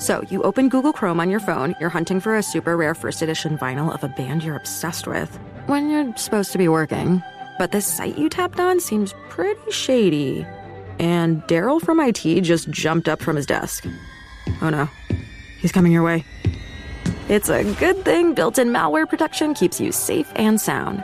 So 0.00 0.24
you 0.30 0.44
open 0.44 0.68
Google 0.68 0.92
Chrome 0.92 1.18
on 1.18 1.28
your 1.28 1.40
phone, 1.40 1.74
you're 1.80 1.88
hunting 1.88 2.20
for 2.20 2.36
a 2.36 2.42
super 2.42 2.76
rare 2.76 2.94
first 2.94 3.20
edition 3.20 3.58
vinyl 3.58 3.92
of 3.92 4.04
a 4.04 4.08
band 4.08 4.44
you're 4.44 4.54
obsessed 4.54 5.08
with, 5.08 5.36
when 5.66 5.90
you're 5.90 6.16
supposed 6.16 6.52
to 6.52 6.58
be 6.58 6.68
working. 6.68 7.20
But 7.58 7.72
this 7.72 7.84
site 7.84 8.16
you 8.16 8.28
tapped 8.28 8.60
on 8.60 8.78
seems 8.78 9.12
pretty 9.28 9.72
shady. 9.72 10.46
And 11.00 11.42
Daryl 11.48 11.82
from 11.82 11.98
IT 11.98 12.42
just 12.42 12.70
jumped 12.70 13.08
up 13.08 13.20
from 13.20 13.34
his 13.34 13.44
desk. 13.44 13.86
Oh 14.62 14.70
no, 14.70 14.88
he's 15.58 15.72
coming 15.72 15.90
your 15.90 16.04
way. 16.04 16.24
It's 17.28 17.48
a 17.48 17.64
good 17.74 18.04
thing 18.04 18.34
built 18.34 18.56
in 18.56 18.68
malware 18.68 19.08
protection 19.08 19.52
keeps 19.52 19.80
you 19.80 19.90
safe 19.90 20.30
and 20.36 20.60
sound. 20.60 21.02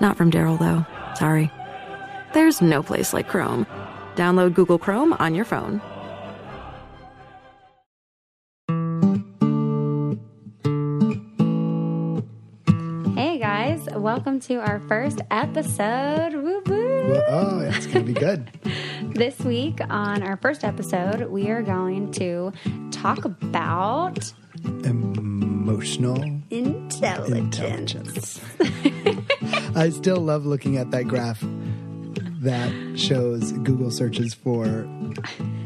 Not 0.00 0.16
from 0.16 0.30
Daryl, 0.30 0.56
though. 0.56 0.86
Sorry. 1.16 1.50
There's 2.32 2.62
no 2.62 2.80
place 2.80 3.12
like 3.12 3.28
Chrome. 3.28 3.66
Download 4.14 4.54
Google 4.54 4.78
Chrome 4.78 5.14
on 5.14 5.34
your 5.34 5.44
phone. 5.44 5.82
Welcome 14.00 14.40
to 14.40 14.56
our 14.56 14.80
first 14.88 15.20
episode. 15.30 16.32
Woo 16.34 16.62
woo. 16.66 17.22
Oh, 17.28 17.60
it's 17.60 17.86
going 17.86 18.06
to 18.06 18.12
be 18.12 18.18
good. 18.18 18.50
This 19.02 19.38
week 19.40 19.80
on 19.90 20.22
our 20.22 20.36
first 20.36 20.62
episode, 20.62 21.28
we 21.30 21.50
are 21.50 21.62
going 21.62 22.12
to 22.12 22.52
talk 22.90 23.24
about 23.24 24.32
Emotional 24.64 26.22
intelligence. 26.50 27.58
intelligence. 27.58 28.40
I 29.74 29.90
still 29.90 30.18
love 30.18 30.46
looking 30.46 30.76
at 30.76 30.90
that 30.92 31.04
graph 31.08 31.42
that 32.42 32.72
shows 32.98 33.52
Google 33.52 33.90
searches 33.90 34.32
for 34.32 34.64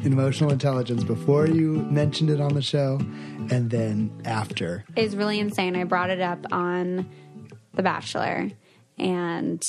emotional 0.04 0.50
intelligence 0.50 1.04
before 1.04 1.46
you 1.46 1.74
mentioned 1.90 2.30
it 2.30 2.40
on 2.40 2.54
the 2.54 2.62
show 2.62 2.98
and 3.50 3.70
then 3.70 4.10
after. 4.24 4.84
It's 4.96 5.14
really 5.14 5.38
insane. 5.38 5.76
I 5.76 5.84
brought 5.84 6.10
it 6.10 6.20
up 6.20 6.44
on 6.50 7.08
The 7.74 7.82
Bachelor, 7.82 8.50
and 8.98 9.62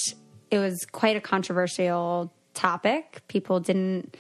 it 0.52 0.60
was 0.60 0.86
quite 0.86 1.16
a 1.16 1.22
controversial 1.22 2.32
topic. 2.54 3.24
People 3.28 3.60
didn't 3.60 4.16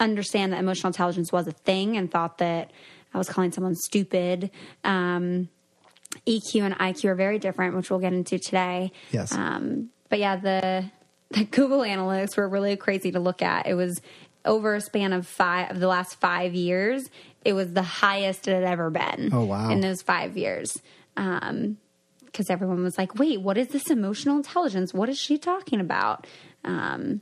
understand 0.00 0.52
that 0.52 0.58
emotional 0.58 0.88
intelligence 0.88 1.32
was 1.32 1.46
a 1.46 1.52
thing 1.52 1.96
and 1.96 2.10
thought 2.10 2.38
that 2.38 2.70
I 3.14 3.18
was 3.18 3.28
calling 3.28 3.52
someone 3.52 3.74
stupid. 3.74 4.50
Um, 4.84 5.48
EQ 6.26 6.62
and 6.62 6.74
IQ 6.74 7.06
are 7.06 7.14
very 7.14 7.38
different, 7.38 7.76
which 7.76 7.90
we'll 7.90 8.00
get 8.00 8.12
into 8.12 8.38
today. 8.38 8.92
Yes. 9.10 9.32
Um, 9.32 9.90
but 10.08 10.18
yeah, 10.18 10.36
the 10.36 10.90
the 11.30 11.44
Google 11.44 11.80
Analytics 11.80 12.36
were 12.36 12.48
really 12.48 12.76
crazy 12.76 13.10
to 13.12 13.20
look 13.20 13.42
at. 13.42 13.66
It 13.66 13.74
was 13.74 14.00
over 14.44 14.74
a 14.74 14.80
span 14.80 15.12
of 15.12 15.26
five 15.26 15.70
of 15.70 15.80
the 15.80 15.86
last 15.86 16.20
five 16.20 16.54
years. 16.54 17.08
It 17.44 17.54
was 17.54 17.72
the 17.72 17.82
highest 17.82 18.48
it 18.48 18.54
had 18.54 18.64
ever 18.64 18.90
been. 18.90 19.30
Oh, 19.32 19.44
wow. 19.44 19.70
In 19.70 19.80
those 19.80 20.02
five 20.02 20.36
years. 20.36 20.76
Um, 21.16 21.78
because 22.32 22.48
everyone 22.48 22.82
was 22.82 22.96
like, 22.96 23.14
wait, 23.16 23.40
what 23.40 23.58
is 23.58 23.68
this 23.68 23.90
emotional 23.90 24.36
intelligence? 24.36 24.94
What 24.94 25.08
is 25.08 25.18
she 25.18 25.36
talking 25.38 25.80
about? 25.80 26.26
Um, 26.64 27.20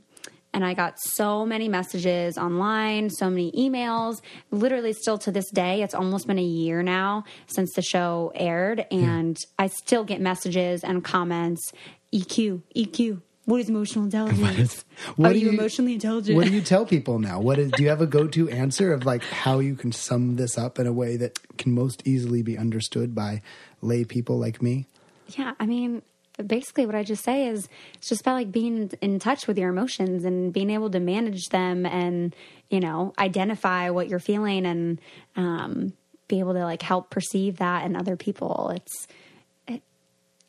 and 0.53 0.65
I 0.65 0.73
got 0.73 0.95
so 0.99 1.45
many 1.45 1.69
messages 1.69 2.37
online, 2.37 3.09
so 3.09 3.29
many 3.29 3.51
emails. 3.51 4.21
Literally, 4.51 4.93
still 4.93 5.17
to 5.19 5.31
this 5.31 5.49
day, 5.49 5.81
it's 5.81 5.93
almost 5.93 6.27
been 6.27 6.39
a 6.39 6.43
year 6.43 6.83
now 6.83 7.23
since 7.47 7.73
the 7.73 7.81
show 7.81 8.31
aired, 8.35 8.85
and 8.91 9.37
I 9.57 9.67
still 9.67 10.03
get 10.03 10.19
messages 10.19 10.83
and 10.83 11.03
comments. 11.03 11.71
EQ, 12.13 12.61
EQ. 12.75 13.21
What 13.45 13.59
is 13.61 13.69
emotional 13.69 14.05
intelligence? 14.05 14.85
What 15.15 15.31
Are 15.31 15.33
do 15.33 15.39
you, 15.39 15.49
emotionally 15.49 15.93
intelligent? 15.93 16.35
What 16.35 16.45
do 16.45 16.53
you 16.53 16.61
tell 16.61 16.85
people 16.85 17.19
now? 17.31 17.39
What 17.39 17.57
is 17.57 17.71
do 17.71 17.83
you 17.83 17.89
have 17.89 18.01
a 18.01 18.05
go-to 18.05 18.49
answer 18.49 18.93
of 18.93 19.05
like 19.05 19.23
how 19.23 19.59
you 19.59 19.75
can 19.75 19.91
sum 19.91 20.35
this 20.35 20.57
up 20.57 20.77
in 20.77 20.85
a 20.85 20.93
way 20.93 21.17
that 21.17 21.39
can 21.57 21.73
most 21.73 22.05
easily 22.05 22.43
be 22.43 22.57
understood 22.57 23.15
by 23.15 23.41
lay 23.81 24.03
people 24.03 24.37
like 24.37 24.61
me? 24.61 24.85
Yeah, 25.37 25.53
I 25.59 25.65
mean, 25.65 26.01
basically, 26.45 26.85
what 26.85 26.95
I 26.95 27.03
just 27.03 27.23
say 27.23 27.47
is 27.47 27.67
it's 27.95 28.09
just 28.09 28.21
about 28.21 28.33
like 28.33 28.51
being 28.51 28.91
in 29.01 29.19
touch 29.19 29.47
with 29.47 29.57
your 29.57 29.69
emotions 29.69 30.25
and 30.25 30.51
being 30.53 30.69
able 30.69 30.89
to 30.89 30.99
manage 30.99 31.49
them 31.49 31.85
and, 31.85 32.35
you 32.69 32.79
know, 32.79 33.13
identify 33.19 33.89
what 33.89 34.07
you're 34.07 34.19
feeling 34.19 34.65
and 34.65 34.99
um, 35.35 35.93
be 36.27 36.39
able 36.39 36.53
to 36.53 36.63
like 36.63 36.81
help 36.81 37.09
perceive 37.09 37.57
that 37.57 37.85
in 37.85 37.95
other 37.95 38.15
people. 38.15 38.71
It's, 38.75 39.07
it, 39.67 39.81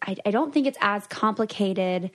I, 0.00 0.16
I 0.24 0.30
don't 0.30 0.52
think 0.52 0.66
it's 0.66 0.78
as 0.80 1.06
complicated 1.06 2.10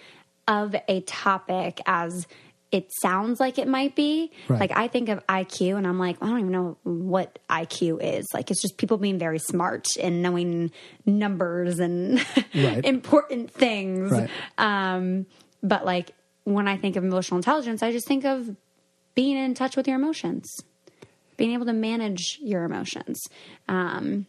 of 0.48 0.76
a 0.88 1.02
topic 1.02 1.82
as 1.86 2.26
it 2.72 2.90
sounds 3.02 3.40
like 3.40 3.58
it 3.58 3.68
might 3.68 3.96
be. 3.96 4.32
Right. 4.50 4.60
Like 4.60 4.72
I 4.76 4.88
think 4.90 5.08
of 5.10 5.26
IQ 5.28 5.78
and 5.78 5.88
I'm 5.88 5.98
like, 6.00 6.18
I 6.22 6.28
don't 6.28 6.40
even 6.40 6.52
know 6.52 6.78
what 6.84 7.40
IQ 7.50 8.00
is. 8.02 8.26
Like 8.34 8.52
it's 8.52 8.62
just 8.62 8.78
people 8.78 8.98
being 8.98 9.18
very 9.18 9.40
smart 9.40 9.88
and 10.02 10.22
knowing 10.22 10.72
numbers 11.06 11.80
and 11.80 12.20
Right. 12.54 12.84
important 12.84 13.52
things. 13.52 14.12
Right. 14.12 14.30
Um, 14.58 15.28
but 15.64 15.86
like 15.86 16.12
when 16.44 16.68
I 16.68 16.76
think 16.78 16.96
of 16.98 17.04
emotional 17.04 17.38
intelligence, 17.38 17.82
I 17.84 17.92
just 17.92 18.08
think 18.08 18.26
of 18.26 18.56
being 19.16 19.38
in 19.38 19.54
touch 19.54 19.76
with 19.78 19.88
your 19.88 19.96
emotions, 19.96 20.54
being 21.38 21.54
able 21.54 21.66
to 21.68 21.74
manage 21.74 22.38
your 22.42 22.64
emotions. 22.66 23.20
Um, 23.70 24.26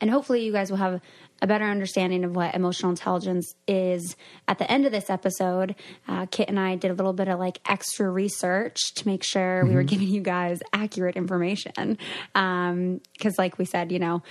and 0.00 0.10
hopefully 0.10 0.44
you 0.44 0.52
guys 0.52 0.70
will 0.70 0.78
have 0.78 1.00
a 1.40 1.46
better 1.46 1.64
understanding 1.64 2.24
of 2.24 2.34
what 2.34 2.54
emotional 2.54 2.90
intelligence 2.90 3.54
is. 3.66 4.16
At 4.46 4.58
the 4.58 4.70
end 4.70 4.86
of 4.86 4.92
this 4.92 5.10
episode 5.10 5.74
uh, 6.06 6.26
Kitt 6.26 6.48
and 6.48 6.58
i 6.58 6.76
did 6.76 6.90
a 6.90 6.94
little 6.94 7.12
bit 7.12 7.28
of 7.28 7.38
like 7.38 7.60
extra 7.68 8.08
research 8.08 8.94
to 8.94 9.06
make 9.06 9.22
sure 9.22 9.64
we 9.64 9.74
were 9.74 9.82
giving 9.82 10.08
you 10.08 10.20
guys 10.20 10.60
accurate 10.72 11.16
information. 11.16 11.98
Because 12.34 13.38
like 13.38 13.58
we 13.58 13.64
said 13.64 13.92
you 13.92 13.98
know 13.98 14.22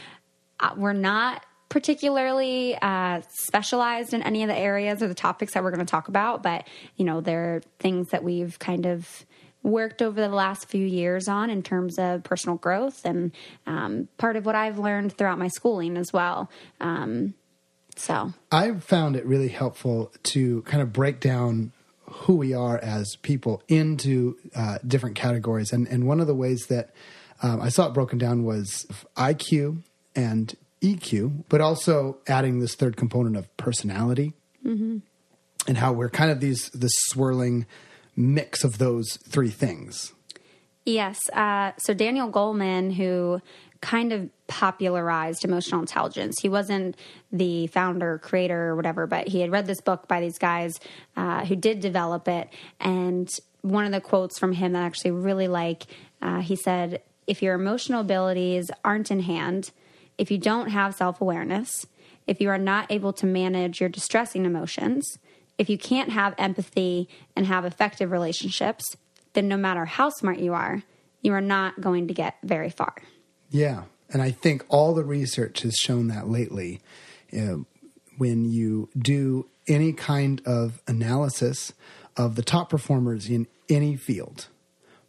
uh, 0.59 0.71
we're 0.75 0.93
not 0.93 1.45
particularly 1.69 2.77
uh, 2.81 3.21
specialized 3.29 4.13
in 4.13 4.23
any 4.23 4.41
of 4.41 4.47
the 4.47 4.57
areas 4.57 5.03
or 5.03 5.07
the 5.09 5.13
topics 5.13 5.53
that 5.53 5.63
we're 5.63 5.71
going 5.71 5.85
to 5.85 5.89
talk 5.89 6.07
about 6.07 6.41
but 6.41 6.67
you 6.95 7.05
know 7.05 7.21
there 7.21 7.55
are 7.55 7.61
things 7.79 8.07
that 8.09 8.23
we've 8.23 8.57
kind 8.59 8.85
of 8.85 9.25
worked 9.67 10.01
over 10.01 10.19
the 10.19 10.29
last 10.29 10.67
few 10.67 10.85
years 10.85 11.27
on 11.27 11.49
in 11.49 11.61
terms 11.61 11.99
of 11.99 12.23
personal 12.23 12.57
growth 12.57 13.05
and 13.05 13.31
um, 13.65 14.07
part 14.17 14.35
of 14.35 14.45
what 14.45 14.55
I've 14.55 14.79
learned 14.79 15.17
throughout 15.17 15.37
my 15.37 15.47
schooling 15.47 15.97
as 15.97 16.11
well. 16.11 16.49
Um, 16.79 17.33
so, 17.95 18.33
I 18.51 18.73
found 18.73 19.15
it 19.15 19.25
really 19.25 19.47
helpful 19.49 20.11
to 20.23 20.61
kind 20.63 20.81
of 20.81 20.93
break 20.93 21.19
down 21.19 21.71
who 22.03 22.35
we 22.35 22.53
are 22.53 22.77
as 22.77 23.15
people 23.21 23.61
into 23.67 24.37
uh, 24.55 24.77
different 24.85 25.15
categories. 25.15 25.73
And, 25.73 25.87
and 25.87 26.07
one 26.07 26.19
of 26.19 26.27
the 26.27 26.35
ways 26.35 26.67
that 26.69 26.91
um, 27.41 27.59
I 27.59 27.69
saw 27.69 27.87
it 27.87 27.93
broken 27.93 28.17
down 28.17 28.43
was 28.43 28.85
IQ 29.17 29.83
and 30.15 30.55
EQ, 30.81 31.45
but 31.49 31.59
also 31.59 32.17
adding 32.27 32.59
this 32.59 32.75
third 32.75 32.97
component 32.97 33.35
of 33.35 33.55
personality 33.57 34.33
and 35.67 35.77
how 35.77 35.91
we're 35.91 36.09
kind 36.09 36.31
of 36.31 36.39
these 36.39 36.69
this 36.69 36.91
swirling 37.09 37.65
mix 38.17 38.63
of 38.63 38.79
those 38.79 39.17
three 39.29 39.51
things. 39.51 40.13
yes. 40.83 41.29
Uh, 41.29 41.71
so, 41.77 41.93
Daniel 41.93 42.29
Goleman, 42.29 42.93
who 42.93 43.41
kind 43.79 44.11
of 44.11 44.29
popularized 44.47 45.45
emotional 45.45 45.79
intelligence, 45.81 46.39
he 46.41 46.49
wasn't 46.49 46.97
the 47.31 47.67
founder, 47.67 48.17
creator, 48.17 48.69
or 48.69 48.75
whatever, 48.75 49.05
but 49.05 49.27
he 49.27 49.41
had 49.41 49.51
read 49.51 49.67
this 49.67 49.81
book 49.81 50.07
by 50.07 50.19
these 50.19 50.39
guys 50.39 50.79
uh, 51.15 51.45
who 51.45 51.55
did 51.55 51.79
develop 51.79 52.27
it. 52.27 52.49
And 52.79 53.29
one 53.61 53.85
of 53.85 53.91
the 53.91 54.01
quotes 54.01 54.39
from 54.39 54.53
him 54.53 54.73
that 54.73 54.81
I 54.81 54.85
actually 54.85 55.11
really 55.11 55.47
like, 55.47 55.85
uh, 56.21 56.39
he 56.39 56.55
said, 56.55 57.01
If 57.27 57.41
your 57.41 57.53
emotional 57.53 58.01
abilities 58.01 58.71
aren't 58.83 59.11
in 59.11 59.19
hand, 59.19 59.71
if 60.17 60.31
you 60.31 60.37
don't 60.37 60.69
have 60.69 60.95
self 60.95 61.21
awareness, 61.21 61.85
if 62.25 62.41
you 62.41 62.49
are 62.49 62.57
not 62.57 62.91
able 62.91 63.13
to 63.13 63.25
manage 63.25 63.79
your 63.79 63.89
distressing 63.89 64.45
emotions, 64.45 65.19
if 65.57 65.69
you 65.69 65.77
can't 65.77 66.11
have 66.11 66.35
empathy 66.37 67.09
and 67.35 67.45
have 67.45 67.65
effective 67.65 68.11
relationships, 68.11 68.95
then 69.33 69.47
no 69.47 69.57
matter 69.57 69.85
how 69.85 70.09
smart 70.09 70.39
you 70.39 70.53
are, 70.53 70.83
you 71.21 71.33
are 71.33 71.41
not 71.41 71.81
going 71.81 72.07
to 72.07 72.13
get 72.13 72.35
very 72.43 72.69
far. 72.69 72.95
Yeah. 73.49 73.83
And 74.09 74.21
I 74.21 74.31
think 74.31 74.65
all 74.69 74.93
the 74.93 75.03
research 75.03 75.61
has 75.61 75.75
shown 75.75 76.07
that 76.07 76.29
lately. 76.29 76.81
Know, 77.31 77.65
when 78.17 78.45
you 78.45 78.89
do 78.97 79.49
any 79.67 79.93
kind 79.93 80.41
of 80.45 80.81
analysis 80.87 81.73
of 82.15 82.35
the 82.35 82.41
top 82.41 82.69
performers 82.69 83.29
in 83.29 83.47
any 83.69 83.95
field, 83.95 84.47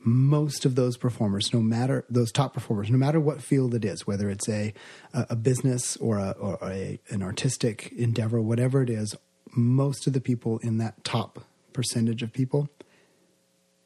most 0.00 0.64
of 0.64 0.74
those 0.74 0.96
performers, 0.96 1.52
no 1.52 1.60
matter 1.60 2.04
those 2.08 2.32
top 2.32 2.54
performers, 2.54 2.90
no 2.90 2.98
matter 2.98 3.20
what 3.20 3.42
field 3.42 3.74
it 3.74 3.84
is, 3.84 4.06
whether 4.06 4.30
it's 4.30 4.48
a 4.48 4.72
a, 5.12 5.26
a 5.30 5.36
business 5.36 5.96
or 5.96 6.18
a 6.18 6.30
or 6.32 6.58
a 6.62 7.00
an 7.10 7.22
artistic 7.22 7.92
endeavor, 7.92 8.40
whatever 8.40 8.82
it 8.82 8.90
is, 8.90 9.14
most 9.58 10.06
of 10.06 10.12
the 10.12 10.20
people 10.20 10.58
in 10.58 10.78
that 10.78 11.02
top 11.04 11.44
percentage 11.72 12.22
of 12.22 12.32
people 12.32 12.68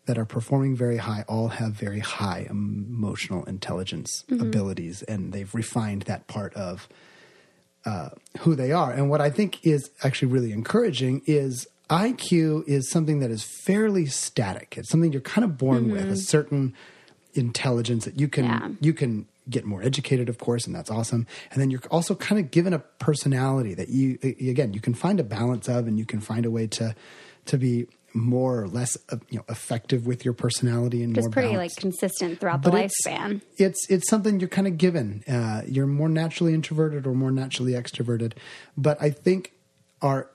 that 0.07 0.19
are 0.19 0.25
performing 0.25 0.75
very 0.77 0.97
high 0.99 1.25
all 1.29 1.49
have 1.49 1.73
very 1.73 2.01
high 2.01 2.47
emotional 2.51 3.45
intelligence 3.45 4.25
abilities, 4.31 5.03
and 5.05 5.33
they've 5.33 5.55
refined 5.55 6.03
that 6.03 6.27
part 6.27 6.53
of 6.55 6.89
uh, 7.85 8.11
who 8.41 8.55
they 8.55 8.73
are. 8.73 8.93
And 8.93 9.09
what 9.11 9.21
I 9.21 9.31
think 9.31 9.65
is 9.65 9.91
actually 10.03 10.29
really 10.33 10.53
encouraging 10.53 11.23
is 11.27 11.67
IQ 11.91 12.67
is 12.67 12.91
something 12.91 13.21
that 13.21 13.31
is 13.31 13.45
fairly 13.65 14.07
static. 14.07 14.75
It's 14.77 14.89
something 14.91 15.13
you're 15.13 15.21
kind 15.21 15.45
of 15.45 15.59
born 15.59 15.91
with 15.91 16.11
a 16.11 16.17
certain 16.17 16.75
intelligence 17.35 18.05
that 18.05 18.19
you 18.21 18.29
can 18.29 18.45
Yeah. 18.45 18.69
you 18.81 18.93
can 18.93 19.27
get 19.51 19.65
more 19.65 19.83
educated, 19.83 20.29
of 20.29 20.39
course, 20.39 20.67
and 20.67 20.75
that's 20.75 20.91
awesome. 20.91 21.27
And 21.51 21.61
then 21.61 21.71
you're 21.71 21.81
also 21.91 22.15
kind 22.15 22.41
of 22.41 22.51
given 22.51 22.73
a 22.73 22.79
personality 22.79 23.75
that 23.75 23.89
you, 23.89 24.19
again, 24.23 24.73
you 24.73 24.81
can 24.81 24.95
find 24.95 25.19
a 25.21 25.25
balance 25.25 25.69
of, 25.69 25.87
and 25.87 25.99
you 25.99 26.07
can 26.07 26.21
find 26.21 26.47
a 26.47 26.51
way 26.51 26.67
to 26.69 26.95
to 27.47 27.59
be 27.59 27.87
more 28.15 28.61
or 28.63 28.69
less 28.69 28.97
uh, 29.09 29.17
you 29.31 29.39
know 29.39 29.45
effective 29.49 30.07
with 30.07 30.23
your 30.25 30.35
personality 30.35 31.03
and 31.03 31.15
Just 31.15 31.27
more 31.29 31.33
pretty 31.33 31.53
balanced. 31.55 31.79
like 31.79 31.81
consistent 31.83 32.41
throughout 32.41 32.63
the 32.63 32.69
it's- 32.69 32.93
lifespan. 33.07 33.41
It's 33.57 33.87
it's 33.91 34.09
something 34.09 34.39
you're 34.39 34.49
kind 34.51 34.67
of 34.69 34.77
given. 34.79 35.25
Uh, 35.27 35.63
you're 35.67 35.87
more 35.87 36.09
naturally 36.11 36.55
introverted 36.55 37.07
or 37.07 37.15
more 37.15 37.31
naturally 37.33 37.73
extroverted, 37.73 38.35
but 38.77 39.01
I 39.03 39.11
think 39.11 39.53
our 40.03 40.29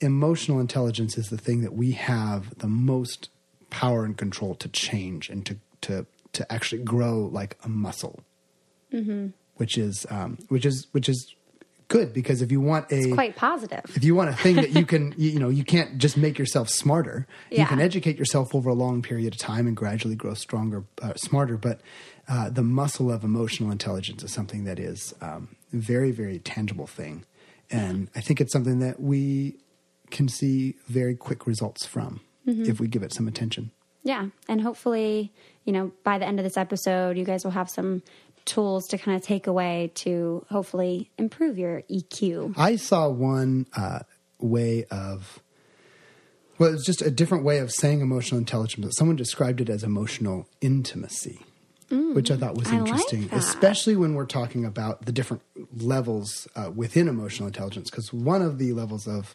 emotional 0.00 0.60
intelligence 0.60 1.16
is 1.16 1.28
the 1.30 1.38
thing 1.38 1.62
that 1.62 1.72
we 1.72 1.92
have 1.92 2.58
the 2.58 2.66
most 2.68 3.30
power 3.70 4.04
and 4.04 4.16
control 4.16 4.54
to 4.56 4.68
change 4.68 5.28
and 5.30 5.44
to 5.46 5.56
to 5.82 6.06
to 6.36 6.52
actually 6.52 6.82
grow 6.82 7.28
like 7.32 7.56
a 7.64 7.68
muscle, 7.68 8.20
Mm-hmm. 8.92 9.28
which 9.56 9.76
is 9.76 10.06
um, 10.10 10.38
which 10.48 10.64
is 10.64 10.86
which 10.92 11.08
is 11.08 11.34
good 11.88 12.12
because 12.12 12.40
if 12.42 12.50
you 12.52 12.60
want 12.60 12.90
a 12.92 13.10
Quite 13.12 13.36
positive. 13.36 13.82
if 13.94 14.02
you 14.04 14.14
want 14.14 14.30
a 14.30 14.32
thing 14.34 14.56
that 14.56 14.70
you 14.70 14.86
can 14.86 15.12
you, 15.22 15.30
you 15.32 15.38
know 15.40 15.48
you 15.48 15.64
can't 15.64 15.98
just 15.98 16.16
make 16.16 16.38
yourself 16.38 16.68
smarter. 16.68 17.26
You 17.50 17.66
can 17.66 17.80
educate 17.80 18.16
yourself 18.16 18.54
over 18.54 18.70
a 18.70 18.74
long 18.74 19.02
period 19.02 19.34
of 19.34 19.38
time 19.40 19.66
and 19.66 19.76
gradually 19.76 20.14
grow 20.14 20.34
stronger 20.34 20.84
uh, 21.02 21.14
smarter. 21.16 21.56
But 21.56 21.80
uh, 22.28 22.48
the 22.50 22.62
muscle 22.62 23.10
of 23.10 23.24
emotional 23.24 23.70
intelligence 23.72 24.22
is 24.22 24.32
something 24.32 24.64
that 24.64 24.78
is 24.78 25.14
um, 25.20 25.56
a 25.72 25.76
very 25.76 26.12
very 26.12 26.38
tangible 26.38 26.86
thing. 26.86 27.24
And 27.70 28.08
i 28.14 28.20
think 28.20 28.40
it's 28.40 28.52
something 28.52 28.78
that 28.78 29.00
we 29.00 29.56
can 30.12 30.28
see 30.28 30.76
very 30.86 31.16
quick 31.16 31.46
results 31.48 31.84
from 31.84 32.20
if 32.46 32.78
we 32.78 32.86
give 32.86 33.02
it 33.02 33.12
some 33.12 33.26
attention 33.26 33.72
Yeah. 34.06 34.28
And 34.48 34.60
hopefully, 34.60 35.32
you 35.64 35.72
know, 35.72 35.90
by 36.04 36.18
the 36.18 36.26
end 36.26 36.38
of 36.38 36.44
this 36.44 36.56
episode, 36.56 37.18
you 37.18 37.24
guys 37.24 37.42
will 37.42 37.50
have 37.50 37.68
some 37.68 38.04
tools 38.44 38.86
to 38.86 38.98
kind 38.98 39.16
of 39.16 39.22
take 39.22 39.48
away 39.48 39.90
to 39.96 40.46
hopefully 40.48 41.10
improve 41.18 41.58
your 41.58 41.82
EQ. 41.90 42.54
I 42.56 42.76
saw 42.76 43.08
one 43.08 43.66
uh, 43.76 44.00
way 44.38 44.84
of, 44.92 45.40
well, 46.56 46.72
it's 46.72 46.86
just 46.86 47.02
a 47.02 47.10
different 47.10 47.42
way 47.42 47.58
of 47.58 47.72
saying 47.72 48.00
emotional 48.00 48.38
intelligence. 48.38 48.86
But 48.86 48.90
someone 48.90 49.16
described 49.16 49.60
it 49.60 49.68
as 49.68 49.82
emotional 49.82 50.48
intimacy, 50.60 51.44
which 51.90 52.30
I 52.30 52.36
thought 52.36 52.56
was 52.56 52.68
Mm, 52.68 52.74
I 52.74 52.78
like 52.78 52.88
interesting, 52.88 53.28
especially 53.32 53.96
when 53.96 54.14
we're 54.14 54.24
talking 54.26 54.64
about 54.64 55.04
the 55.04 55.12
different 55.12 55.42
levels 55.76 56.46
uh, 56.54 56.70
within 56.72 57.08
emotional 57.08 57.48
intelligence. 57.48 57.90
Because 57.90 58.12
one 58.12 58.40
of 58.40 58.58
the 58.58 58.72
levels 58.72 59.08
of 59.08 59.34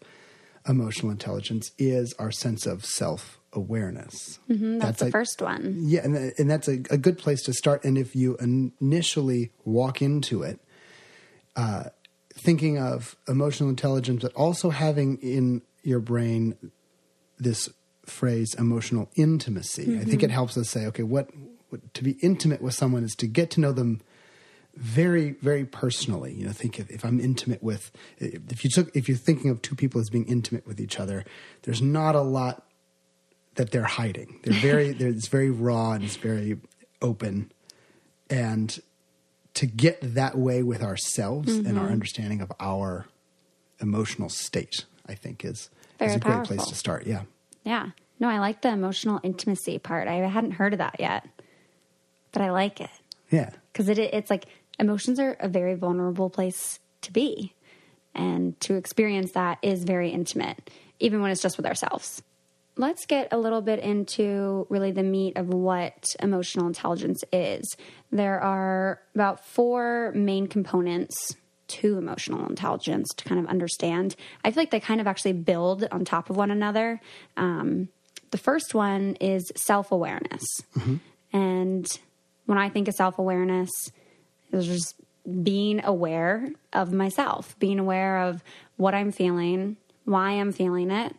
emotional 0.65 1.11
intelligence 1.11 1.71
is 1.77 2.13
our 2.17 2.31
sense 2.31 2.65
of 2.65 2.85
self 2.85 3.40
awareness. 3.53 4.39
Mm, 4.49 4.79
That's, 4.81 4.99
the 4.99 5.05
like- 5.05 5.11
first 5.11 5.41
one. 5.41 5.75
yeah, 5.79 6.01
and, 6.03 6.15
and 6.37 6.49
that's 6.49 6.67
a, 6.67 6.81
a 6.89 6.97
good 6.97 7.17
place 7.17 7.41
to 7.43 7.53
start. 7.53 7.83
And 7.83 7.97
if 7.97 8.15
you 8.15 8.37
initially 8.37 9.51
walk 9.65 10.01
into 10.01 10.43
it, 10.43 10.59
uh, 11.55 11.85
thinking 12.33 12.77
of 12.79 13.15
emotional 13.27 13.69
intelligence, 13.69 14.21
but 14.23 14.33
also 14.33 14.69
having 14.69 15.17
in 15.17 15.61
your 15.83 15.99
brain 15.99 16.55
this 17.37 17.69
phrase 18.05 18.53
emotional 18.55 19.09
intimacy, 19.15 19.97
I 19.99 20.03
think 20.05 20.23
it 20.23 20.31
helps 20.31 20.57
us 20.57 20.69
say, 20.69 20.85
okay, 20.87 21.03
what, 21.03 21.29
what 21.69 21.93
to 21.93 22.03
be 22.03 22.11
intimate 22.21 22.61
with 22.61 22.73
someone 22.73 23.03
is 23.03 23.15
to 23.15 23.27
get 23.27 23.51
to 23.51 23.59
know 23.59 23.71
them 23.71 24.01
very 24.73 25.31
very 25.41 25.65
personally 25.65 26.33
you 26.33 26.45
know 26.45 26.53
think 26.53 26.79
if, 26.79 26.89
if 26.89 27.03
i'm 27.03 27.19
intimate 27.19 27.61
with 27.61 27.91
if 28.19 28.63
you 28.63 28.69
took 28.69 28.89
if 28.95 29.09
you're 29.09 29.17
thinking 29.17 29.49
of 29.51 29.61
two 29.61 29.75
people 29.75 29.99
as 29.99 30.09
being 30.09 30.25
intimate 30.27 30.65
with 30.65 30.79
each 30.79 30.97
other 30.97 31.25
there's 31.63 31.81
not 31.81 32.15
a 32.15 32.21
lot 32.21 32.65
that 33.61 33.69
they're 33.69 33.83
hiding 33.83 34.39
they're 34.41 34.53
very 34.59 34.91
they're, 34.99 35.09
it's 35.09 35.27
very 35.27 35.51
raw 35.51 35.91
and 35.91 36.03
it's 36.03 36.15
very 36.15 36.57
open 36.99 37.51
and 38.27 38.79
to 39.53 39.67
get 39.67 39.99
that 40.01 40.35
way 40.35 40.63
with 40.63 40.81
ourselves 40.81 41.49
and 41.57 41.65
Mm-hmm. 41.67 41.77
our 41.77 41.89
understanding 41.89 42.41
of 42.41 42.51
our 42.59 43.05
emotional 43.79 44.29
state 44.29 44.85
i 45.07 45.13
think 45.13 45.45
is 45.45 45.69
Very 45.99 46.09
is 46.11 46.17
a 46.17 46.19
great 46.19 46.43
place 46.43 46.65
to 46.65 46.75
start 46.75 47.05
yeah 47.05 47.23
Yeah. 47.63 47.89
No, 48.19 48.29
I 48.29 48.39
like 48.39 48.61
the 48.61 48.69
emotional 48.69 49.19
intimacy 49.23 49.79
part. 49.79 50.07
I 50.07 50.15
hadn't 50.29 50.51
heard 50.51 50.73
of 50.73 50.77
that 50.79 50.97
yet, 50.99 51.27
but 52.31 52.41
I 52.41 52.49
like 52.51 52.81
it 52.81 52.89
yeah 53.29 53.51
because 53.71 53.89
it, 53.89 53.97
it's 53.99 54.29
like 54.29 54.45
emotions 54.79 55.19
are 55.19 55.35
a 55.39 55.47
very 55.47 55.75
vulnerable 55.75 56.29
place 56.29 56.79
to 57.01 57.11
be. 57.11 57.53
And 58.13 58.59
to 58.61 58.75
experience 58.75 59.31
that 59.33 59.57
is 59.61 59.85
very 59.85 60.09
intimate, 60.09 60.69
even 60.99 61.21
when 61.21 61.31
it's 61.31 61.41
just 61.41 61.55
with 61.57 61.65
ourselves. 61.65 62.21
Let's 62.77 63.05
get 63.05 63.27
a 63.31 63.37
little 63.37 63.61
bit 63.61 63.79
into 63.79 64.65
really 64.69 64.91
the 64.91 65.03
meat 65.03 65.37
of 65.37 65.47
what 65.47 66.05
emotional 66.21 66.67
intelligence 66.67 67.23
is. 67.31 67.75
There 68.11 68.39
are 68.39 69.01
about 69.13 69.45
four 69.45 70.11
main 70.15 70.47
components 70.47 71.35
to 71.67 71.97
emotional 71.97 72.47
intelligence 72.47 73.09
to 73.15 73.23
kind 73.23 73.39
of 73.39 73.47
understand. 73.47 74.15
I 74.43 74.51
feel 74.51 74.61
like 74.61 74.71
they 74.71 74.79
kind 74.79 75.01
of 75.01 75.07
actually 75.07 75.33
build 75.33 75.87
on 75.91 76.05
top 76.05 76.29
of 76.29 76.37
one 76.37 76.51
another. 76.51 76.99
Um, 77.37 77.89
the 78.31 78.37
first 78.37 78.73
one 78.73 79.15
is 79.19 79.51
self 79.55 79.91
awareness. 79.91 80.43
And 81.33 81.87
when 82.45 82.57
I 82.57 82.69
think 82.69 82.87
of 82.87 82.93
self 82.95 83.19
awareness, 83.19 83.69
it's 84.51 84.65
just 84.65 84.95
being 85.43 85.83
aware 85.83 86.49
of 86.73 86.91
myself, 86.91 87.57
being 87.59 87.79
aware 87.79 88.23
of 88.23 88.43
what 88.77 88.93
I'm 88.93 89.11
feeling, 89.11 89.77
why 90.05 90.31
I'm 90.31 90.51
feeling 90.51 90.91
it, 90.91 91.13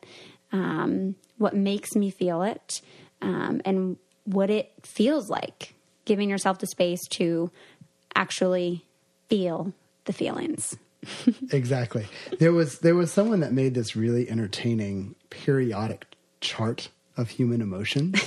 um, 0.52 1.14
what 1.42 1.54
makes 1.54 1.94
me 1.94 2.10
feel 2.10 2.42
it, 2.42 2.80
um, 3.20 3.60
and 3.64 3.98
what 4.24 4.48
it 4.48 4.72
feels 4.82 5.28
like. 5.28 5.74
Giving 6.04 6.30
yourself 6.30 6.58
the 6.58 6.66
space 6.66 7.06
to 7.10 7.50
actually 8.14 8.84
feel 9.28 9.72
the 10.04 10.12
feelings. 10.12 10.76
exactly. 11.50 12.06
There 12.38 12.52
was 12.52 12.78
there 12.80 12.94
was 12.94 13.12
someone 13.12 13.40
that 13.40 13.52
made 13.52 13.74
this 13.74 13.94
really 13.96 14.28
entertaining 14.30 15.14
periodic 15.30 16.06
chart 16.40 16.88
of 17.16 17.30
human 17.30 17.60
emotion. 17.60 18.14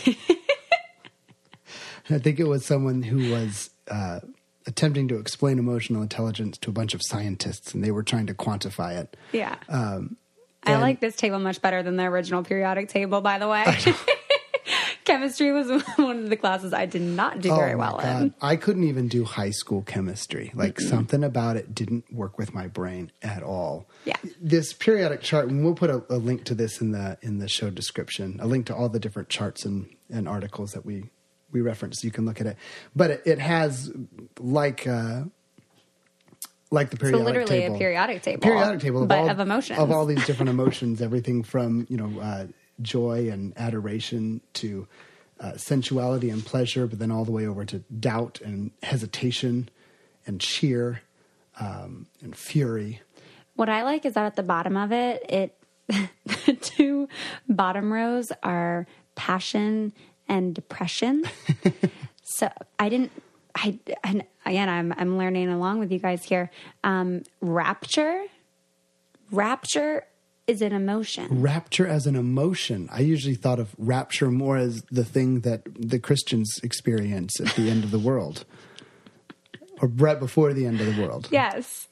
I 2.09 2.19
think 2.19 2.39
it 2.39 2.47
was 2.47 2.65
someone 2.65 3.01
who 3.01 3.31
was 3.31 3.71
uh, 3.89 4.19
attempting 4.67 5.07
to 5.07 5.17
explain 5.17 5.57
emotional 5.57 6.01
intelligence 6.01 6.57
to 6.59 6.69
a 6.69 6.73
bunch 6.73 6.93
of 6.93 7.01
scientists, 7.03 7.73
and 7.73 7.83
they 7.83 7.91
were 7.91 8.03
trying 8.03 8.27
to 8.27 8.33
quantify 8.33 8.97
it. 8.99 9.17
Yeah. 9.31 9.55
Um, 9.69 10.17
I 10.65 10.79
like 10.79 10.99
this 10.99 11.15
table 11.15 11.39
much 11.39 11.61
better 11.61 11.83
than 11.83 11.95
the 11.95 12.03
original 12.03 12.43
periodic 12.43 12.89
table, 12.89 13.21
by 13.21 13.39
the 13.39 13.47
way. 13.47 13.65
Chemistry 15.05 15.51
was 15.51 15.69
one 15.97 16.23
of 16.23 16.29
the 16.29 16.35
classes 16.35 16.73
I 16.73 16.87
did 16.87 17.03
not 17.03 17.39
do 17.39 17.49
very 17.49 17.73
Oh 17.73 17.77
my 17.77 17.91
well 17.91 17.99
in. 17.99 18.33
I 18.41 18.55
couldn't 18.55 18.85
even 18.85 19.07
do 19.07 19.23
high 19.23 19.51
school 19.51 19.83
chemistry. 19.83 20.51
Like 20.55 20.79
something 20.79 21.23
about 21.23 21.57
it 21.57 21.75
didn't 21.75 22.11
work 22.11 22.39
with 22.39 22.55
my 22.55 22.67
brain 22.67 23.11
at 23.21 23.43
all. 23.43 23.87
Yeah. 24.05 24.15
This 24.41 24.73
periodic 24.73 25.21
chart, 25.21 25.47
and 25.47 25.63
we'll 25.63 25.75
put 25.75 25.91
a, 25.91 26.03
a 26.09 26.17
link 26.17 26.45
to 26.45 26.55
this 26.55 26.81
in 26.81 26.91
the 26.91 27.19
in 27.21 27.37
the 27.37 27.47
show 27.47 27.69
description. 27.69 28.39
A 28.41 28.47
link 28.47 28.65
to 28.65 28.75
all 28.75 28.89
the 28.89 28.99
different 28.99 29.29
charts 29.29 29.63
and, 29.63 29.87
and 30.09 30.27
articles 30.27 30.71
that 30.71 30.85
we 30.85 31.11
we 31.51 31.61
reference. 31.61 32.03
You 32.03 32.11
can 32.11 32.25
look 32.25 32.41
at 32.41 32.47
it. 32.47 32.57
But 32.95 33.11
it, 33.11 33.21
it 33.25 33.39
has 33.39 33.91
like 34.39 34.87
uh, 34.87 35.23
like 36.75 36.91
the 36.91 36.97
So 36.97 37.01
periodic 37.11 37.25
literally 37.25 37.59
table. 37.61 37.75
a 37.75 37.79
periodic 37.79 38.21
table. 38.21 38.41
periodic 38.41 38.79
table 38.81 39.01
of 39.03 39.07
but 39.07 39.17
all, 39.19 39.29
of 39.29 39.39
emotions. 39.39 39.79
of 39.79 39.91
all 39.91 40.05
these 40.05 40.25
different 40.29 40.49
emotions, 40.49 41.01
everything 41.01 41.41
from 41.43 41.87
you 41.89 41.97
know 41.97 42.19
uh, 42.21 42.47
joy 42.81 43.29
and 43.31 43.53
adoration 43.57 44.41
to 44.53 44.87
uh, 45.39 45.57
sensuality 45.57 46.29
and 46.29 46.45
pleasure, 46.45 46.85
but 46.87 46.99
then 46.99 47.11
all 47.11 47.25
the 47.25 47.31
way 47.31 47.45
over 47.47 47.65
to 47.65 47.79
doubt 47.99 48.39
and 48.43 48.71
hesitation 48.83 49.69
and 50.27 50.39
cheer 50.39 51.01
um, 51.59 52.07
and 52.21 52.35
fury. 52.35 53.01
What 53.55 53.69
I 53.69 53.83
like 53.83 54.05
is 54.05 54.13
that 54.13 54.25
at 54.25 54.35
the 54.35 54.43
bottom 54.43 54.75
of 54.77 54.91
it, 54.91 55.23
it 55.29 55.57
the 56.45 56.53
two 56.59 57.07
bottom 57.47 57.91
rows 57.91 58.31
are 58.43 58.85
passion 59.15 59.93
and 60.27 60.53
depression. 60.53 61.23
so 62.23 62.49
I 62.79 62.89
didn't. 62.89 63.11
I 63.55 63.79
and 64.03 64.23
again, 64.45 64.69
I'm 64.69 64.93
I'm 64.97 65.17
learning 65.17 65.49
along 65.49 65.79
with 65.79 65.91
you 65.91 65.99
guys 65.99 66.23
here. 66.23 66.49
Um, 66.83 67.23
rapture, 67.41 68.23
rapture 69.31 70.05
is 70.47 70.61
an 70.61 70.73
emotion. 70.73 71.41
Rapture 71.41 71.87
as 71.87 72.05
an 72.05 72.15
emotion. 72.15 72.87
I 72.91 72.99
usually 72.99 73.35
thought 73.35 73.59
of 73.59 73.73
rapture 73.77 74.29
more 74.29 74.57
as 74.57 74.83
the 74.91 75.03
thing 75.03 75.39
that 75.41 75.63
the 75.77 75.97
Christians 75.99 76.59
experience 76.61 77.39
at 77.39 77.55
the 77.55 77.69
end 77.69 77.83
of 77.83 77.91
the 77.91 77.97
world, 77.99 78.45
or 79.81 79.87
right 79.87 80.19
before 80.19 80.53
the 80.53 80.65
end 80.67 80.79
of 80.81 80.95
the 80.95 81.01
world. 81.01 81.29
Yes. 81.31 81.87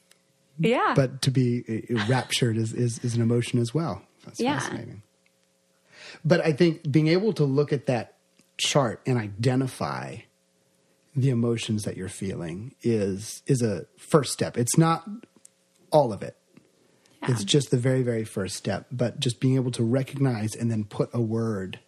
Yeah. 0.56 0.92
but 0.94 1.20
to 1.22 1.32
be 1.32 1.64
uh, 1.92 2.06
raptured 2.06 2.56
is, 2.56 2.72
is, 2.72 3.00
is 3.00 3.16
an 3.16 3.22
emotion 3.22 3.58
as 3.58 3.74
well. 3.74 4.02
That's 4.24 4.38
Yeah. 4.40 4.60
fascinating. 4.60 5.02
But 6.24 6.46
I 6.46 6.52
think 6.52 6.88
being 6.88 7.08
able 7.08 7.32
to 7.32 7.44
look 7.44 7.72
at 7.72 7.86
that 7.86 8.18
chart 8.56 9.00
and 9.04 9.18
identify 9.18 10.18
the 11.16 11.30
emotions 11.30 11.84
that 11.84 11.96
you're 11.96 12.08
feeling 12.08 12.74
is 12.82 13.42
is 13.46 13.62
a 13.62 13.86
first 13.96 14.32
step. 14.32 14.56
It's 14.56 14.76
not 14.76 15.08
all 15.90 16.12
of 16.12 16.22
it. 16.22 16.36
It's 17.26 17.44
just 17.44 17.70
the 17.70 17.78
very 17.78 18.02
very 18.02 18.24
first 18.24 18.56
step, 18.56 18.86
but 18.92 19.20
just 19.20 19.40
being 19.40 19.54
able 19.54 19.70
to 19.72 19.82
recognize 19.82 20.54
and 20.54 20.70
then 20.70 20.84
put 20.84 21.08
a 21.14 21.20
word 21.20 21.78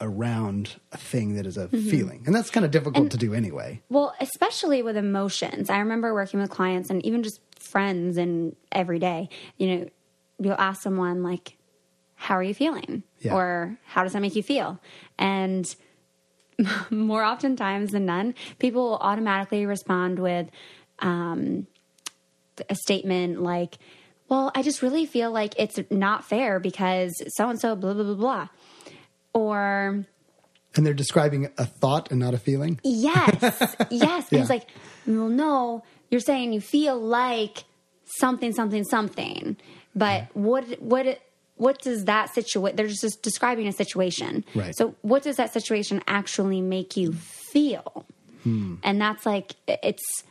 around 0.00 0.80
a 0.92 0.96
thing 0.96 1.34
that 1.34 1.46
is 1.46 1.56
a 1.56 1.66
mm-hmm. 1.66 1.88
feeling. 1.88 2.22
And 2.26 2.34
that's 2.34 2.50
kind 2.50 2.64
of 2.64 2.70
difficult 2.70 3.10
to 3.10 3.16
do 3.18 3.34
anyway. 3.34 3.82
Well, 3.90 4.14
especially 4.20 4.82
with 4.82 4.96
emotions. 4.96 5.68
I 5.68 5.78
remember 5.78 6.14
working 6.14 6.40
with 6.40 6.50
clients 6.50 6.88
and 6.88 7.04
even 7.04 7.22
just 7.22 7.40
friends 7.58 8.16
and 8.16 8.56
every 8.72 8.98
day, 8.98 9.28
you 9.58 9.66
know, 9.68 9.88
you'll 10.38 10.54
ask 10.58 10.82
someone 10.82 11.22
like, 11.22 11.58
how 12.14 12.36
are 12.36 12.42
you 12.42 12.54
feeling? 12.54 13.02
Yeah. 13.18 13.34
Or 13.34 13.78
how 13.84 14.02
does 14.02 14.14
that 14.14 14.20
make 14.20 14.36
you 14.36 14.42
feel? 14.42 14.80
And 15.18 15.66
more 16.90 17.24
oftentimes 17.24 17.92
than 17.92 18.06
none, 18.06 18.34
people 18.58 18.90
will 18.90 18.98
automatically 18.98 19.66
respond 19.66 20.18
with 20.18 20.48
um, 20.98 21.66
a 22.68 22.74
statement 22.74 23.42
like, 23.42 23.78
well, 24.28 24.52
I 24.54 24.62
just 24.62 24.82
really 24.82 25.06
feel 25.06 25.30
like 25.30 25.54
it's 25.58 25.78
not 25.90 26.24
fair 26.24 26.60
because 26.60 27.12
so 27.34 27.48
and 27.48 27.60
so, 27.60 27.74
blah, 27.74 27.94
blah, 27.94 28.04
blah, 28.04 28.14
blah. 28.14 28.48
Or, 29.32 30.04
And 30.76 30.86
they're 30.86 30.94
describing 30.94 31.48
a 31.58 31.66
thought 31.66 32.10
and 32.10 32.20
not 32.20 32.34
a 32.34 32.38
feeling. 32.38 32.80
Yes, 32.84 33.38
yes. 33.90 34.28
Yeah. 34.30 34.40
it's 34.40 34.50
like, 34.50 34.68
well, 35.06 35.28
no, 35.28 35.82
you're 36.10 36.20
saying 36.20 36.52
you 36.52 36.60
feel 36.60 37.00
like 37.00 37.64
something, 38.18 38.52
something, 38.52 38.84
something. 38.84 39.56
But 39.94 40.28
what, 40.34 40.80
what, 40.80 41.20
what 41.60 41.78
does 41.82 42.06
that 42.06 42.32
situation? 42.32 42.74
They're 42.74 42.86
just 42.86 43.22
describing 43.22 43.68
a 43.68 43.72
situation. 43.72 44.46
Right. 44.54 44.74
So, 44.74 44.94
what 45.02 45.22
does 45.22 45.36
that 45.36 45.52
situation 45.52 46.02
actually 46.06 46.62
make 46.62 46.96
you 46.96 47.12
feel? 47.12 48.06
And 48.82 48.98
that's 48.98 49.26
like 49.26 49.56
it's 49.68 50.24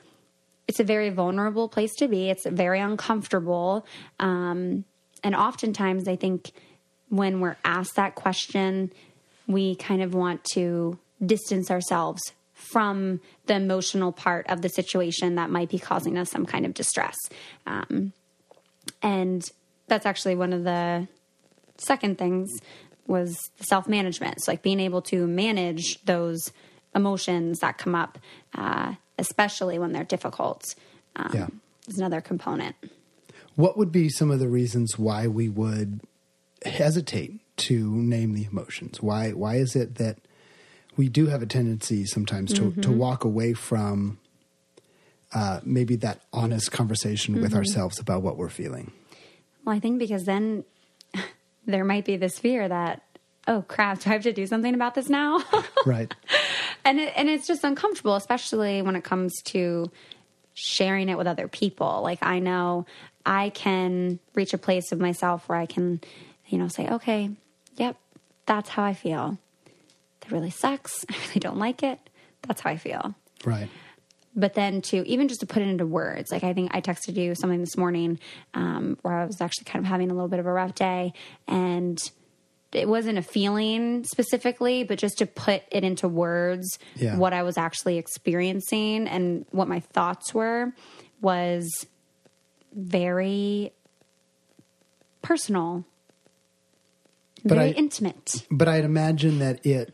it's 0.68 0.80
a 0.80 0.84
very 0.84 1.12
vulnerable 1.12 1.70
place 1.70 1.94
to 1.98 2.08
be. 2.08 2.32
It's 2.32 2.48
very 2.48 2.80
uncomfortable. 2.80 3.86
Um, 4.20 4.86
and 5.24 5.36
oftentimes, 5.36 6.08
I 6.08 6.16
think 6.16 6.52
when 7.10 7.42
we're 7.42 7.58
asked 7.64 7.96
that 7.96 8.16
question, 8.16 8.92
we 9.48 9.76
kind 9.76 10.02
of 10.02 10.16
want 10.16 10.44
to 10.54 10.98
distance 11.24 11.70
ourselves 11.70 12.22
from 12.54 13.20
the 13.46 13.56
emotional 13.56 14.12
part 14.12 14.48
of 14.50 14.64
the 14.64 14.70
situation 14.70 15.36
that 15.36 15.52
might 15.52 15.70
be 15.70 15.78
causing 15.78 16.18
us 16.18 16.32
some 16.32 16.46
kind 16.46 16.66
of 16.66 16.74
distress. 16.74 17.16
Um, 17.68 18.14
and 19.04 19.44
that's 19.88 20.06
actually 20.06 20.36
one 20.36 20.54
of 20.54 20.64
the 20.64 21.08
second 21.82 22.18
things 22.18 22.50
was 23.08 23.38
self 23.62 23.88
management. 23.88 24.42
So, 24.42 24.52
like 24.52 24.62
being 24.62 24.80
able 24.80 25.02
to 25.04 25.28
manage 25.28 26.02
those 26.06 26.52
emotions 26.96 27.60
that 27.60 27.78
come 27.78 27.96
up, 27.96 28.18
uh, 28.56 28.96
especially 29.18 29.80
when 29.80 29.92
they're 29.92 30.04
difficult, 30.04 30.64
um, 31.16 31.32
Yeah. 31.34 31.48
is 31.88 31.98
another 31.98 32.22
component. 32.22 32.76
What 33.56 33.78
would 33.78 33.92
be 33.92 34.10
some 34.10 34.32
of 34.32 34.40
the 34.40 34.48
reasons 34.48 34.98
why 34.98 35.28
we 35.28 35.50
would 35.50 36.02
hesitate 36.64 37.42
to 37.58 37.90
name 37.96 38.34
the 38.34 38.46
emotions? 38.46 39.02
Why 39.02 39.32
why 39.32 39.56
is 39.56 39.76
it 39.76 39.96
that 39.96 40.18
we 40.98 41.10
do 41.10 41.28
have 41.28 41.42
a 41.42 41.46
tendency 41.46 42.06
sometimes 42.06 42.54
to, 42.54 42.72
to 42.82 42.92
walk 42.92 43.24
away 43.24 43.54
from 43.54 44.18
uh, 45.34 45.60
maybe 45.64 45.96
that 45.98 46.22
honest 46.34 46.72
conversation 46.72 47.40
with 47.40 47.54
ourselves 47.54 48.00
about 48.00 48.22
what 48.22 48.38
we're 48.38 48.50
feeling? 48.50 48.92
Well, 49.64 49.76
I 49.76 49.80
think 49.80 50.00
because 50.00 50.26
then 50.26 50.64
there 51.74 51.84
might 51.86 52.06
be 52.06 52.18
this 52.18 52.40
fear 52.40 52.68
that, 52.68 53.02
oh 53.48 53.64
crap, 53.68 54.00
do 54.00 54.10
I 54.10 54.14
have 54.14 54.24
to 54.24 54.34
do 54.34 54.46
something 54.48 54.74
about 54.74 54.96
this 54.96 55.10
now? 55.10 55.40
Right. 55.86 56.14
and 56.84 57.00
it, 57.00 57.14
and 57.16 57.30
it's 57.30 57.48
just 57.48 57.64
uncomfortable, 57.64 58.16
especially 58.16 58.82
when 58.82 58.96
it 58.96 59.04
comes 59.04 59.42
to 59.46 59.90
sharing 60.54 61.10
it 61.10 61.18
with 61.18 61.26
other 61.26 61.48
people. 61.48 62.02
Like 62.04 62.20
I 62.22 62.40
know 62.40 62.86
I 63.26 63.50
can 63.50 64.20
reach 64.36 64.54
a 64.54 64.58
place 64.58 64.92
of 64.92 65.00
myself 65.00 65.48
where 65.48 65.58
I 65.58 65.66
can, 65.66 66.02
you 66.48 66.58
know, 66.58 66.68
say, 66.68 66.88
okay, 66.90 67.32
yep, 67.78 67.96
that's 68.46 68.70
how 68.70 68.84
I 68.84 68.94
feel. 68.94 69.38
That 70.22 70.32
really 70.32 70.50
sucks. 70.50 71.06
I 71.10 71.16
really 71.28 71.40
don't 71.40 71.58
like 71.60 71.82
it. 71.84 72.00
That's 72.42 72.62
how 72.62 72.72
I 72.72 72.78
feel. 72.78 73.16
Right. 73.46 73.70
But 74.36 74.54
then 74.54 74.82
to 74.84 75.06
even 75.08 75.28
just 75.28 75.40
to 75.42 75.46
put 75.48 75.62
it 75.64 75.68
into 75.68 75.86
words, 75.86 76.32
like 76.32 76.44
I 76.44 76.54
think 76.54 76.74
I 76.74 76.82
texted 76.82 77.16
you 77.16 77.34
something 77.36 77.60
this 77.60 77.76
morning 77.76 78.20
um, 78.54 78.98
where 79.02 79.14
I 79.16 79.26
was 79.26 79.42
actually 79.42 79.66
kind 79.66 79.84
of 79.84 79.90
having 79.90 80.12
a 80.12 80.14
little 80.14 80.30
bit 80.30 80.40
of 80.40 80.46
a 80.46 80.52
rough 80.54 80.76
day 80.76 81.14
and 81.48 82.00
it 82.72 82.88
wasn't 82.88 83.18
a 83.18 83.24
feeling 83.24 84.04
specifically, 84.04 84.84
but 84.84 85.00
just 85.00 85.18
to 85.18 85.26
put 85.26 85.64
it 85.72 85.84
into 85.84 86.08
words, 86.08 86.78
Yeah. 86.96 87.18
what 87.18 87.34
I 87.34 87.42
was 87.42 87.58
actually 87.58 87.98
experiencing 87.98 89.08
and 89.08 89.46
what 89.50 89.68
my 89.68 89.80
thoughts 89.80 90.34
were 90.36 90.74
was 91.20 91.68
very 92.72 93.74
personal, 95.24 95.84
But 97.44 97.56
very 97.56 97.70
I- 97.70 97.74
intimate. 97.74 98.46
But 98.52 98.68
I'd 98.68 98.86
imagine 98.86 99.40
that 99.40 99.66
it 99.66 99.94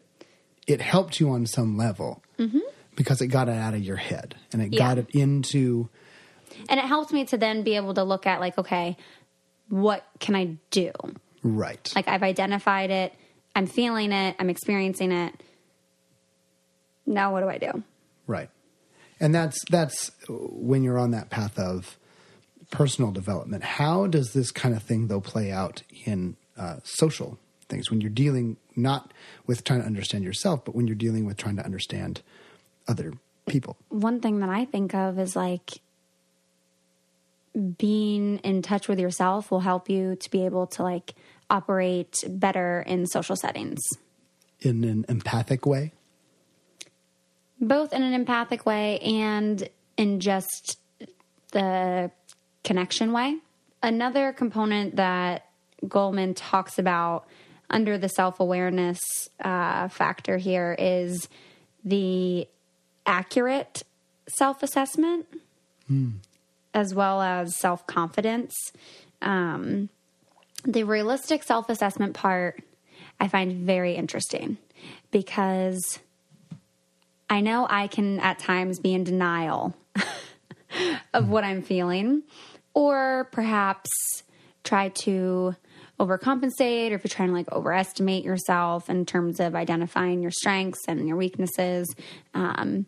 it 0.68 0.82
helped 0.82 1.20
you 1.20 1.30
on 1.30 1.46
some 1.46 1.78
level 1.78 2.24
because 2.96 3.22
it 3.22 3.28
got 3.28 3.50
it 3.50 3.58
out 3.58 3.74
of 3.74 3.82
your 3.82 3.98
head 3.98 4.36
and 4.52 4.62
it. 4.62 4.74
Yeah. 4.74 4.80
got 4.80 4.98
it 4.98 5.08
into 5.12 5.90
And 6.70 6.80
it 6.80 6.86
helped 6.86 7.12
me 7.12 7.26
to 7.26 7.38
then 7.38 7.64
be 7.64 7.76
able 7.76 7.94
to 7.96 8.04
look 8.04 8.26
at, 8.26 8.40
like, 8.40 8.58
okay, 8.58 8.98
what 9.70 10.06
can 10.20 10.36
I 10.36 10.58
do? 10.72 10.92
right. 11.44 11.92
Like 11.96 12.08
I've 12.08 12.24
identified 12.24 12.90
it, 12.90 13.14
I'm 13.56 13.68
feeling 13.68 14.12
it, 14.12 14.36
I'm 14.40 14.50
experiencing 14.50 15.12
it. 15.12 15.34
Now 17.06 17.32
what 17.32 17.42
do 17.42 17.50
I 17.50 17.58
do? 17.58 17.84
Right. 18.28 18.50
And 19.20 19.34
that's 19.34 19.64
that's 19.70 20.12
when 20.28 20.84
you're 20.84 20.98
on 20.98 21.12
that 21.12 21.30
path 21.30 21.58
of 21.58 21.98
personal 22.72 23.12
development. 23.12 23.64
How 23.64 24.08
does 24.08 24.34
this 24.34 24.52
kind 24.52 24.76
of 24.76 24.84
thing 24.84 25.08
though 25.08 25.22
play 25.22 25.52
out 25.52 25.84
in 26.06 26.36
uh, 26.58 26.78
social 26.84 27.38
things 27.70 27.90
when 27.90 28.02
you're 28.02 28.10
dealing 28.10 28.58
not 28.76 29.14
with 29.48 29.64
trying 29.64 29.82
to 29.82 29.86
understand 29.86 30.24
yourself, 30.24 30.66
but 30.66 30.76
when 30.76 30.88
you're 30.88 30.96
dealing 30.96 31.26
with 31.26 31.38
trying 31.38 31.56
to 31.56 31.66
understand 31.66 32.22
other 32.88 33.14
people? 33.48 33.78
One 33.90 34.20
thing 34.22 34.40
that 34.40 34.50
I 34.50 34.66
think 34.66 34.94
of 34.94 35.20
is 35.20 35.36
like 35.36 35.80
being 37.78 38.40
in 38.40 38.62
touch 38.62 38.88
with 38.88 39.00
yourself 39.00 39.50
will 39.50 39.62
help 39.62 39.90
you 39.90 40.16
to 40.18 40.30
be 40.30 40.46
able 40.46 40.68
to 40.68 40.84
like 40.84 41.14
operate 41.50 42.24
better 42.28 42.84
in 42.86 43.06
social 43.06 43.36
settings. 43.36 43.82
In 44.60 44.84
an 44.84 45.06
empathic 45.08 45.66
way. 45.66 45.92
both 47.62 47.94
in 47.94 48.04
an 48.04 48.14
empathic 48.14 48.66
way 48.66 49.00
and 49.00 49.70
in 49.98 50.20
just 50.20 50.78
the 51.52 52.12
connection 52.64 53.14
way. 53.14 53.38
Another 53.82 54.34
component 54.34 54.98
that 54.98 55.46
Goleman 55.84 56.34
talks 56.36 56.78
about 56.80 57.26
under 57.70 57.98
the 57.98 58.10
self 58.10 58.40
awareness 58.40 59.00
uh, 59.44 59.88
factor 59.88 60.38
here 60.38 60.76
is 60.78 61.30
the 61.84 62.48
accurate 63.06 63.84
self 64.28 64.64
assessment 64.64 65.28
as 66.74 66.94
well 66.94 67.22
as 67.22 67.56
self 67.56 67.86
confidence. 67.88 68.54
Um, 69.22 69.90
the 70.64 70.84
realistic 70.84 71.44
self 71.44 71.70
assessment 71.70 72.14
part 72.14 72.62
I 73.20 73.28
find 73.28 73.66
very 73.66 73.96
interesting 73.96 74.58
because 75.12 76.00
I 77.30 77.42
know 77.42 77.66
I 77.70 77.88
can 77.88 78.20
at 78.20 78.40
times 78.40 78.80
be 78.80 78.94
in 78.94 79.04
denial 79.04 79.76
of 81.14 81.30
what 81.30 81.44
I'm 81.44 81.62
feeling, 81.62 82.24
or 82.74 83.30
perhaps 83.32 83.90
try 84.64 84.90
to 84.90 85.56
overcompensate, 86.00 86.92
or 86.92 86.96
if 86.96 87.04
you're 87.04 87.10
trying 87.10 87.30
to 87.30 87.34
like 87.34 87.52
overestimate 87.52 88.26
yourself 88.26 88.90
in 88.90 89.06
terms 89.06 89.40
of 89.40 89.56
identifying 89.56 90.22
your 90.22 90.32
strengths 90.32 90.82
and 90.88 91.08
your 91.08 91.18
weaknesses. 91.18 91.96
Um, 92.34 92.86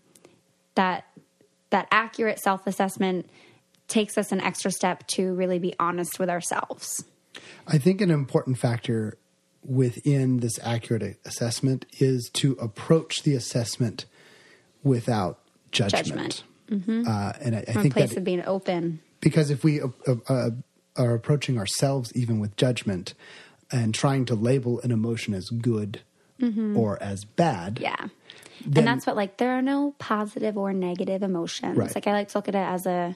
that 0.78 1.04
that 1.70 1.88
accurate 1.92 2.40
self 2.40 2.66
assessment 2.66 3.30
takes 3.88 4.18
us 4.18 4.32
an 4.32 4.40
extra 4.42 4.72
step 4.72 5.06
to 5.08 5.34
really 5.34 5.60
be 5.60 5.74
honest 5.80 6.20
with 6.20 6.30
ourselves. 6.30 7.04
I 7.68 7.78
think 7.78 8.02
an 8.02 8.10
important 8.12 8.58
factor 8.58 9.18
within 9.64 10.38
this 10.38 10.58
accurate 10.64 11.18
assessment 11.26 11.86
is 12.00 12.30
to 12.34 12.54
approach 12.54 13.24
the 13.24 13.36
assessment 13.36 14.06
without 14.84 15.40
judgment. 15.72 16.44
Judgment. 16.70 17.08
Uh, 17.08 17.34
and 17.42 17.56
I, 17.56 17.60
I 17.68 17.74
think 17.74 17.94
place 17.94 18.10
that 18.10 18.18
of 18.18 18.24
being 18.24 18.44
open. 18.46 19.00
because 19.22 19.50
if 19.50 19.64
we 19.64 19.82
uh, 19.82 19.88
uh, 20.28 20.50
are 20.98 21.14
approaching 21.14 21.58
ourselves 21.58 22.12
even 22.16 22.40
with 22.40 22.58
judgment 22.58 23.14
and 23.72 23.94
trying 23.94 24.26
to 24.26 24.36
label 24.36 24.80
an 24.82 24.92
emotion 24.92 25.34
as 25.34 25.50
good 25.50 26.02
or 26.76 27.02
as 27.02 27.24
bad, 27.26 27.76
Mm-hmm. 27.76 27.84
Yeah. 27.84 28.08
Then- 28.66 28.80
and 28.80 28.88
that's 28.88 29.06
what 29.06 29.16
like 29.16 29.38
there 29.38 29.52
are 29.52 29.62
no 29.62 29.94
positive 30.00 30.58
or 30.58 30.74
negative 30.74 31.24
emotions. 31.24 31.78
Right. 31.78 31.94
Like 31.94 32.08
I 32.08 32.12
like 32.14 32.30
to 32.30 32.38
look 32.38 32.48
at 32.48 32.56
it 32.56 32.60
as 32.60 32.86
a 32.86 33.16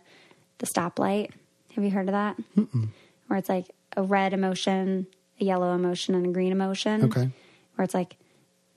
the 0.59 0.65
stoplight. 0.67 1.31
Have 1.75 1.83
you 1.83 1.89
heard 1.91 2.07
of 2.07 2.13
that? 2.13 2.37
Mm-mm. 2.57 2.89
Where 3.27 3.39
it's 3.39 3.49
like 3.49 3.71
a 3.97 4.03
red 4.03 4.33
emotion, 4.33 5.07
a 5.39 5.43
yellow 5.45 5.73
emotion, 5.73 6.15
and 6.15 6.25
a 6.25 6.29
green 6.29 6.51
emotion. 6.51 7.05
Okay. 7.05 7.29
Where 7.75 7.83
it's 7.83 7.93
like 7.93 8.17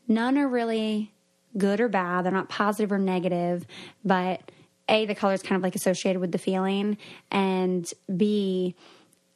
none 0.09 0.39
are 0.39 0.49
really 0.49 1.13
good 1.57 1.81
or 1.81 1.89
bad. 1.89 2.25
They're 2.25 2.33
not 2.33 2.49
positive 2.49 2.91
or 2.93 2.99
negative, 2.99 3.67
but 4.05 4.51
a 4.89 5.07
the 5.07 5.15
color 5.15 5.35
is 5.35 5.43
kind 5.43 5.57
of 5.57 5.63
like 5.63 5.75
associated 5.75 6.21
with 6.21 6.33
the 6.33 6.39
feeling, 6.39 6.99
and 7.31 7.91
b 8.17 8.75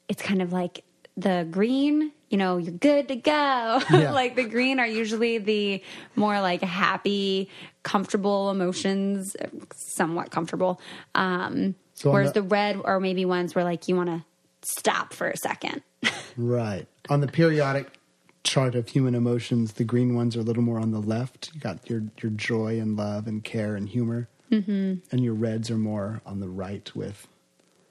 it's 0.08 0.22
kind 0.22 0.40
of 0.40 0.52
like 0.52 0.84
the 1.18 1.46
green, 1.50 2.12
you 2.30 2.38
know, 2.38 2.58
you're 2.58 2.72
good 2.72 3.08
to 3.08 3.16
go. 3.16 3.82
Yeah. 3.90 4.12
like 4.12 4.36
the 4.36 4.44
green 4.44 4.78
are 4.78 4.86
usually 4.86 5.38
the 5.38 5.82
more 6.14 6.40
like 6.40 6.62
happy, 6.62 7.50
comfortable 7.82 8.50
emotions, 8.50 9.36
somewhat 9.74 10.30
comfortable. 10.30 10.80
Um, 11.14 11.74
So 11.94 12.12
whereas 12.12 12.32
the- 12.32 12.42
the, 12.42 12.48
red 12.48 12.80
are 12.84 13.00
maybe 13.00 13.24
ones 13.24 13.54
where 13.54 13.64
like 13.64 13.88
you 13.88 13.96
want 13.96 14.08
to 14.10 14.24
stop 14.62 15.12
for 15.12 15.28
a 15.28 15.36
second. 15.36 15.82
Right. 16.36 16.86
On 17.08 17.20
the 17.20 17.26
periodic 17.26 17.98
chart 18.44 18.76
of 18.76 18.88
human 18.88 19.16
emotions, 19.16 19.72
the 19.72 19.82
green 19.82 20.14
ones 20.14 20.36
are 20.36 20.40
a 20.40 20.44
little 20.44 20.62
more 20.62 20.78
on 20.78 20.92
the 20.92 21.00
left. 21.00 21.50
You 21.52 21.60
got 21.60 21.90
your 21.90 22.04
your 22.22 22.30
joy 22.30 22.78
and 22.78 22.96
love 22.96 23.26
and 23.26 23.42
care 23.42 23.74
and 23.74 23.88
humor, 23.88 24.28
mm-hmm. 24.52 25.00
and 25.10 25.24
your 25.24 25.34
reds 25.34 25.68
are 25.68 25.76
more 25.76 26.22
on 26.24 26.38
the 26.38 26.48
right 26.48 26.88
with, 26.94 27.26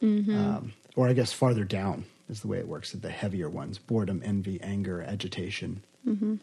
um, 0.01 0.71
or 0.95 1.09
I 1.09 1.13
guess 1.13 1.33
farther 1.33 1.65
down 1.65 2.05
is 2.29 2.41
the 2.41 2.47
way 2.47 2.57
it 2.57 2.67
works. 2.67 2.91
With 2.91 3.01
the 3.01 3.09
heavier 3.09 3.49
ones: 3.49 3.77
boredom, 3.77 4.21
envy, 4.23 4.59
anger, 4.61 5.01
agitation. 5.01 5.83
Mm-hmm. 6.07 6.35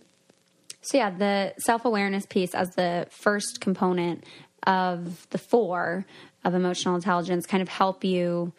So 0.83 0.99
yeah, 0.99 1.11
the 1.11 1.55
self 1.59 1.85
awareness 1.85 2.27
piece 2.27 2.55
as 2.55 2.75
the 2.75 3.07
first 3.11 3.61
component 3.61 4.25
of 4.67 5.29
the 5.31 5.39
four 5.39 6.07
of 6.45 6.55
emotional 6.55 6.95
intelligence 6.95 7.47
kind 7.47 7.63
of 7.63 7.69
help 7.69 8.05
you. 8.05 8.53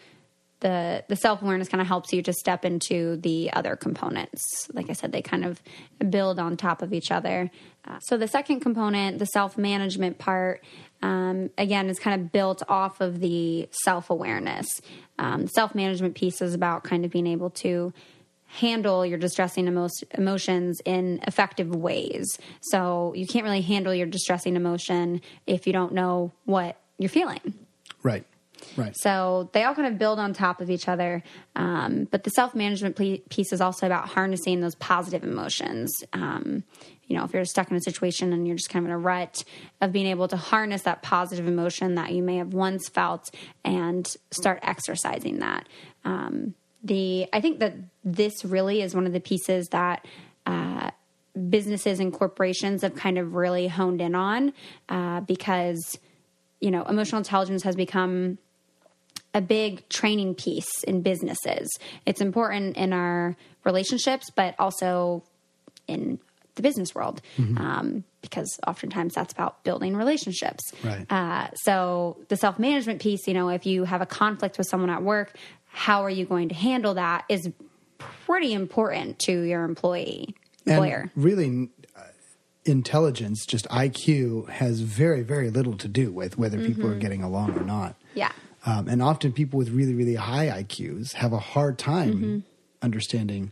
The 0.65 1.03
the 1.07 1.15
self 1.15 1.43
awareness 1.43 1.69
kind 1.69 1.79
of 1.79 1.85
helps 1.85 2.11
you 2.11 2.23
to 2.23 2.33
step 2.33 2.65
into 2.65 3.17
the 3.17 3.53
other 3.53 3.75
components. 3.75 4.67
Like 4.73 4.89
I 4.89 4.93
said, 4.93 5.11
they 5.11 5.21
kind 5.21 5.45
of 5.45 5.61
build 6.09 6.39
on 6.39 6.57
top 6.57 6.81
of 6.81 6.91
each 6.91 7.11
other. 7.11 7.51
Uh, 7.87 7.99
so 7.99 8.17
the 8.17 8.27
second 8.27 8.61
component, 8.61 9.19
the 9.19 9.27
self 9.27 9.59
management 9.59 10.17
part, 10.17 10.63
um, 11.03 11.51
again, 11.59 11.87
is 11.87 11.99
kind 11.99 12.19
of 12.19 12.31
built 12.31 12.63
off 12.67 12.99
of 12.99 13.19
the 13.19 13.69
self 13.83 14.09
awareness. 14.09 14.81
Um, 15.19 15.45
self 15.45 15.75
management 15.75 16.15
piece 16.15 16.41
is 16.41 16.55
about 16.55 16.83
kind 16.83 17.05
of 17.05 17.11
being 17.11 17.27
able 17.27 17.51
to 17.61 17.93
handle 18.47 19.05
your 19.05 19.19
distressing 19.19 19.67
emo- 19.67 19.89
emotions 20.17 20.81
in 20.83 21.19
effective 21.27 21.75
ways. 21.75 22.39
So 22.61 23.13
you 23.15 23.27
can't 23.27 23.43
really 23.43 23.61
handle 23.61 23.93
your 23.93 24.07
distressing 24.07 24.55
emotion 24.55 25.21
if 25.45 25.67
you 25.67 25.73
don't 25.73 25.93
know 25.93 26.31
what 26.45 26.81
you're 26.97 27.09
feeling. 27.09 27.53
Right. 28.01 28.25
Right. 28.75 28.95
So 28.97 29.49
they 29.53 29.63
all 29.63 29.75
kind 29.75 29.87
of 29.87 29.97
build 29.97 30.19
on 30.19 30.33
top 30.33 30.61
of 30.61 30.69
each 30.69 30.87
other. 30.87 31.23
Um, 31.55 32.07
but 32.11 32.23
the 32.23 32.29
self 32.31 32.55
management 32.55 32.95
piece 33.29 33.53
is 33.53 33.61
also 33.61 33.85
about 33.85 34.09
harnessing 34.09 34.61
those 34.61 34.75
positive 34.75 35.23
emotions. 35.23 35.91
Um, 36.13 36.63
you 37.07 37.15
know, 37.15 37.23
if 37.23 37.33
you're 37.33 37.45
stuck 37.45 37.69
in 37.69 37.77
a 37.77 37.81
situation 37.81 38.33
and 38.33 38.47
you're 38.47 38.55
just 38.55 38.69
kind 38.69 38.85
of 38.85 38.89
in 38.89 38.95
a 38.95 38.97
rut, 38.97 39.43
of 39.81 39.91
being 39.91 40.07
able 40.07 40.27
to 40.27 40.37
harness 40.37 40.83
that 40.83 41.03
positive 41.03 41.47
emotion 41.47 41.95
that 41.95 42.11
you 42.11 42.23
may 42.23 42.37
have 42.37 42.53
once 42.53 42.89
felt 42.89 43.29
and 43.63 44.07
start 44.31 44.59
exercising 44.63 45.39
that. 45.39 45.67
Um, 46.03 46.55
the 46.83 47.27
I 47.33 47.41
think 47.41 47.59
that 47.59 47.75
this 48.03 48.45
really 48.45 48.81
is 48.81 48.95
one 48.95 49.05
of 49.05 49.13
the 49.13 49.19
pieces 49.19 49.67
that 49.69 50.05
uh, 50.45 50.91
businesses 51.49 51.99
and 51.99 52.13
corporations 52.13 52.81
have 52.83 52.95
kind 52.95 53.17
of 53.17 53.33
really 53.33 53.67
honed 53.67 54.01
in 54.01 54.15
on 54.15 54.53
uh, 54.89 55.21
because 55.21 55.97
you 56.61 56.71
know 56.71 56.83
emotional 56.83 57.17
intelligence 57.17 57.63
has 57.63 57.75
become 57.75 58.37
a 59.35 59.41
big 59.41 59.87
training 59.89 60.33
piece 60.33 60.83
in 60.87 61.01
businesses. 61.01 61.69
It's 62.05 62.21
important 62.21 62.77
in 62.77 62.93
our 62.93 63.35
relationships, 63.63 64.31
but 64.33 64.55
also 64.57 65.23
in 65.87 66.19
the 66.55 66.61
business 66.61 66.95
world 66.95 67.21
um, 67.57 68.05
because 68.21 68.47
oftentimes 68.65 69.13
that's 69.13 69.33
about 69.33 69.61
building 69.65 69.95
relationships. 69.95 70.63
Right. 70.81 71.05
Uh, 71.11 71.49
so 71.55 72.17
the 72.29 72.37
self 72.37 72.57
management 72.57 73.01
piece, 73.01 73.27
you 73.27 73.33
know, 73.33 73.49
if 73.49 73.65
you 73.65 73.83
have 73.83 74.01
a 74.01 74.05
conflict 74.05 74.57
with 74.57 74.67
someone 74.67 74.89
at 74.89 75.03
work, 75.03 75.35
how 75.67 76.03
are 76.03 76.09
you 76.09 76.25
going 76.25 76.47
to 76.49 76.55
handle 76.55 76.93
that 76.93 77.25
is 77.27 77.49
pretty 77.97 78.53
important 78.53 79.19
to 79.19 79.41
your 79.41 79.65
employee 79.65 80.33
employer. 80.65 81.11
And 81.13 81.23
really, 81.23 81.69
uh, 81.95 82.01
intelligence, 82.63 83.45
just 83.45 83.67
IQ, 83.69 84.49
has 84.49 84.79
very, 84.79 85.21
very 85.21 85.49
little 85.49 85.75
to 85.77 85.87
do 85.87 86.11
with 86.11 86.37
whether 86.37 86.57
people 86.59 86.89
are 86.89 86.95
getting 86.97 87.21
along 87.21 87.57
or 87.57 87.63
not. 87.63 87.95
yeah. 88.13 88.31
Um, 88.65 88.87
and 88.87 89.01
often 89.01 89.31
people 89.31 89.57
with 89.57 89.69
really, 89.69 89.93
really 89.93 90.15
high 90.15 90.47
IQs 90.63 91.13
have 91.13 91.33
a 91.33 91.39
hard 91.39 91.77
time 91.77 92.13
Mm-hmm. 92.13 92.39
understanding 92.81 93.51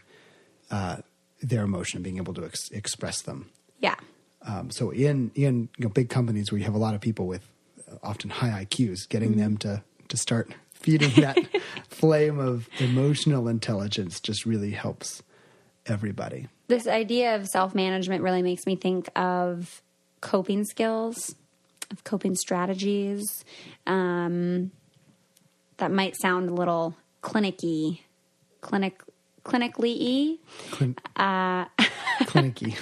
uh, 0.72 0.98
their 1.42 1.64
emotion 1.64 1.98
and 1.98 2.04
being 2.04 2.18
able 2.18 2.34
to 2.34 2.46
ex- 2.46 2.70
express 2.72 3.22
them. 3.22 3.50
Yeah. 3.80 3.96
Um, 4.42 4.72
so 4.72 4.90
in 4.92 5.32
in 5.36 5.70
you 5.78 5.84
know, 5.86 5.90
big 5.90 6.10
companies 6.10 6.52
where 6.52 6.60
you 6.60 6.66
have 6.66 6.74
a 6.76 6.80
lot 6.80 6.96
of 6.96 7.02
people 7.02 7.28
with 7.28 7.48
uh, 7.92 7.96
often 8.04 8.30
high 8.30 8.66
IQs, 8.66 9.08
getting 9.08 9.32
Mm-hmm. 9.32 9.40
them 9.40 9.58
to 9.58 9.84
to 10.10 10.18
start 10.18 10.52
feeding 10.74 11.12
that 11.22 11.38
flame 11.90 12.40
of 12.40 12.68
emotional 12.80 13.48
intelligence 13.48 14.20
just 14.20 14.46
really 14.46 14.72
helps 14.72 15.24
everybody. 15.86 16.48
this 16.68 16.88
idea 16.88 17.36
of 17.36 17.48
self 17.48 17.74
management 17.76 18.24
really 18.24 18.42
makes 18.42 18.66
me 18.66 18.76
think 18.76 19.10
of 19.16 19.82
coping 20.22 20.64
skills, 20.66 21.36
of 21.92 22.04
coping 22.04 22.36
strategies. 22.36 23.44
Um, 23.88 24.72
that 25.78 25.92
might 25.92 26.16
sound 26.20 26.50
a 26.50 26.54
little 26.54 26.96
clinicky, 27.22 28.00
clinic, 28.62 29.02
clinically 29.44 30.38
Clin- 30.72 30.98
Uh, 31.16 31.66
clinicky. 32.26 32.78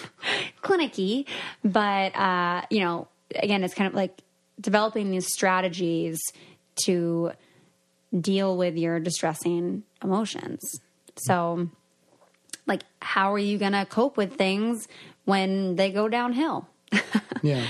clinicky, 0.62 1.26
but 1.64 2.16
uh, 2.16 2.62
you 2.70 2.80
know, 2.82 3.08
again, 3.36 3.64
it's 3.64 3.74
kind 3.74 3.88
of 3.88 3.94
like 3.94 4.22
developing 4.60 5.12
these 5.12 5.32
strategies 5.32 6.20
to 6.86 7.32
deal 8.20 8.58
with 8.58 8.76
your 8.78 9.00
distressing 9.00 9.84
emotions. 10.04 10.62
So, 11.16 11.70
like, 12.68 12.82
how 13.02 13.34
are 13.34 13.40
you 13.40 13.58
going 13.58 13.72
to 13.74 13.86
cope 13.86 14.18
with 14.18 14.36
things 14.36 14.88
when 15.26 15.76
they 15.78 15.92
go 15.92 16.08
downhill? 16.08 16.68
Yeah. 17.44 17.66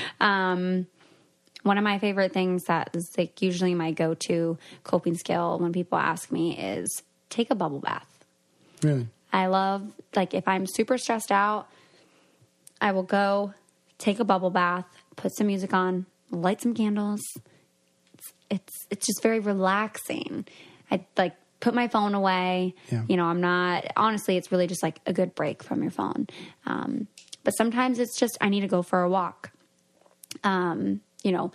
One 1.63 1.77
of 1.77 1.83
my 1.83 1.99
favorite 1.99 2.33
things 2.33 2.63
that 2.65 2.95
is 2.95 3.11
like 3.17 3.41
usually 3.41 3.75
my 3.75 3.91
go-to 3.91 4.57
coping 4.83 5.15
skill 5.15 5.59
when 5.59 5.71
people 5.73 5.97
ask 5.97 6.31
me 6.31 6.57
is 6.57 7.03
take 7.29 7.51
a 7.51 7.55
bubble 7.55 7.79
bath. 7.79 8.25
really. 8.83 9.07
I 9.33 9.47
love 9.47 9.91
like 10.15 10.33
if 10.33 10.47
I'm 10.47 10.65
super 10.67 10.97
stressed 10.97 11.31
out, 11.31 11.67
I 12.81 12.91
will 12.91 13.03
go 13.03 13.53
take 13.97 14.19
a 14.19 14.23
bubble 14.25 14.49
bath, 14.49 14.85
put 15.15 15.35
some 15.35 15.47
music 15.47 15.73
on, 15.73 16.05
light 16.31 16.61
some 16.61 16.73
candles. 16.73 17.21
It's 18.13 18.33
it's, 18.49 18.73
it's 18.89 19.07
just 19.07 19.21
very 19.21 19.39
relaxing. 19.39 20.47
I 20.89 21.05
like 21.15 21.35
put 21.59 21.73
my 21.73 21.87
phone 21.87 22.13
away. 22.13 22.75
Yeah. 22.91 23.03
You 23.07 23.15
know, 23.17 23.25
I'm 23.25 23.39
not 23.39 23.85
honestly. 23.95 24.35
It's 24.35 24.51
really 24.51 24.67
just 24.67 24.83
like 24.83 24.99
a 25.05 25.13
good 25.13 25.33
break 25.35 25.63
from 25.63 25.81
your 25.81 25.91
phone. 25.91 26.27
Um, 26.65 27.07
but 27.43 27.51
sometimes 27.51 27.99
it's 27.99 28.19
just 28.19 28.37
I 28.41 28.49
need 28.49 28.61
to 28.61 28.67
go 28.67 28.81
for 28.81 29.01
a 29.01 29.09
walk. 29.09 29.51
Um, 30.43 31.01
you 31.23 31.31
know, 31.31 31.51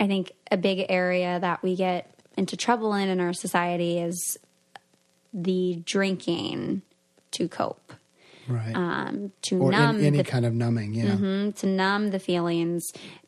I 0.00 0.06
think 0.06 0.32
a 0.50 0.56
big 0.56 0.86
area 0.88 1.38
that 1.40 1.62
we 1.62 1.76
get 1.76 2.10
into 2.36 2.56
trouble 2.56 2.94
in 2.94 3.08
in 3.08 3.20
our 3.20 3.32
society 3.32 3.98
is 3.98 4.38
the 5.32 5.80
drinking 5.84 6.82
to 7.32 7.48
cope, 7.48 7.92
Right. 8.48 8.74
um, 8.74 9.32
to 9.42 9.58
or 9.58 9.70
numb 9.70 9.98
in, 10.00 10.04
any 10.06 10.18
the 10.18 10.24
kind 10.24 10.44
of 10.44 10.52
numbing, 10.54 10.94
yeah. 10.94 11.16
Mhm, 11.16 11.54
to 11.56 11.66
numb 11.66 12.10
the 12.10 12.18
feelings 12.18 12.82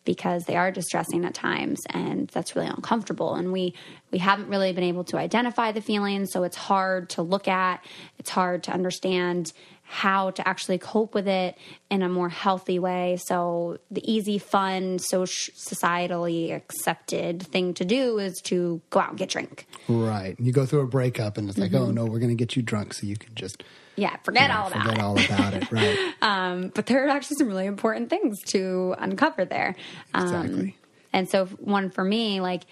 because 0.04 0.44
they 0.44 0.56
are 0.56 0.70
distressing 0.70 1.24
at 1.24 1.32
times 1.34 1.80
and 1.90 2.28
that's 2.28 2.54
really 2.54 2.68
uncomfortable 2.68 3.34
and 3.34 3.52
we 3.52 3.72
we 4.10 4.18
haven't 4.18 4.48
really 4.48 4.70
been 4.72 4.84
able 4.84 5.04
to 5.04 5.16
identify 5.16 5.72
the 5.72 5.80
feelings 5.80 6.30
so 6.30 6.42
it's 6.42 6.56
hard 6.56 7.08
to 7.08 7.22
look 7.22 7.48
at 7.48 7.82
it's 8.18 8.28
hard 8.28 8.62
to 8.64 8.70
understand 8.70 9.50
how 9.86 10.30
to 10.30 10.46
actually 10.48 10.78
cope 10.78 11.14
with 11.14 11.28
it 11.28 11.56
in 11.90 12.02
a 12.02 12.08
more 12.08 12.28
healthy 12.30 12.78
way 12.78 13.18
so 13.26 13.78
the 13.90 14.00
easy 14.10 14.38
fun 14.38 14.98
so 14.98 15.24
societally 15.24 16.54
accepted 16.54 17.42
thing 17.42 17.74
to 17.74 17.84
do 17.84 18.18
is 18.18 18.40
to 18.42 18.80
go 18.90 19.00
out 19.00 19.10
and 19.10 19.18
get 19.18 19.28
drink 19.28 19.66
Right. 19.86 20.34
You 20.40 20.50
go 20.52 20.64
through 20.64 20.80
a 20.80 20.86
breakup 20.86 21.36
and 21.36 21.46
it's 21.48 21.58
like, 21.58 21.74
oh 21.74 21.90
no, 21.90 22.06
we're 22.06 22.18
going 22.18 22.30
to 22.30 22.34
get 22.34 22.56
you 22.56 22.62
drunk 22.62 22.94
so 22.94 23.06
you 23.06 23.16
can 23.16 23.34
just 23.34 23.62
yeah 23.96 24.16
forget 24.22 24.44
you 24.44 24.48
know, 24.48 24.60
all 24.60 24.66
about 24.68 24.82
forget 24.82 24.96
it 24.96 25.02
all 25.02 25.18
about 25.18 25.54
it. 25.54 25.70
Right. 25.70 26.74
but 26.74 26.86
there 26.86 27.04
are 27.04 27.08
actually 27.10 27.36
some 27.36 27.48
really 27.48 27.66
important 27.66 28.08
things 28.08 28.40
to 28.48 28.94
uncover 28.98 29.44
there. 29.44 29.76
Um, 30.14 30.22
Exactly. 30.24 30.76
and 31.12 31.28
so, 31.28 31.44
one 31.46 31.90
for 31.90 32.02
me, 32.02 32.40
like, 32.40 32.62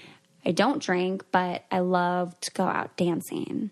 I 0.45 0.53
don't 0.53 0.83
drink, 0.83 1.25
but 1.31 1.65
I 1.71 1.81
love 1.81 2.39
to 2.41 2.51
go 2.53 2.65
out 2.65 2.97
dancing. 2.97 3.71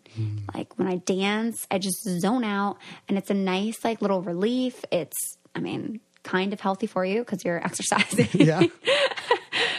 Like, 0.54 0.78
when 0.78 0.86
I 0.86 0.96
dance, 0.96 1.66
I 1.70 1.78
just 1.78 2.02
zone 2.20 2.44
out, 2.44 2.78
and 3.08 3.18
it's 3.18 3.30
a 3.30 3.34
nice, 3.34 3.84
like, 3.84 4.00
little 4.00 4.22
relief. 4.22 4.84
It's, 4.92 5.16
I 5.54 5.60
mean, 5.60 6.00
kind 6.22 6.52
of 6.52 6.60
healthy 6.60 6.86
for 6.86 7.04
you 7.04 7.20
because 7.20 7.44
you're 7.44 7.58
exercising. 7.64 8.28
yeah. 8.34 8.62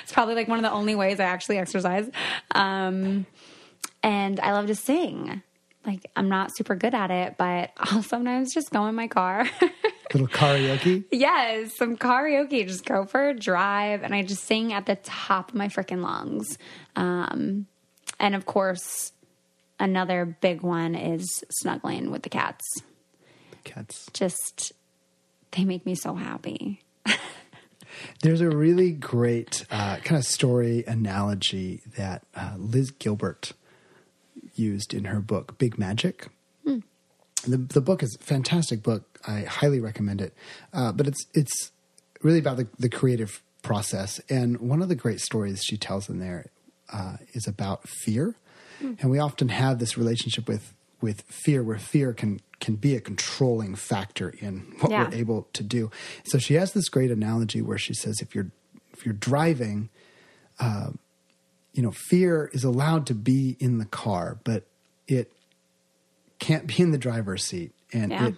it's 0.04 0.12
probably 0.12 0.36
like 0.36 0.48
one 0.48 0.60
of 0.60 0.64
the 0.64 0.72
only 0.72 0.96
ways 0.96 1.20
I 1.20 1.26
actually 1.26 1.58
exercise. 1.58 2.10
Um, 2.54 3.26
and 4.04 4.40
I 4.40 4.52
love 4.52 4.68
to 4.68 4.76
sing. 4.76 5.42
Like, 5.86 6.06
I'm 6.16 6.30
not 6.30 6.56
super 6.56 6.76
good 6.76 6.94
at 6.94 7.10
it, 7.10 7.36
but 7.38 7.72
I'll 7.78 8.04
sometimes 8.04 8.54
just 8.54 8.72
go 8.72 8.86
in 8.88 8.96
my 8.96 9.08
car. 9.08 9.48
Little 10.14 10.28
karaoke. 10.28 11.06
Yes, 11.12 11.76
some 11.76 11.98
karaoke. 11.98 12.68
Just 12.68 12.86
go 12.86 13.06
for 13.06 13.30
a 13.30 13.34
drive, 13.34 14.04
and 14.04 14.14
I 14.14 14.24
just 14.24 14.44
sing 14.44 14.74
at 14.74 14.86
the 14.86 14.96
top 14.96 15.50
of 15.50 15.56
my 15.56 15.68
freaking 15.68 16.02
lungs. 16.02 16.58
Um, 16.96 17.68
and 18.20 18.36
of 18.36 18.46
course, 18.46 19.14
another 19.80 20.26
big 20.26 20.62
one 20.62 20.96
is 20.96 21.44
snuggling 21.50 22.12
with 22.12 22.24
the 22.24 22.30
cats. 22.30 22.66
Cats. 23.64 24.08
Just 24.14 24.74
they 25.52 25.66
make 25.66 25.86
me 25.86 25.96
so 25.96 26.16
happy. 26.16 26.82
There's 28.22 28.42
a 28.42 28.50
really 28.50 28.92
great 28.92 29.66
uh, 29.70 29.98
kind 29.98 30.18
of 30.18 30.26
story 30.26 30.84
analogy 30.88 31.82
that 31.98 32.24
uh, 32.36 32.54
Liz 32.58 32.92
Gilbert 32.92 33.54
used 34.56 34.94
in 34.94 35.06
her 35.06 35.20
book, 35.20 35.58
Big 35.58 35.78
Magic. 35.78 36.28
The, 37.48 37.58
the 37.58 37.82
book 37.82 38.04
is 38.04 38.16
a 38.16 38.24
fantastic 38.24 38.84
book. 38.84 39.11
I 39.28 39.42
highly 39.42 39.80
recommend 39.80 40.22
it. 40.22 40.34
Uh, 40.74 40.92
but 40.92 41.08
it's 41.08 41.26
it's 41.34 41.72
really 42.22 42.40
about 42.40 42.58
the, 42.58 42.68
the 42.80 42.90
creative 42.90 43.42
process. 43.64 44.20
And 44.30 44.60
one 44.60 44.82
of 44.82 44.90
the 44.90 44.96
great 44.96 45.20
stories 45.20 45.62
she 45.64 45.78
tells 45.78 46.10
in 46.10 46.20
there 46.20 46.48
uh, 46.92 47.18
is 47.34 47.48
about 47.48 47.88
fear. 47.88 48.36
And 49.00 49.12
we 49.12 49.20
often 49.20 49.50
have 49.50 49.78
this 49.78 49.96
relationship 49.98 50.48
with 50.48 50.74
with 51.02 51.22
fear, 51.24 51.62
where 51.64 51.78
fear 51.78 52.14
can 52.14 52.42
can 52.60 52.76
be 52.76 52.96
a 52.96 53.02
controlling 53.02 53.76
factor 53.76 54.30
in 54.40 54.74
what 54.80 54.92
Yeah. 54.92 55.08
we're 55.10 55.16
able 55.16 55.48
to 55.54 55.64
do. 55.64 55.92
So 56.26 56.38
she 56.40 56.56
has 56.56 56.74
this 56.74 56.90
great 56.90 57.12
analogy 57.12 57.62
where 57.62 57.78
she 57.78 57.94
says, 57.94 58.22
if 58.22 58.34
you're 58.34 58.50
if 58.94 59.06
you're 59.06 59.14
driving, 59.14 59.90
uh, 60.60 60.92
you 61.74 61.82
know, 61.84 61.92
fear 61.92 62.50
is 62.54 62.64
allowed 62.64 63.06
to 63.08 63.14
be 63.16 63.56
in 63.60 63.78
the 63.78 63.86
car, 63.86 64.40
but 64.44 64.66
it 65.08 65.32
can't 66.40 66.66
be 66.68 66.82
in 66.82 66.92
the 66.92 66.98
driver's 66.98 67.44
seat, 67.46 67.72
and 67.94 68.12
Yeah. 68.12 68.28
it 68.30 68.36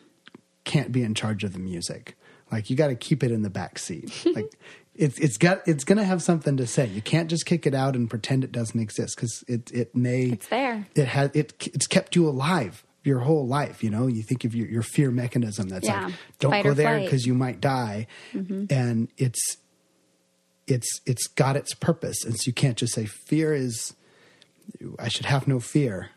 can't 0.63 0.91
be 0.91 1.03
in 1.03 1.13
charge 1.15 1.43
of 1.43 1.53
the 1.53 1.59
music. 1.59 2.15
Like 2.51 2.69
you 2.69 2.75
got 2.75 2.87
to 2.87 2.95
keep 2.95 3.23
it 3.23 3.31
in 3.31 3.41
the 3.41 3.49
back 3.49 3.79
seat. 3.79 4.11
like 4.35 4.51
it's 4.95 5.17
it's 5.17 5.37
got 5.37 5.67
it's 5.67 5.83
going 5.83 5.97
to 5.97 6.03
have 6.03 6.21
something 6.21 6.57
to 6.57 6.67
say. 6.67 6.85
You 6.87 7.01
can't 7.01 7.29
just 7.29 7.45
kick 7.45 7.65
it 7.65 7.73
out 7.73 7.95
and 7.95 8.09
pretend 8.09 8.43
it 8.43 8.51
doesn't 8.51 8.79
exist 8.79 9.15
because 9.15 9.43
it 9.47 9.71
it 9.71 9.95
may 9.95 10.23
It's 10.33 10.47
there. 10.49 10.85
It 10.95 11.07
has 11.07 11.31
it 11.33 11.53
it's 11.73 11.87
kept 11.87 12.15
you 12.15 12.27
alive 12.27 12.83
your 13.03 13.19
whole 13.19 13.47
life. 13.47 13.83
You 13.83 13.89
know, 13.89 14.07
you 14.07 14.21
think 14.23 14.45
of 14.45 14.53
your, 14.55 14.67
your 14.67 14.83
fear 14.83 15.09
mechanism 15.11 15.67
that's 15.69 15.87
Yeah. 15.87 16.05
like 16.05 16.13
don't 16.39 16.51
Fight 16.51 16.63
go 16.63 16.73
there. 16.73 16.95
Mm-hmm. 16.97 17.05
because 17.05 17.25
you 17.25 17.33
might 17.33 17.59
die, 17.59 18.07
and 18.33 19.09
it's 19.17 19.57
it's 20.67 21.01
it's 21.05 21.27
got 21.27 21.55
its 21.57 21.73
purpose, 21.73 22.23
and 22.23 22.37
so 22.39 22.43
you 22.47 22.53
can't 22.53 22.77
just 22.77 22.93
say 22.93 23.05
fear 23.05 23.53
is 23.53 23.95
I 24.99 25.09
should 25.09 25.25
have 25.25 25.47
no 25.47 25.59
fear, 25.59 26.11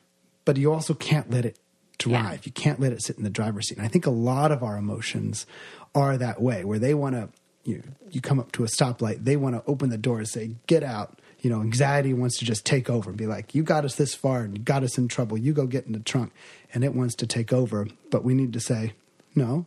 but 0.45 0.57
you 0.57 0.73
also 0.73 0.95
can't 0.95 1.31
let 1.31 1.45
it 1.45 1.59
drive. 1.99 2.41
Yeah. 2.41 2.43
You 2.45 2.53
can't 2.53 2.81
let 2.81 2.93
it 2.93 3.03
sit 3.03 3.17
in 3.17 3.25
the 3.25 3.31
driver's 3.31 3.69
seat. 3.69 3.79
And 3.79 3.87
I 3.87 3.89
think 3.89 4.07
a 4.07 4.11
lot 4.11 4.53
of 4.53 4.63
our 4.63 4.77
emotions 4.77 5.47
are 5.95 6.17
that 6.17 6.41
way, 6.41 6.65
where 6.65 6.79
they 6.79 6.95
want 6.95 7.15
to, 7.15 7.29
you, 7.65 7.83
you 8.11 8.21
come 8.21 8.39
up 8.39 8.53
to 8.53 8.65
a 8.65 8.69
stoplight, 8.69 9.25
they 9.25 9.37
want 9.37 9.55
to 9.55 9.63
open 9.67 9.91
the 9.91 9.99
door 9.99 10.19
and 10.19 10.29
say, 10.29 10.53
get 10.67 10.83
out. 10.83 11.19
You 11.41 11.51
know, 11.51 11.61
anxiety 11.61 12.13
wants 12.13 12.39
to 12.39 12.45
just 12.45 12.65
take 12.65 12.91
over 12.91 13.11
and 13.11 13.19
be 13.19 13.27
like, 13.27 13.55
you 13.55 13.63
got 13.63 13.85
us 13.85 13.95
this 13.95 14.15
far 14.15 14.41
and 14.41 14.57
you 14.57 14.65
got 14.65 14.83
us 14.83 14.99
in 14.99 15.07
trouble. 15.07 15.39
You 15.39 15.53
go 15.53 15.67
get 15.67 15.87
in 15.87 15.93
the 15.93 16.01
trunk. 16.01 16.33
And 16.75 16.83
it 16.83 16.95
wants 16.95 17.15
to 17.17 17.27
take 17.27 17.53
over. 17.53 17.87
But 18.11 18.25
we 18.25 18.35
need 18.35 18.53
to 18.55 18.61
say, 18.61 18.95
no, 19.35 19.67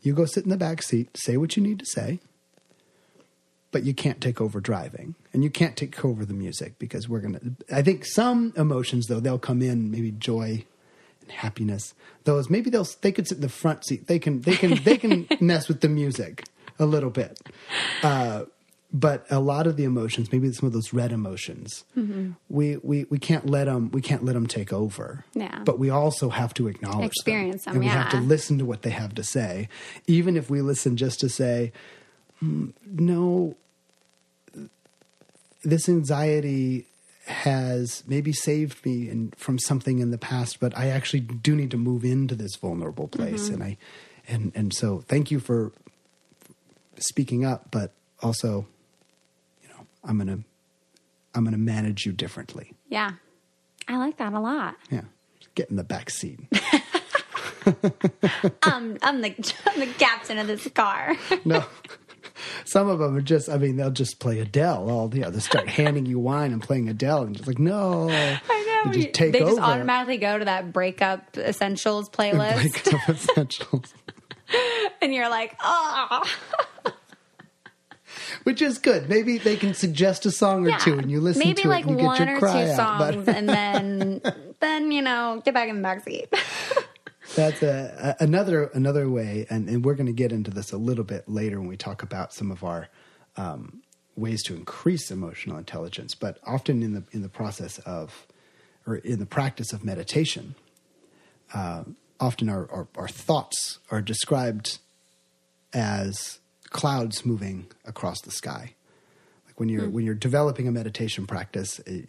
you 0.00 0.14
go 0.14 0.26
sit 0.26 0.44
in 0.44 0.50
the 0.50 0.56
back 0.56 0.82
seat, 0.82 1.16
say 1.16 1.36
what 1.36 1.56
you 1.56 1.62
need 1.62 1.78
to 1.80 1.86
say, 1.86 2.20
but 3.72 3.82
you 3.82 3.92
can't 3.92 4.20
take 4.20 4.40
over 4.40 4.60
driving 4.60 5.16
and 5.32 5.42
you 5.42 5.50
can't 5.50 5.76
take 5.76 6.04
over 6.04 6.24
the 6.24 6.34
music 6.34 6.78
because 6.78 7.08
we're 7.08 7.20
going 7.20 7.34
to. 7.34 7.74
I 7.74 7.82
think 7.82 8.04
some 8.04 8.52
emotions, 8.56 9.06
though, 9.06 9.18
they'll 9.18 9.38
come 9.38 9.62
in, 9.62 9.90
maybe 9.90 10.12
joy 10.12 10.64
and 11.24 11.32
happiness. 11.32 11.94
Those 12.24 12.48
maybe 12.48 12.70
they'll 12.70 12.88
they 13.00 13.12
could 13.12 13.28
sit 13.28 13.36
in 13.36 13.42
the 13.42 13.48
front 13.48 13.84
seat. 13.84 14.06
They 14.06 14.18
can 14.18 14.40
they 14.42 14.56
can 14.56 14.82
they 14.84 14.96
can 14.96 15.26
mess 15.40 15.68
with 15.68 15.80
the 15.80 15.88
music 15.88 16.44
a 16.78 16.86
little 16.86 17.10
bit. 17.10 17.40
Uh, 18.02 18.44
but 18.92 19.26
a 19.28 19.40
lot 19.40 19.66
of 19.66 19.76
the 19.76 19.82
emotions, 19.82 20.30
maybe 20.30 20.52
some 20.52 20.68
of 20.68 20.72
those 20.72 20.92
red 20.92 21.10
emotions, 21.10 21.82
we, 22.48 22.76
we 22.76 23.04
we 23.10 23.18
can't 23.18 23.44
let 23.50 23.64
them 23.64 23.90
we 23.90 24.00
can't 24.00 24.24
let 24.24 24.34
them 24.34 24.46
take 24.46 24.72
over. 24.72 25.24
Yeah. 25.34 25.62
But 25.64 25.80
we 25.80 25.90
also 25.90 26.28
have 26.28 26.54
to 26.54 26.68
acknowledge 26.68 27.06
Experience 27.06 27.64
them, 27.64 27.74
and 27.74 27.80
we 27.82 27.88
have 27.88 28.10
to 28.10 28.18
listen 28.18 28.56
to 28.58 28.64
what 28.64 28.82
they 28.82 28.90
have 28.90 29.14
to 29.16 29.24
say, 29.24 29.68
even 30.06 30.36
if 30.36 30.48
we 30.48 30.62
listen 30.62 30.96
just 30.96 31.18
to 31.20 31.28
say, 31.28 31.72
"Mm, 32.40 32.72
no, 32.86 33.56
this 35.64 35.88
anxiety 35.88 36.86
has 37.26 38.02
maybe 38.06 38.32
saved 38.32 38.84
me 38.84 39.08
in, 39.08 39.32
from 39.36 39.58
something 39.58 39.98
in 39.98 40.10
the 40.10 40.18
past, 40.18 40.60
but 40.60 40.76
I 40.76 40.88
actually 40.88 41.20
do 41.20 41.56
need 41.56 41.70
to 41.70 41.76
move 41.78 42.04
into 42.04 42.34
this 42.34 42.56
vulnerable 42.56 43.08
place, 43.08 43.44
Mm-hmm. 43.44 43.54
and 43.54 43.62
I, 43.62 43.76
and 44.28 44.52
and 44.54 44.74
so 44.74 45.00
thank 45.08 45.30
you 45.30 45.40
for 45.40 45.72
speaking 46.98 47.44
up, 47.44 47.70
but 47.70 47.92
also, 48.22 48.66
you 49.62 49.68
know, 49.70 49.86
I'm 50.04 50.18
gonna, 50.18 50.38
I'm 51.34 51.44
gonna 51.44 51.58
manage 51.58 52.04
you 52.06 52.12
differently. 52.12 52.72
Yeah. 52.88 53.12
I 53.88 53.96
like 53.98 54.16
that 54.18 54.32
a 54.32 54.40
lot. 54.40 54.76
Yeah, 54.90 55.02
get 55.54 55.68
in 55.70 55.76
the 55.76 55.84
back 55.84 56.10
seat. 56.10 56.40
Um, 58.62 58.98
I'm 59.02 59.22
the 59.22 59.28
I'm 59.66 59.80
the 59.80 59.86
captain 59.98 60.36
of 60.36 60.46
this 60.46 60.68
car. 60.68 61.16
no. 61.46 61.64
Some 62.64 62.88
of 62.88 62.98
them 62.98 63.16
are 63.16 63.20
just, 63.20 63.48
I 63.48 63.58
mean, 63.58 63.76
they'll 63.76 63.90
just 63.90 64.18
play 64.20 64.40
Adele. 64.40 64.88
All 64.90 65.14
you 65.14 65.20
know, 65.20 65.30
they 65.30 65.40
start 65.40 65.68
handing 65.80 66.06
you 66.06 66.18
wine 66.18 66.52
and 66.52 66.62
playing 66.62 66.88
Adele, 66.88 67.22
and 67.24 67.36
just 67.36 67.46
like, 67.46 67.58
no. 67.58 68.08
I 68.10 68.82
know. 68.84 68.90
They 68.92 69.02
just 69.02 69.14
take 69.14 69.32
they 69.32 69.40
just 69.40 69.58
automatically 69.58 70.18
go 70.18 70.38
to 70.38 70.44
that 70.44 70.72
breakup 70.72 71.36
essentials 71.36 72.08
playlist, 72.10 72.84
Breakup 72.90 73.08
essentials. 73.08 73.94
and 75.02 75.14
you're 75.14 75.30
like, 75.30 75.56
oh, 75.62 76.22
Which 78.44 78.60
is 78.60 78.78
good. 78.78 79.08
Maybe 79.08 79.38
they 79.38 79.56
can 79.56 79.74
suggest 79.74 80.26
a 80.26 80.30
song 80.30 80.66
or 80.66 80.70
yeah. 80.70 80.78
two, 80.78 80.98
and 80.98 81.10
you 81.10 81.20
listen 81.20 81.40
Maybe 81.40 81.62
to 81.62 81.68
like 81.68 81.84
it 81.84 81.90
and 81.90 81.98
you 82.00 82.06
one 82.06 82.18
get 82.18 82.28
your 82.28 82.36
or 82.36 82.40
cry 82.40 82.64
two 82.64 82.70
out. 82.72 82.76
songs, 82.76 83.24
But 83.24 83.36
and 83.36 83.48
then 83.48 84.20
then 84.60 84.92
you 84.92 85.02
know 85.02 85.40
get 85.44 85.54
back 85.54 85.68
in 85.68 85.80
the 85.80 85.88
backseat. 85.88 86.26
That's 87.34 87.62
a, 87.62 88.16
a, 88.20 88.24
another 88.24 88.64
another 88.74 89.08
way, 89.08 89.46
and, 89.50 89.68
and 89.68 89.84
we're 89.84 89.94
going 89.94 90.06
to 90.06 90.12
get 90.12 90.32
into 90.32 90.50
this 90.50 90.72
a 90.72 90.76
little 90.76 91.04
bit 91.04 91.28
later 91.28 91.58
when 91.58 91.68
we 91.68 91.76
talk 91.76 92.02
about 92.02 92.32
some 92.32 92.50
of 92.50 92.64
our 92.64 92.88
um, 93.36 93.82
ways 94.16 94.42
to 94.44 94.54
increase 94.54 95.10
emotional 95.10 95.56
intelligence. 95.58 96.14
But 96.14 96.38
often 96.44 96.82
in 96.82 96.94
the 96.94 97.04
in 97.12 97.22
the 97.22 97.28
process 97.28 97.78
of, 97.80 98.26
or 98.86 98.96
in 98.96 99.18
the 99.18 99.26
practice 99.26 99.72
of 99.72 99.84
meditation, 99.84 100.54
uh, 101.52 101.84
often 102.20 102.48
our, 102.48 102.70
our, 102.70 102.88
our 102.96 103.08
thoughts 103.08 103.78
are 103.90 104.00
described 104.00 104.78
as 105.72 106.38
clouds 106.70 107.24
moving 107.26 107.66
across 107.84 108.20
the 108.22 108.30
sky. 108.30 108.74
Like 109.46 109.58
when 109.58 109.68
you're 109.68 109.88
when 109.88 110.04
you're 110.04 110.14
developing 110.14 110.68
a 110.68 110.72
meditation 110.72 111.26
practice, 111.26 111.80
eh, 111.86 112.02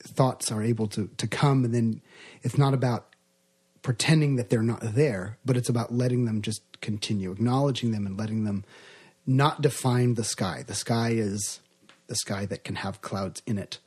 thoughts 0.00 0.50
are 0.50 0.62
able 0.62 0.86
to 0.88 1.08
to 1.16 1.26
come, 1.26 1.64
and 1.64 1.74
then 1.74 2.02
it's 2.42 2.58
not 2.58 2.74
about 2.74 3.11
pretending 3.82 4.36
that 4.36 4.48
they're 4.48 4.62
not 4.62 4.80
there, 4.80 5.38
but 5.44 5.56
it's 5.56 5.68
about 5.68 5.92
letting 5.92 6.24
them 6.24 6.40
just 6.40 6.62
continue, 6.80 7.32
acknowledging 7.32 7.90
them, 7.90 8.06
and 8.06 8.16
letting 8.16 8.44
them 8.44 8.64
not 9.26 9.60
define 9.60 10.14
the 10.14 10.24
sky. 10.24 10.64
The 10.66 10.74
sky 10.74 11.10
is 11.10 11.60
the 12.06 12.14
sky 12.14 12.46
that 12.46 12.64
can 12.64 12.76
have 12.76 13.02
clouds 13.02 13.42
in 13.46 13.58
it, 13.58 13.78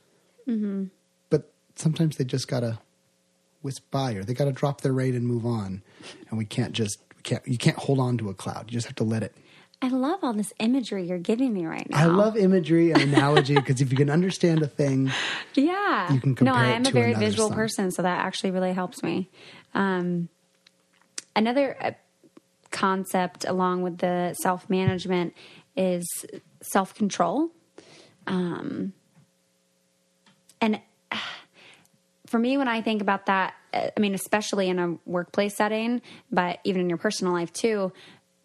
mm-hmm. 0.47 0.85
but 1.29 1.51
sometimes 1.75 2.17
they 2.17 2.25
just 2.25 2.47
gotta 2.47 2.79
wisp 3.63 3.89
by, 3.89 4.13
or 4.13 4.23
they 4.23 4.33
gotta 4.33 4.51
drop 4.51 4.81
their 4.81 4.93
rate 4.93 5.15
and 5.15 5.25
move 5.25 5.45
on, 5.45 5.81
and 6.29 6.37
we 6.37 6.45
can't 6.45 6.73
just 6.73 6.99
we 7.15 7.21
can't 7.23 7.47
you 7.47 7.57
can't 7.57 7.77
hold 7.77 7.99
on 7.99 8.17
to 8.17 8.29
a 8.29 8.33
cloud. 8.33 8.65
You 8.67 8.73
just 8.73 8.87
have 8.87 8.95
to 8.97 9.03
let 9.03 9.23
it 9.23 9.35
I 9.81 9.89
love 9.89 10.23
all 10.23 10.33
this 10.33 10.53
imagery 10.59 11.07
you're 11.07 11.17
giving 11.19 11.53
me 11.53 11.65
right 11.65 11.87
now. 11.89 11.97
I 11.97 12.05
love 12.05 12.37
imagery 12.37 12.91
and 12.91 13.01
analogy 13.13 13.55
because 13.55 13.81
if 13.81 13.91
you 13.91 13.97
can 13.97 14.09
understand 14.09 14.63
a 14.63 14.67
thing, 14.67 15.11
Yeah. 15.53 16.13
You 16.13 16.19
can 16.19 16.35
compare. 16.35 16.53
no, 16.53 16.59
I 16.59 16.69
am 16.69 16.85
a 16.85 16.91
very 16.91 17.13
visual 17.13 17.49
song. 17.49 17.57
person, 17.57 17.91
so 17.91 18.01
that 18.01 18.25
actually 18.25 18.51
really 18.51 18.73
helps 18.73 19.03
me. 19.03 19.29
Um, 19.73 20.29
another 21.35 21.75
uh, 21.79 21.91
concept 22.71 23.45
along 23.47 23.81
with 23.83 23.99
the 23.99 24.33
self 24.41 24.69
management 24.69 25.33
is 25.75 26.07
self 26.61 26.95
control. 26.95 27.49
Um, 28.27 28.93
and 30.61 30.81
uh, 31.11 31.17
for 32.25 32.39
me, 32.39 32.57
when 32.57 32.67
I 32.67 32.81
think 32.81 33.01
about 33.01 33.27
that, 33.27 33.53
uh, 33.73 33.89
I 33.95 33.99
mean, 33.99 34.13
especially 34.15 34.69
in 34.69 34.79
a 34.79 34.97
workplace 35.05 35.55
setting, 35.55 36.01
but 36.31 36.59
even 36.63 36.81
in 36.81 36.89
your 36.89 36.97
personal 36.97 37.33
life 37.33 37.53
too, 37.53 37.91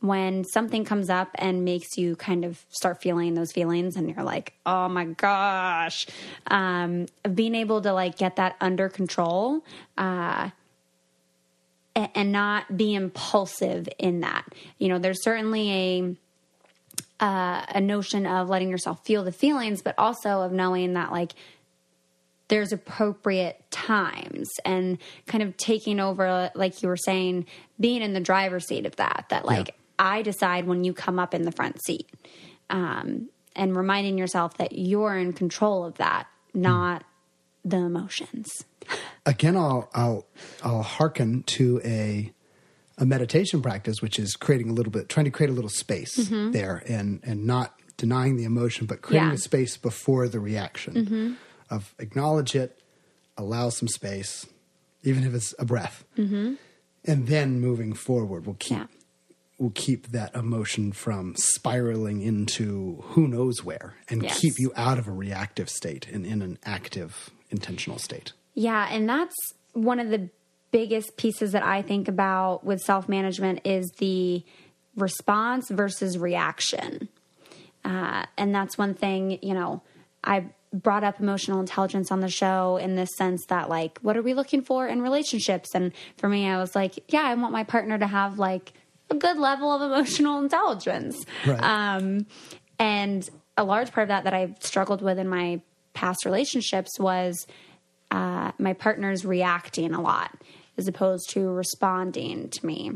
when 0.00 0.44
something 0.44 0.84
comes 0.84 1.10
up 1.10 1.28
and 1.34 1.64
makes 1.64 1.98
you 1.98 2.16
kind 2.16 2.44
of 2.44 2.64
start 2.70 3.02
feeling 3.02 3.34
those 3.34 3.52
feelings 3.52 3.96
and 3.96 4.08
you're 4.08 4.24
like, 4.24 4.54
oh 4.64 4.88
my 4.88 5.04
gosh, 5.04 6.06
um, 6.46 7.06
being 7.34 7.54
able 7.54 7.82
to 7.82 7.92
like 7.92 8.16
get 8.16 8.36
that 8.36 8.56
under 8.60 8.88
control, 8.88 9.62
uh, 9.98 10.50
and 11.94 12.32
not 12.32 12.76
be 12.76 12.94
impulsive 12.94 13.88
in 13.98 14.20
that. 14.20 14.44
You 14.78 14.88
know, 14.88 14.98
there's 14.98 15.22
certainly 15.22 15.70
a 15.72 16.16
uh, 17.24 17.66
a 17.74 17.80
notion 17.80 18.26
of 18.26 18.48
letting 18.48 18.70
yourself 18.70 19.04
feel 19.04 19.22
the 19.24 19.32
feelings, 19.32 19.82
but 19.82 19.94
also 19.98 20.40
of 20.40 20.52
knowing 20.52 20.94
that 20.94 21.12
like 21.12 21.32
there's 22.48 22.72
appropriate 22.72 23.62
times 23.70 24.48
and 24.64 24.98
kind 25.26 25.42
of 25.42 25.56
taking 25.56 26.00
over, 26.00 26.50
like 26.54 26.82
you 26.82 26.88
were 26.88 26.96
saying, 26.96 27.46
being 27.78 28.02
in 28.02 28.14
the 28.14 28.20
driver's 28.20 28.66
seat 28.66 28.86
of 28.86 28.96
that. 28.96 29.26
That 29.28 29.44
like 29.44 29.74
I 30.00 30.22
decide 30.22 30.66
when 30.66 30.82
you 30.82 30.92
come 30.92 31.18
up 31.18 31.34
in 31.34 31.42
the 31.42 31.52
front 31.52 31.80
seat, 31.84 32.08
um, 32.70 33.28
and 33.54 33.76
reminding 33.76 34.16
yourself 34.18 34.56
that 34.58 34.72
you're 34.72 35.16
in 35.16 35.32
control 35.32 35.84
of 35.84 35.94
that, 35.98 36.26
not 36.54 37.04
the 37.64 37.76
emotions. 37.76 38.64
Again, 39.26 39.56
I'll 39.56 39.90
I'll 39.94 40.26
I'll 40.64 40.82
hearken 40.82 41.42
to 41.58 41.80
a 41.84 42.32
a 42.96 43.04
meditation 43.06 43.60
practice, 43.62 44.00
which 44.02 44.18
is 44.18 44.34
creating 44.36 44.70
a 44.70 44.72
little 44.72 44.90
bit, 44.92 45.08
trying 45.08 45.24
to 45.24 45.30
create 45.30 45.50
a 45.50 45.52
little 45.52 45.70
space 45.70 46.14
there, 46.30 46.82
and 46.88 47.20
and 47.22 47.46
not 47.46 47.74
denying 47.96 48.36
the 48.36 48.44
emotion, 48.44 48.86
but 48.86 49.02
creating 49.02 49.26
Mm-hmm. 49.28 49.32
Yeah. 49.32 49.34
a 49.34 49.38
space 49.38 49.76
before 49.76 50.26
the 50.28 50.40
reaction 50.40 51.36
of 51.68 51.94
acknowledge 51.98 52.54
it, 52.54 52.80
allow 53.36 53.68
some 53.68 53.88
space, 53.88 54.46
even 55.02 55.24
if 55.24 55.34
it's 55.34 55.54
a 55.58 55.64
breath, 55.66 56.04
and 56.16 56.58
then 57.04 57.60
moving 57.60 57.92
forward, 57.92 58.46
we'll 58.46 58.56
keep 58.58 58.78
Yeah. 58.78 58.86
Will 59.60 59.70
keep 59.74 60.08
that 60.08 60.34
emotion 60.34 60.90
from 60.90 61.34
spiraling 61.36 62.22
into 62.22 62.96
who 63.08 63.28
knows 63.28 63.62
where 63.62 63.94
and 64.08 64.22
Yes. 64.22 64.40
keep 64.40 64.54
you 64.58 64.72
out 64.74 64.98
of 64.98 65.06
a 65.06 65.12
reactive 65.12 65.68
state 65.68 66.08
and 66.08 66.24
in 66.26 66.40
an 66.42 66.58
active 66.64 67.30
intentional 67.50 67.98
state 67.98 68.32
Yeah, 68.54 68.88
and 68.90 69.08
that's 69.08 69.36
one 69.74 70.00
of 70.00 70.08
the 70.10 70.28
biggest 70.72 71.16
pieces 71.16 71.52
that 71.52 71.62
I 71.62 71.82
think 71.82 72.08
about 72.08 72.64
with 72.64 72.80
self 72.80 73.08
management 73.08 73.60
is 73.64 73.90
the 73.98 74.42
response 74.96 75.68
versus 75.70 76.18
reaction. 76.18 77.08
Uh, 77.84 78.26
and 78.36 78.54
that's 78.54 78.76
one 78.76 78.94
thing, 78.94 79.38
you 79.42 79.54
know, 79.54 79.82
I 80.22 80.46
brought 80.72 81.02
up 81.04 81.18
emotional 81.20 81.60
intelligence 81.60 82.12
on 82.12 82.20
the 82.20 82.28
show 82.28 82.76
in 82.76 82.94
this 82.94 83.08
sense 83.16 83.44
that, 83.48 83.68
like, 83.68 83.98
what 84.02 84.16
are 84.16 84.22
we 84.22 84.34
looking 84.34 84.62
for 84.62 84.86
in 84.86 85.02
relationships? 85.02 85.70
And 85.74 85.92
for 86.16 86.28
me, 86.28 86.46
I 86.48 86.58
was 86.58 86.74
like, 86.74 86.98
yeah, 87.08 87.22
I 87.22 87.34
want 87.34 87.52
my 87.52 87.64
partner 87.64 87.98
to 87.98 88.06
have 88.06 88.38
like 88.38 88.72
a 89.10 89.14
good 89.14 89.38
level 89.38 89.72
of 89.72 89.82
emotional 89.82 90.38
intelligence. 90.38 91.24
Right. 91.46 91.62
Um, 91.62 92.26
and 92.78 93.28
a 93.56 93.64
large 93.64 93.92
part 93.92 94.04
of 94.04 94.08
that 94.08 94.24
that 94.24 94.34
I 94.34 94.54
struggled 94.60 95.02
with 95.02 95.18
in 95.18 95.28
my 95.28 95.60
past 95.92 96.24
relationships 96.24 96.98
was 96.98 97.46
uh, 98.10 98.52
my 98.58 98.72
partner's 98.72 99.24
reacting 99.24 99.92
a 99.92 100.00
lot 100.00 100.32
as 100.78 100.88
opposed 100.88 101.30
to 101.30 101.48
responding 101.50 102.48
to 102.48 102.66
me. 102.66 102.92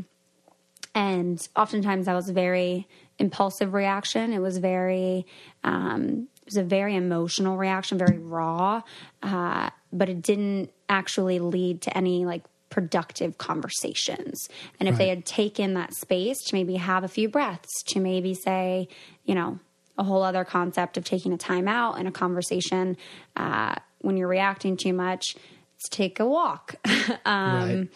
And 0.93 1.45
oftentimes 1.55 2.05
that 2.05 2.13
was 2.13 2.29
a 2.29 2.33
very 2.33 2.87
impulsive 3.19 3.73
reaction. 3.73 4.33
It 4.33 4.39
was 4.39 4.57
very, 4.57 5.25
um, 5.63 6.27
it 6.41 6.45
was 6.45 6.57
a 6.57 6.63
very 6.63 6.95
emotional 6.95 7.57
reaction, 7.57 7.97
very 7.97 8.17
raw, 8.17 8.81
uh, 9.21 9.69
but 9.91 10.09
it 10.09 10.21
didn't 10.21 10.71
actually 10.87 11.39
lead 11.39 11.81
to 11.81 11.97
any 11.97 12.25
like 12.25 12.43
productive 12.75 13.37
conversations. 13.37 14.49
And 14.81 14.89
if 14.89 14.97
they 14.97 15.07
had 15.07 15.25
taken 15.25 15.75
that 15.75 15.93
space 15.93 16.43
to 16.47 16.55
maybe 16.55 16.75
have 16.75 17.05
a 17.05 17.07
few 17.07 17.29
breaths, 17.29 17.71
to 17.87 18.01
maybe 18.01 18.33
say, 18.33 18.89
you 19.23 19.33
know, 19.33 19.59
a 19.97 20.03
whole 20.03 20.21
other 20.21 20.43
concept 20.43 20.97
of 20.97 21.05
taking 21.05 21.31
a 21.31 21.37
time 21.37 21.69
out 21.69 21.97
in 21.97 22.05
a 22.05 22.11
conversation 22.11 22.97
uh, 23.37 23.75
when 23.99 24.17
you're 24.17 24.27
reacting 24.27 24.75
too 24.75 24.91
much, 24.91 25.37
let's 25.37 25.87
take 25.89 26.19
a 26.19 26.25
walk. 26.25 26.75
um, 27.25 27.69
right 27.69 27.89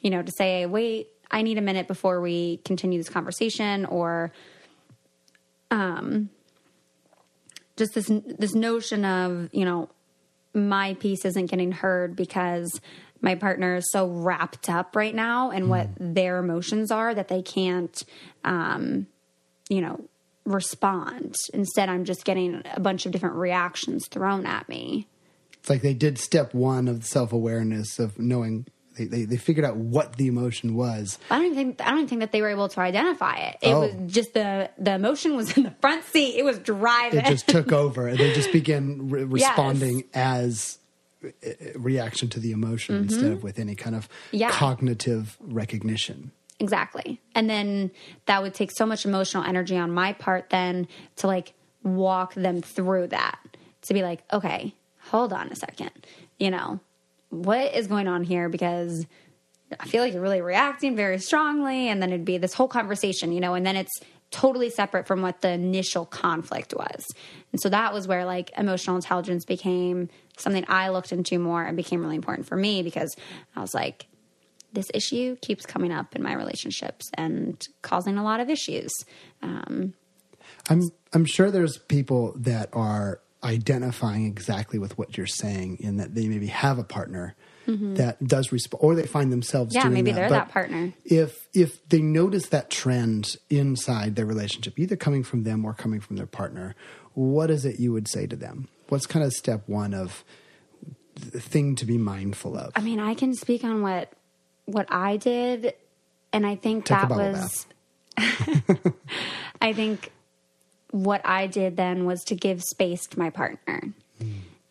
you 0.00 0.10
know, 0.10 0.22
to 0.22 0.32
say, 0.32 0.66
wait, 0.66 1.08
I 1.30 1.42
need 1.42 1.58
a 1.58 1.62
minute 1.62 1.88
before 1.88 2.20
we 2.20 2.58
continue 2.58 2.98
this 2.98 3.08
conversation, 3.08 3.84
or 3.84 4.32
um, 5.70 6.30
just 7.76 7.94
this 7.94 8.06
this 8.06 8.54
notion 8.54 9.04
of 9.04 9.50
you 9.52 9.64
know, 9.64 9.88
my 10.54 10.94
piece 10.94 11.24
isn't 11.24 11.46
getting 11.46 11.72
heard 11.72 12.16
because 12.16 12.80
my 13.20 13.34
partner 13.34 13.76
is 13.76 13.90
so 13.90 14.06
wrapped 14.06 14.68
up 14.70 14.94
right 14.96 15.14
now 15.14 15.50
in 15.50 15.68
what 15.68 15.88
their 15.98 16.38
emotions 16.38 16.90
are 16.90 17.14
that 17.14 17.28
they 17.28 17.42
can't, 17.42 18.02
um, 18.44 19.06
you 19.68 19.80
know, 19.80 20.04
respond. 20.44 21.36
Instead, 21.52 21.88
I'm 21.88 22.04
just 22.04 22.24
getting 22.24 22.62
a 22.74 22.80
bunch 22.80 23.06
of 23.06 23.12
different 23.12 23.36
reactions 23.36 24.06
thrown 24.08 24.46
at 24.46 24.68
me. 24.68 25.06
it's 25.60 25.68
like 25.70 25.82
they 25.82 25.94
did 25.94 26.18
step 26.18 26.54
one 26.54 26.88
of 26.88 27.04
self-awareness 27.04 27.98
of 27.98 28.18
knowing 28.18 28.66
they, 28.96 29.04
they, 29.04 29.24
they 29.24 29.36
figured 29.36 29.64
out 29.64 29.76
what 29.76 30.16
the 30.16 30.26
emotion 30.26 30.74
was 30.74 31.18
I 31.30 31.36
don't 31.36 31.52
even 31.52 31.56
think 31.76 31.80
I 31.86 31.90
don't 31.90 32.08
think 32.08 32.20
that 32.20 32.32
they 32.32 32.42
were 32.42 32.48
able 32.48 32.68
to 32.70 32.80
identify 32.80 33.36
it. 33.36 33.56
It 33.62 33.72
Oh. 33.72 33.80
was 33.82 34.12
just 34.12 34.34
the 34.34 34.70
the 34.78 34.94
emotion 34.94 35.36
was 35.36 35.56
in 35.56 35.62
the 35.64 35.70
front 35.80 36.04
seat. 36.04 36.36
It 36.36 36.44
was 36.44 36.58
driving. 36.58 37.20
it 37.20 37.26
just 37.26 37.46
took 37.46 37.70
over 37.72 38.08
and 38.08 38.18
they 38.18 38.32
just 38.32 38.50
began 38.52 39.08
re- 39.08 39.22
responding 39.38 40.04
as 40.14 40.77
a 40.77 40.77
a 40.77 40.77
reaction 41.74 42.28
to 42.30 42.40
the 42.40 42.52
emotion 42.52 42.94
instead 42.96 43.32
of 43.32 43.42
with 43.42 43.58
any 43.58 43.74
kind 43.74 43.96
of 43.96 44.08
Mm-hmm. 44.08 44.36
Yeah. 44.36 44.50
cognitive 44.50 45.36
recognition 45.40 46.32
exactly. 46.60 47.20
And 47.36 47.48
then 47.48 47.90
that 48.26 48.42
would 48.42 48.52
take 48.54 48.70
so 48.72 48.84
much 48.84 49.04
emotional 49.04 49.44
energy 49.44 49.76
on 49.76 49.92
my 49.92 50.12
part 50.12 50.50
then 50.50 50.88
to 51.16 51.26
like 51.28 51.54
walk 51.84 52.34
them 52.34 52.62
through 52.62 53.08
that. 53.08 53.38
To 53.82 53.94
be 53.94 54.02
like, 54.02 54.22
okay, 54.32 54.74
hold 54.98 55.32
on 55.32 55.48
a 55.48 55.54
second. 55.56 55.90
You 56.38 56.50
know, 56.50 56.80
what 57.30 57.74
is 57.74 57.86
going 57.86 58.08
on 58.08 58.24
here 58.24 58.48
because 58.48 59.06
I 59.78 59.86
feel 59.86 60.02
like 60.02 60.12
you're 60.12 60.22
really 60.22 60.40
reacting 60.40 60.96
very 60.96 61.18
strongly 61.20 61.88
and 61.88 62.02
then 62.02 62.10
it'd 62.10 62.24
be 62.24 62.38
this 62.38 62.54
whole 62.54 62.68
conversation, 62.68 63.30
you 63.32 63.40
know, 63.40 63.54
and 63.54 63.64
then 63.64 63.76
it's 63.76 64.00
totally 64.30 64.70
separate 64.70 65.06
from 65.06 65.22
what 65.22 65.40
the 65.40 65.50
initial 65.50 66.04
conflict 66.04 66.74
was. 66.76 67.06
And 67.52 67.60
so 67.60 67.68
that 67.70 67.94
was 67.94 68.06
where 68.06 68.24
like 68.24 68.50
emotional 68.56 68.96
intelligence 68.96 69.44
became 69.44 70.08
something 70.36 70.64
I 70.68 70.90
looked 70.90 71.12
into 71.12 71.38
more 71.38 71.62
and 71.62 71.76
became 71.76 72.02
really 72.02 72.16
important 72.16 72.46
for 72.46 72.56
me 72.56 72.82
because 72.82 73.14
I 73.56 73.60
was 73.60 73.74
like 73.74 74.06
this 74.72 74.86
issue 74.92 75.36
keeps 75.40 75.64
coming 75.64 75.90
up 75.90 76.14
in 76.14 76.22
my 76.22 76.34
relationships 76.34 77.10
and 77.14 77.66
causing 77.82 78.18
a 78.18 78.22
lot 78.22 78.40
of 78.40 78.50
issues. 78.50 78.92
Um, 79.42 79.94
I'm 80.68 80.82
I'm 81.12 81.24
sure 81.24 81.50
there's 81.50 81.78
people 81.78 82.34
that 82.36 82.68
are 82.72 83.20
identifying 83.42 84.26
exactly 84.26 84.78
with 84.78 84.98
what 84.98 85.16
you're 85.16 85.26
saying 85.26 85.78
in 85.80 85.96
that 85.96 86.14
they 86.14 86.28
maybe 86.28 86.48
have 86.48 86.78
a 86.78 86.84
partner 86.84 87.34
that 87.96 88.16
does 88.26 88.50
respond 88.50 88.80
or 88.82 88.94
they 88.94 89.06
find 89.06 89.30
themselves 89.30 89.74
Mm-hmm. 89.74 89.76
Yeah, 89.76 89.82
doing 89.82 89.94
maybe 89.94 90.10
that. 90.12 90.16
they're 90.16 90.28
But 90.30 90.34
that 90.46 90.48
partner. 90.52 90.92
If 91.04 91.46
if 91.52 91.86
they 91.88 92.00
notice 92.00 92.48
that 92.48 92.70
trend 92.70 93.36
inside 93.50 94.16
their 94.16 94.24
relationship, 94.26 94.78
either 94.78 94.96
coming 94.96 95.22
from 95.22 95.42
them 95.44 95.64
or 95.66 95.74
coming 95.74 96.00
from 96.00 96.16
their 96.16 96.26
partner, 96.26 96.74
what 97.14 97.50
is 97.50 97.64
it 97.66 97.78
you 97.78 97.92
would 97.92 98.08
say 98.08 98.26
to 98.26 98.36
them? 98.36 98.68
What's 98.88 99.04
kind 99.06 99.24
of 99.24 99.32
step 99.34 99.64
one 99.66 99.92
of 99.92 100.24
the 101.14 101.40
thing 101.40 101.74
to 101.76 101.84
be 101.84 101.98
mindful 101.98 102.56
of? 102.56 102.72
I 102.74 102.80
mean, 102.80 103.00
I 103.00 103.12
can 103.14 103.34
speak 103.34 103.64
on 103.64 103.82
what 103.82 104.10
what 104.64 104.86
I 104.90 105.18
did, 105.18 105.74
and 106.32 106.46
I 106.46 106.56
think 106.56 106.86
Take 106.86 106.98
that 107.00 107.10
was. 107.10 107.66
I 109.60 109.72
think 109.72 110.10
what 110.90 111.20
I 111.26 111.46
did 111.48 111.76
then 111.76 112.06
was 112.06 112.24
to 112.24 112.34
give 112.34 112.62
space 112.62 113.06
to 113.08 113.18
my 113.18 113.28
partner. 113.30 113.92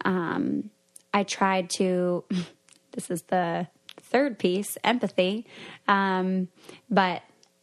Um, 0.04 0.72
I 1.14 1.24
tried 1.24 1.70
to. 1.78 2.24
This 2.98 3.12
is 3.12 3.22
the 3.28 3.68
third 3.98 4.40
piece, 4.40 4.76
empathy. 4.84 5.46
Um, 5.88 6.48
but 6.90 7.22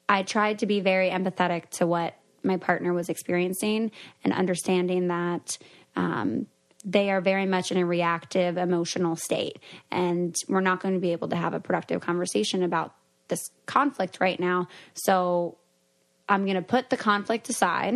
I 0.09 0.23
tried 0.23 0.61
to 0.61 0.66
be 0.66 0.79
very 0.79 1.11
empathetic 1.11 1.70
to 1.70 1.88
what 1.88 2.14
my 2.44 2.57
partner 2.57 2.92
was 2.92 3.09
experiencing 3.09 3.90
and 4.23 4.33
understanding 4.33 5.09
that 5.09 5.59
um, 5.97 6.47
they 6.85 7.11
are 7.11 7.20
very 7.20 7.47
much 7.47 7.73
in 7.73 7.79
a 7.79 7.85
reactive 7.85 8.57
emotional 8.57 9.16
state. 9.16 9.59
And 9.90 10.37
we're 10.49 10.61
not 10.61 10.81
going 10.81 10.94
to 10.94 11.01
be 11.01 11.11
able 11.11 11.29
to 11.31 11.37
have 11.37 11.53
a 11.53 11.59
productive 11.59 12.01
conversation 12.01 12.62
about 12.62 12.94
this 13.27 13.40
conflict 13.66 14.18
right 14.20 14.38
now. 14.38 14.68
So 14.92 15.59
I'm 16.29 16.44
going 16.44 16.55
to 16.55 16.62
put 16.62 16.90
the 16.90 16.97
conflict 16.97 17.49
aside 17.49 17.94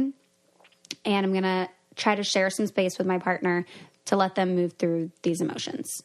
and 1.04 1.26
I'm 1.26 1.30
going 1.30 1.44
to 1.44 1.68
try 1.94 2.16
to 2.16 2.24
share 2.24 2.50
some 2.50 2.66
space 2.66 2.98
with 2.98 3.06
my 3.06 3.18
partner 3.18 3.64
to 4.06 4.16
let 4.16 4.34
them 4.34 4.56
move 4.56 4.72
through 4.72 5.12
these 5.22 5.40
emotions. 5.40 6.02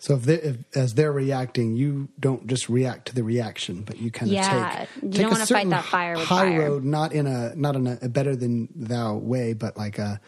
So 0.00 0.14
if, 0.14 0.22
they, 0.22 0.36
if 0.36 0.56
as 0.74 0.94
they're 0.94 1.12
reacting, 1.12 1.76
you 1.76 2.08
don't 2.18 2.46
just 2.46 2.70
react 2.70 3.08
to 3.08 3.14
the 3.14 3.22
reaction, 3.22 3.82
but 3.82 3.98
you 3.98 4.10
kind 4.10 4.30
of 4.32 4.38
Yeah, 4.38 4.86
take 4.86 4.88
you 5.02 5.10
take 5.10 5.20
don't 5.22 5.30
a 5.30 5.34
wanna 5.34 5.46
fight 5.46 5.68
that 5.68 5.84
fire 5.84 6.18
with 6.18 6.28
high 6.28 6.44
fire. 6.46 6.70
road, 6.70 6.84
not 6.84 7.12
in 7.12 7.26
a 7.26 7.54
not 7.54 7.76
in 7.76 7.86
a, 7.86 7.98
a 8.00 8.08
better 8.08 8.34
than 8.34 8.68
thou 8.74 9.16
way, 9.16 9.52
but 9.52 9.76
like 9.76 9.98
a 9.98 10.18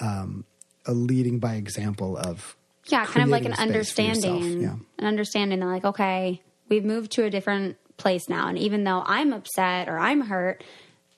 um, 0.00 0.44
a 0.86 0.92
leading 0.92 1.40
by 1.40 1.54
example 1.54 2.16
of 2.16 2.56
Yeah, 2.86 3.04
kind 3.04 3.24
of 3.24 3.30
like 3.30 3.44
an 3.44 3.52
creating 3.52 3.74
a 3.76 3.84
space 3.84 3.92
for 3.94 4.02
yourself. 4.02 4.42
understanding, 4.42 4.62
Yeah. 4.62 4.76
an 4.98 5.06
understanding 5.06 5.58
that 5.60 5.66
like, 5.66 5.84
okay, 5.84 6.40
we've 6.68 6.84
moved 6.84 7.10
to 7.12 7.24
a 7.24 7.30
different 7.30 7.76
place 7.96 8.28
now, 8.28 8.46
and 8.46 8.56
even 8.58 8.84
though 8.84 9.02
I'm 9.04 9.32
upset 9.32 9.88
or 9.88 9.98
I'm 9.98 10.20
hurt, 10.20 10.62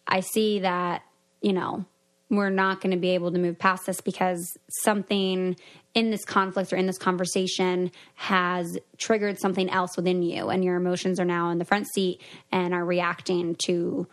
I 0.09 0.21
see 0.21 0.61
that 0.61 1.03
you 1.43 1.53
know 1.53 1.85
we're 2.29 2.51
not 2.51 2.81
going 2.81 2.91
to 2.91 2.97
be 2.97 3.11
able 3.11 3.31
to 3.33 3.39
move 3.39 3.59
past 3.59 3.87
this 3.87 4.01
because 4.01 4.57
something 4.83 5.57
in 5.95 6.11
this 6.11 6.25
conflict 6.25 6.73
or 6.73 6.77
in 6.77 6.87
this 6.87 6.99
conversation 6.99 7.91
has 8.15 8.79
triggered 8.99 9.39
something 9.39 9.71
else 9.71 9.97
within 9.97 10.23
you, 10.23 10.49
and 10.49 10.65
your 10.65 10.77
emotions 10.77 11.21
are 11.21 11.25
now 11.25 11.51
in 11.51 11.59
the 11.59 11.65
front 11.65 11.87
seat 11.89 12.21
and 12.53 12.75
are 12.75 12.85
reacting 12.85 13.55
to 13.55 14.07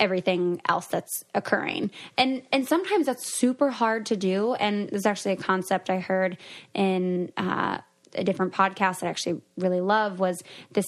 everything 0.00 0.60
else 0.68 0.86
that's 0.88 1.24
occurring. 1.34 1.90
And 2.18 2.42
and 2.50 2.66
sometimes 2.66 3.06
that's 3.06 3.26
super 3.38 3.70
hard 3.70 4.06
to 4.06 4.16
do. 4.16 4.54
And 4.54 4.88
there's 4.90 5.06
actually 5.06 5.32
a 5.32 5.36
concept 5.36 5.88
I 5.88 6.00
heard 6.00 6.36
in 6.74 7.32
uh, 7.36 7.78
a 8.14 8.24
different 8.24 8.52
podcast 8.52 9.00
that 9.00 9.04
I 9.04 9.10
actually 9.10 9.40
really 9.56 9.80
love 9.80 10.18
was 10.18 10.42
this 10.72 10.86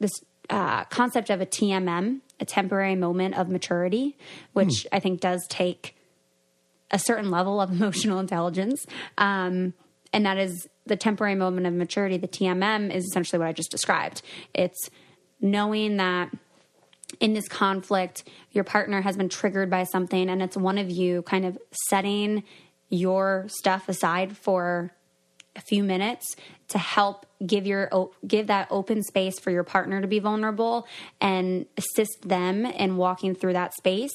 this 0.00 0.12
uh, 0.50 0.84
concept 0.86 1.30
of 1.30 1.40
a 1.40 1.46
TMM, 1.46 2.20
a 2.40 2.44
temporary 2.44 2.96
moment 2.96 3.38
of 3.38 3.48
maturity, 3.48 4.18
which 4.52 4.86
I 4.90 4.98
think 4.98 5.20
does 5.20 5.46
take 5.48 5.94
a 6.90 6.98
certain 6.98 7.30
level 7.30 7.60
of 7.60 7.70
emotional 7.80 8.18
intelligence. 8.18 8.84
Um, 9.18 9.74
and 10.12 10.26
that 10.26 10.38
is 10.38 10.68
the 10.86 10.96
temporary 10.96 11.36
moment 11.36 11.66
of 11.66 11.74
maturity. 11.74 12.16
The 12.16 12.28
TMM 12.28 12.92
is 12.92 13.04
essentially 13.04 13.38
what 13.38 13.48
I 13.48 13.52
just 13.52 13.70
described. 13.70 14.22
It's 14.54 14.90
knowing 15.40 15.98
that 15.98 16.30
in 17.20 17.32
this 17.32 17.48
conflict, 17.48 18.24
your 18.52 18.64
partner 18.64 19.00
has 19.02 19.16
been 19.16 19.28
triggered 19.28 19.70
by 19.70 19.84
something, 19.84 20.28
and 20.28 20.42
it's 20.42 20.56
one 20.56 20.78
of 20.78 20.90
you 20.90 21.22
kind 21.22 21.44
of 21.44 21.58
setting 21.88 22.44
your 22.88 23.46
stuff 23.48 23.88
aside 23.88 24.36
for 24.36 24.92
a 25.56 25.60
few 25.60 25.82
minutes 25.82 26.36
to 26.68 26.78
help 26.78 27.26
give 27.44 27.66
your 27.66 28.10
give 28.26 28.46
that 28.46 28.68
open 28.70 29.02
space 29.02 29.38
for 29.40 29.50
your 29.50 29.64
partner 29.64 30.00
to 30.00 30.06
be 30.06 30.18
vulnerable 30.20 30.86
and 31.20 31.66
assist 31.76 32.18
them 32.22 32.64
in 32.64 32.96
walking 32.96 33.34
through 33.34 33.52
that 33.52 33.74
space 33.74 34.12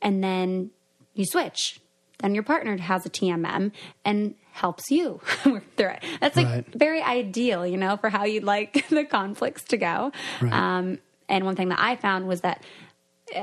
and 0.00 0.24
then 0.24 0.70
you 1.14 1.26
switch 1.26 1.80
then 2.18 2.34
your 2.34 2.42
partner 2.42 2.76
has 2.76 3.06
a 3.06 3.10
TMM 3.10 3.72
and 4.04 4.34
helps 4.52 4.90
you 4.90 5.20
work 5.46 5.76
through 5.76 5.90
it. 5.90 6.04
That's 6.20 6.36
like 6.36 6.46
right. 6.46 6.66
very 6.74 7.00
ideal, 7.00 7.66
you 7.66 7.76
know, 7.76 7.96
for 7.96 8.10
how 8.10 8.24
you'd 8.24 8.44
like 8.44 8.88
the 8.90 9.04
conflicts 9.04 9.64
to 9.64 9.76
go. 9.76 10.12
Right. 10.40 10.52
Um, 10.52 10.98
and 11.28 11.44
one 11.44 11.56
thing 11.56 11.68
that 11.68 11.80
I 11.80 11.96
found 11.96 12.26
was 12.26 12.40
that, 12.40 12.62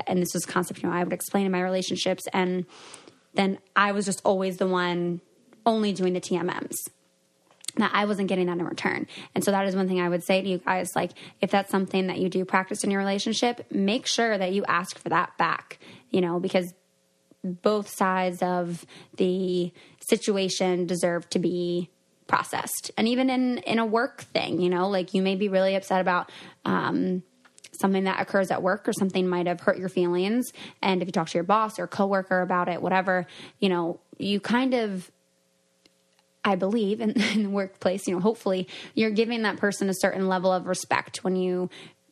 and 0.06 0.20
this 0.20 0.34
was 0.34 0.44
a 0.44 0.48
concept, 0.48 0.82
you 0.82 0.88
know, 0.88 0.94
I 0.94 1.04
would 1.04 1.12
explain 1.12 1.46
in 1.46 1.52
my 1.52 1.62
relationships, 1.62 2.24
and 2.32 2.66
then 3.34 3.58
I 3.74 3.92
was 3.92 4.04
just 4.04 4.20
always 4.24 4.56
the 4.56 4.66
one 4.66 5.20
only 5.64 5.92
doing 5.92 6.12
the 6.12 6.20
TMMs. 6.20 6.76
That 7.76 7.90
I 7.92 8.06
wasn't 8.06 8.28
getting 8.28 8.46
that 8.46 8.56
in 8.58 8.64
return. 8.64 9.06
And 9.34 9.44
so 9.44 9.50
that 9.50 9.66
is 9.66 9.76
one 9.76 9.86
thing 9.86 10.00
I 10.00 10.08
would 10.08 10.24
say 10.24 10.40
to 10.40 10.48
you 10.48 10.58
guys 10.58 10.88
like, 10.96 11.10
if 11.42 11.50
that's 11.50 11.70
something 11.70 12.06
that 12.06 12.18
you 12.18 12.30
do 12.30 12.46
practice 12.46 12.82
in 12.82 12.90
your 12.90 13.00
relationship, 13.00 13.66
make 13.70 14.06
sure 14.06 14.38
that 14.38 14.52
you 14.52 14.64
ask 14.66 14.98
for 14.98 15.10
that 15.10 15.36
back, 15.36 15.78
you 16.10 16.22
know, 16.22 16.40
because 16.40 16.72
both 17.44 17.88
sides 17.88 18.42
of 18.42 18.84
the 19.16 19.72
situation 20.08 20.86
deserve 20.86 21.28
to 21.30 21.38
be 21.38 21.90
processed. 22.26 22.90
And 22.96 23.06
even 23.08 23.30
in 23.30 23.58
in 23.58 23.78
a 23.78 23.86
work 23.86 24.22
thing, 24.22 24.60
you 24.60 24.68
know, 24.68 24.88
like 24.88 25.14
you 25.14 25.22
may 25.22 25.36
be 25.36 25.48
really 25.48 25.74
upset 25.74 26.00
about 26.00 26.30
um, 26.64 27.22
something 27.72 28.04
that 28.04 28.20
occurs 28.20 28.50
at 28.50 28.62
work 28.62 28.88
or 28.88 28.92
something 28.92 29.28
might 29.28 29.46
have 29.46 29.60
hurt 29.60 29.78
your 29.78 29.88
feelings. 29.88 30.52
And 30.82 31.02
if 31.02 31.08
you 31.08 31.12
talk 31.12 31.28
to 31.28 31.38
your 31.38 31.44
boss 31.44 31.78
or 31.78 31.86
coworker 31.86 32.40
about 32.40 32.68
it, 32.68 32.82
whatever, 32.82 33.26
you 33.60 33.68
know, 33.68 34.00
you 34.18 34.40
kind 34.40 34.74
of 34.74 35.10
I 36.44 36.54
believe 36.54 37.00
in, 37.00 37.10
in, 37.34 37.42
the 37.42 37.50
workplace, 37.50 38.06
you 38.06 38.14
know, 38.14 38.20
hopefully 38.20 38.68
you're 38.94 39.10
giving 39.10 39.42
that 39.42 39.56
person 39.56 39.88
a 39.88 39.94
certain 39.94 40.28
level 40.28 40.52
of 40.52 40.66
respect 40.66 41.24
when 41.24 41.36
you 41.36 41.68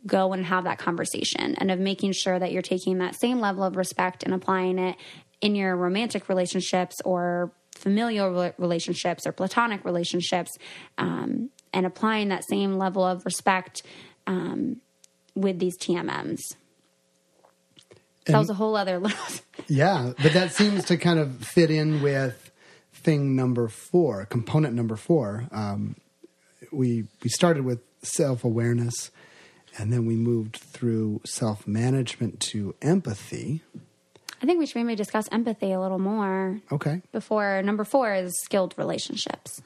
go 0.07 0.33
and 0.33 0.45
have 0.45 0.65
that 0.65 0.79
conversation 0.79 1.55
and 1.57 1.71
of 1.71 1.79
making 1.79 2.13
sure 2.13 2.39
that 2.39 2.53
you're 2.53 2.63
taking 2.63 2.99
that 2.99 3.15
same 3.15 3.41
level 3.41 3.65
of 3.65 3.77
respect 3.77 4.23
and 4.23 4.35
applying 4.35 4.79
it 4.79 4.97
in 5.41 5.55
your 5.55 5.77
romantic 5.77 6.29
relationships 6.29 6.97
or 7.05 7.53
familial 7.75 8.53
relationships 8.59 9.27
or 9.27 9.33
platonic 9.33 9.85
relationships 9.85 10.51
um, 10.99 11.51
and 11.73 11.87
applying 11.87 12.29
that 12.29 12.45
same 12.49 12.79
level 12.79 13.05
of 13.05 13.25
respect 13.25 13.83
um, 14.27 14.81
with 15.35 15.59
these 15.59 15.77
TMMs. 15.79 16.41
that 18.27 18.39
was 18.39 18.51
a 18.51 18.55
whole 18.55 18.77
other 18.77 18.99
little. 19.01 19.19
yeah, 19.69 20.13
but 20.23 20.33
that 20.33 20.53
seems 20.53 20.85
to 20.85 20.97
kind 20.97 21.19
of 21.19 21.45
fit 21.45 21.71
in 21.71 22.01
with 22.03 22.53
thing 22.93 23.37
number 23.37 23.69
four, 23.69 24.25
component 24.27 24.75
number 24.75 24.97
four. 24.97 25.45
Um, 25.51 25.97
we 26.73 27.05
we 27.23 27.29
started 27.29 27.65
with 27.65 27.81
self 28.03 28.45
awareness, 28.45 29.11
and 29.79 29.93
then 29.93 30.07
we 30.07 30.17
moved 30.17 30.57
through 30.57 31.21
self 31.25 31.67
management 31.67 32.41
to 32.41 32.75
empathy. 32.83 33.63
I 34.43 34.47
think 34.47 34.59
we 34.59 34.67
should 34.67 34.83
maybe 34.85 34.97
discuss 34.97 35.27
empathy 35.33 35.73
a 35.73 35.81
little 35.81 35.99
more. 35.99 36.61
Okay. 36.71 37.01
Before 37.13 37.63
number 37.63 37.85
four 37.85 38.13
is 38.15 38.33
skilled 38.45 38.75
relationships, 38.77 39.63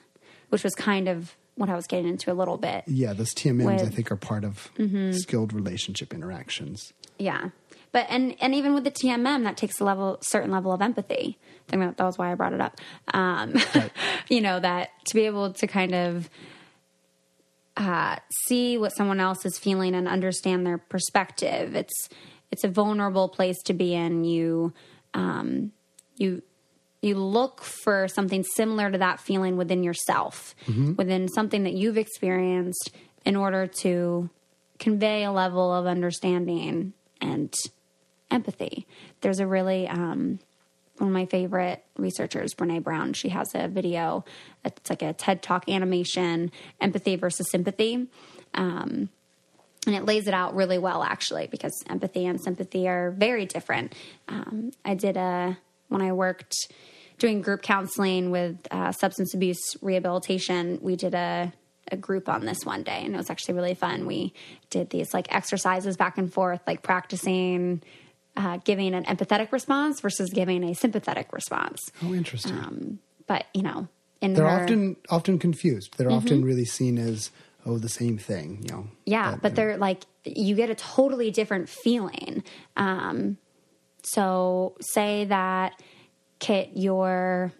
which 0.51 0.63
was 0.63 0.75
kind 0.75 1.09
of 1.09 1.35
what 1.57 1.69
I 1.69 1.75
was 1.75 1.87
getting 1.87 2.09
into 2.09 2.31
a 2.31 2.35
little 2.35 2.57
bit. 2.57 2.85
Yeah, 2.87 3.13
those 3.13 3.35
TMMs 3.35 3.65
with, 3.65 3.83
I 3.83 3.89
think 3.89 4.13
are 4.13 4.17
part 4.17 4.45
of 4.45 4.71
mm-hmm. 4.79 5.13
skilled 5.13 5.53
relationship 5.53 6.15
interactions. 6.15 6.93
Yeah. 7.19 7.51
But 7.91 8.07
and 8.09 8.37
and 8.41 8.55
even 8.55 8.75
with 8.75 8.85
the 8.85 8.91
TMM, 8.91 9.45
that 9.45 9.57
takes 9.57 9.81
a 9.81 9.85
level 9.85 10.19
certain 10.21 10.51
level 10.51 10.73
of 10.73 10.81
empathy. 10.81 11.39
I 11.67 11.71
think 11.71 11.83
that, 11.83 11.97
that 11.97 12.05
was 12.05 12.19
why 12.19 12.31
I 12.31 12.35
brought 12.35 12.53
it 12.53 12.61
up. 12.61 12.81
Um, 13.13 13.55
right. 13.75 13.91
you 14.29 14.41
know 14.41 14.61
that 14.61 14.91
to 15.07 15.15
be 15.15 15.27
able 15.27 15.53
to 15.55 15.67
kind 15.67 15.95
of 15.95 16.31
uh, 17.79 18.17
see 18.47 18.77
what 18.77 18.95
someone 18.95 19.21
else 19.21 19.47
is 19.47 19.59
feeling 19.59 19.95
and 19.95 20.09
understand 20.09 20.67
their 20.67 20.79
perspective. 20.79 21.75
It's 21.75 22.09
it's 22.51 22.65
a 22.65 22.69
vulnerable 22.69 23.29
place 23.29 23.63
to 23.65 23.73
be 23.73 23.95
in. 23.95 24.25
You 24.25 24.73
um, 25.15 25.73
you 26.17 26.43
you 27.01 27.15
look 27.15 27.63
for 27.63 28.09
something 28.09 28.43
similar 28.43 28.91
to 28.91 28.99
that 28.99 29.21
feeling 29.21 29.57
within 29.57 29.85
yourself, 29.85 30.57
mm-hmm. 30.67 30.95
within 30.97 31.29
something 31.29 31.63
that 31.63 31.75
you've 31.75 31.97
experienced, 31.97 32.91
in 33.25 33.37
order 33.37 33.69
to 33.83 34.29
convey 34.81 35.23
a 35.25 35.31
level 35.31 35.73
of 35.73 35.87
understanding 35.87 36.93
and 37.21 37.55
empathy. 38.31 38.87
There's 39.21 39.39
a 39.39 39.47
really 39.47 39.87
um, 39.87 40.41
one 41.01 41.09
of 41.09 41.15
my 41.15 41.27
favorite 41.27 41.85
researchers, 41.97 42.55
Brene 42.55 42.83
Brown. 42.83 43.13
She 43.13 43.29
has 43.31 43.55
a 43.55 43.69
video. 43.69 44.25
It's 44.65 44.91
like 44.91 45.03
a 45.03 45.13
TED 45.13 45.43
Talk 45.43 45.69
animation, 45.69 46.51
empathy 46.81 47.17
versus 47.17 47.51
sympathy. 47.51 48.09
Um, 48.55 49.11
and 49.87 49.97
it 49.97 50.05
lays 50.05 50.29
it 50.29 50.35
out 50.35 50.55
really 50.55 50.79
well 50.79 51.03
actually 51.03 51.47
because 51.47 51.73
empathy 51.89 52.27
and 52.27 52.41
sympathy 52.41 52.89
are 52.89 53.11
very 53.11 53.47
different 53.47 53.95
um, 54.29 54.71
i 54.85 54.95
did 54.95 55.17
a 55.17 55.57
when 55.89 56.03
i 56.03 56.13
worked 56.13 56.55
doing 57.19 57.41
group 57.41 57.63
counseling 57.63 58.31
with 58.31 58.57
uh, 58.71 58.93
substance 58.93 59.35
abuse 59.35 59.77
rehabilitation 59.81 60.79
we 60.83 60.97
did 60.97 61.15
a, 61.15 61.53
a 61.91 61.97
group 61.97 62.29
on 62.29 62.45
this 62.45 62.65
one 62.65 62.83
day 62.83 63.03
and 63.05 63.15
it 63.15 63.17
was 63.17 63.31
actually 63.31 63.55
really 63.55 63.75
fun 63.75 64.07
we 64.07 64.33
did 64.71 64.91
these 64.91 65.15
like 65.15 65.33
exercises 65.35 65.97
back 65.97 66.19
and 66.19 66.33
forth 66.33 66.61
like 66.67 66.83
practicing 66.83 67.83
uh, 68.39 68.59
giving 68.59 68.95
an 68.95 69.05
empathetic 69.05 69.51
response 69.51 70.01
versus 70.01 70.31
giving 70.31 70.63
a 70.63 70.75
sympathetic 70.75 71.33
response. 71.33 71.81
Oh 72.03 72.15
interesting. 72.15 72.53
Um, 72.53 72.99
but 73.27 73.47
you 73.53 73.63
know 73.63 73.89
they're 74.23 74.49
her, 74.49 74.63
often 74.63 74.97
often 75.11 75.39
confused. 75.39 75.99
They're 75.99 76.07
mm-hmm. 76.07 76.17
often 76.17 76.45
really 76.45 76.65
seen 76.65 76.99
as 76.99 77.31
oh 77.67 77.79
the 77.79 77.89
same 77.89 78.17
thing 78.17 78.61
you 78.63 78.69
know. 78.69 78.89
Yeah 79.05 79.33
but, 79.33 79.43
but 79.43 79.55
they're 79.57 79.77
like 79.77 80.05
you 80.25 80.55
get 80.55 80.71
a 80.71 80.77
totally 80.77 81.31
different 81.33 81.69
feeling. 81.69 82.45
Um 82.77 83.39
so 84.05 84.77
say 84.81 85.25
that 85.25 85.73
Kitt 86.39 86.71
your 86.75 87.53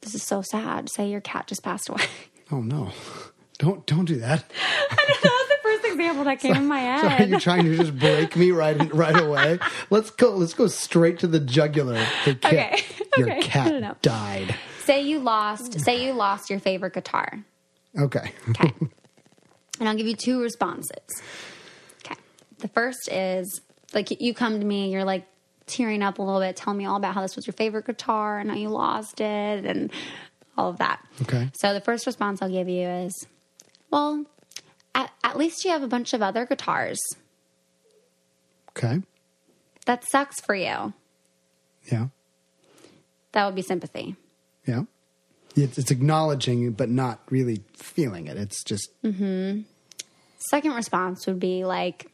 this 0.00 0.14
is 0.14 0.22
so 0.22 0.40
sad. 0.40 0.90
Say 0.90 1.10
your 1.10 1.20
cat 1.20 1.46
just 1.46 1.62
passed 1.62 1.90
away. 1.90 2.04
Oh 2.50 2.60
no. 2.60 2.90
Don't 3.58 3.86
don't 3.86 4.06
do 4.06 4.16
that. 4.16 4.44
I 4.90 4.96
don't 5.06 5.24
know, 5.24 5.51
that 5.96 6.16
was 6.16 6.16
the 6.16 6.24
first 6.24 6.24
example 6.24 6.24
that 6.24 6.40
came 6.40 6.54
so, 6.54 6.60
in 6.60 6.66
my 6.66 6.80
head. 6.80 7.00
So 7.00 7.24
are 7.24 7.28
you 7.28 7.40
trying 7.40 7.64
to 7.64 7.76
just 7.76 7.98
break 7.98 8.36
me 8.36 8.50
right 8.50 8.94
right 8.94 9.20
away? 9.20 9.58
Let's 9.90 10.10
go. 10.10 10.30
Let's 10.30 10.54
go 10.54 10.66
straight 10.66 11.18
to 11.20 11.26
the 11.26 11.40
jugular. 11.40 11.96
Hey, 11.96 12.34
Kitt, 12.34 12.44
okay. 12.44 12.84
Your 13.16 13.30
okay. 13.30 13.42
cat 13.42 14.02
died. 14.02 14.54
Say 14.84 15.02
you 15.02 15.18
lost. 15.18 15.80
Say 15.80 16.04
you 16.04 16.12
lost 16.12 16.50
your 16.50 16.58
favorite 16.58 16.94
guitar. 16.94 17.44
Okay. 17.98 18.32
Okay. 18.50 18.72
and 19.80 19.88
I'll 19.88 19.96
give 19.96 20.06
you 20.06 20.16
two 20.16 20.40
responses. 20.40 21.22
Okay. 22.04 22.16
The 22.58 22.68
first 22.68 23.08
is 23.10 23.60
like 23.94 24.20
you 24.20 24.34
come 24.34 24.58
to 24.58 24.64
me, 24.64 24.90
you're 24.90 25.04
like 25.04 25.26
tearing 25.66 26.02
up 26.02 26.18
a 26.18 26.22
little 26.22 26.40
bit, 26.40 26.56
tell 26.56 26.74
me 26.74 26.84
all 26.84 26.96
about 26.96 27.14
how 27.14 27.22
this 27.22 27.36
was 27.36 27.46
your 27.46 27.54
favorite 27.54 27.86
guitar 27.86 28.38
and 28.38 28.50
how 28.50 28.56
you 28.56 28.68
lost 28.68 29.20
it 29.20 29.64
and 29.64 29.92
all 30.56 30.70
of 30.70 30.78
that. 30.78 31.04
Okay. 31.22 31.50
So 31.54 31.72
the 31.74 31.80
first 31.80 32.06
response 32.06 32.42
I'll 32.42 32.50
give 32.50 32.68
you 32.68 32.86
is, 32.88 33.26
well, 33.90 34.24
at, 34.94 35.10
at 35.24 35.36
least 35.36 35.64
you 35.64 35.70
have 35.70 35.82
a 35.82 35.88
bunch 35.88 36.12
of 36.12 36.22
other 36.22 36.46
guitars. 36.46 37.00
Okay. 38.70 39.02
That 39.86 40.04
sucks 40.08 40.40
for 40.40 40.54
you. 40.54 40.92
Yeah. 41.90 42.08
That 43.32 43.46
would 43.46 43.54
be 43.54 43.62
sympathy. 43.62 44.16
Yeah. 44.66 44.84
It's, 45.56 45.76
it's 45.78 45.90
acknowledging, 45.90 46.70
but 46.72 46.88
not 46.88 47.20
really 47.30 47.62
feeling 47.74 48.26
it. 48.26 48.36
It's 48.36 48.62
just. 48.64 48.88
Mm-hmm. 49.02 49.62
Second 50.50 50.72
response 50.72 51.26
would 51.26 51.38
be 51.38 51.64
like, 51.64 52.10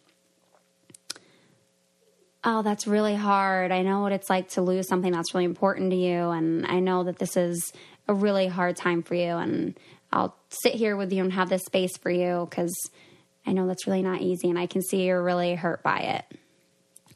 oh, 2.45 2.63
that's 2.63 2.87
really 2.87 3.15
hard. 3.15 3.73
I 3.73 3.83
know 3.83 4.01
what 4.01 4.13
it's 4.13 4.31
like 4.31 4.51
to 4.51 4.63
lose 4.63 4.89
something 4.89 5.13
that's 5.13 5.35
really 5.35 5.45
important 5.45 5.91
to 5.91 5.97
you. 5.97 6.31
And 6.31 6.67
I 6.67 6.81
know 6.81 7.05
that 7.05 7.19
this 7.19 7.37
is 7.37 7.73
a 8.07 8.15
really 8.15 8.47
hard 8.47 8.77
time 8.77 9.03
for 9.03 9.15
you. 9.15 9.37
And 9.37 9.79
I'll 10.13 10.37
sit 10.51 10.75
here 10.75 10.97
with 10.97 11.13
you 11.13 11.23
and 11.23 11.33
have 11.33 11.49
this 11.49 11.65
space 11.65 11.97
for 11.99 12.11
you 12.11 12.47
because 12.49 12.75
I 13.47 13.53
know 13.53 13.67
that's 13.67 13.87
really 13.87 14.03
not 14.03 14.21
easy. 14.21 14.49
And 14.49 14.59
I 14.59 14.67
can 14.67 14.83
see 14.83 15.05
you're 15.05 15.23
really 15.23 15.55
hurt 15.55 15.83
by 15.83 15.99
it. 16.01 16.25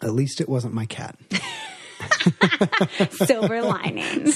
At 0.03 0.13
least 0.15 0.41
it 0.41 0.49
wasn't 0.49 0.75
my 0.75 0.87
cat. 0.87 1.17
Silver 3.11 3.63
lining, 3.63 4.33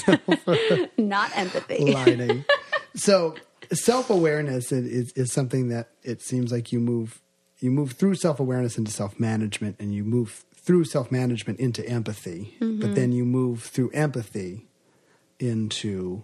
not 0.97 1.35
empathy. 1.37 1.93
Lining. 1.93 2.45
So 2.95 3.35
self 3.71 4.09
awareness 4.09 4.71
is, 4.71 5.11
is 5.11 5.31
something 5.31 5.67
that 5.69 5.89
it 6.01 6.23
seems 6.23 6.51
like 6.51 6.71
you 6.71 6.79
move 6.79 7.21
you 7.59 7.69
move 7.69 7.91
through 7.91 8.15
self 8.15 8.39
awareness 8.39 8.75
into 8.79 8.91
self 8.91 9.19
management, 9.19 9.75
and 9.79 9.93
you 9.93 10.03
move 10.03 10.45
through 10.55 10.85
self 10.85 11.11
management 11.11 11.59
into 11.59 11.87
empathy, 11.87 12.55
Mm-hmm. 12.59 12.79
but 12.81 12.95
then 12.95 13.11
you 13.11 13.23
move 13.23 13.61
through 13.63 13.91
empathy 13.91 14.65
into 15.39 16.23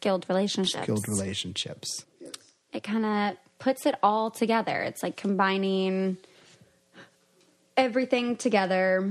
Skilled 0.00 0.26
relationships. 0.28 0.82
skilled 0.84 1.08
relationships. 1.08 2.04
it 2.72 2.82
kind 2.82 3.04
of 3.04 3.36
puts 3.58 3.84
it 3.86 3.96
all 4.02 4.30
together. 4.30 4.80
It's 4.82 5.02
like 5.02 5.16
combining 5.16 6.18
everything 7.76 8.36
together 8.36 9.10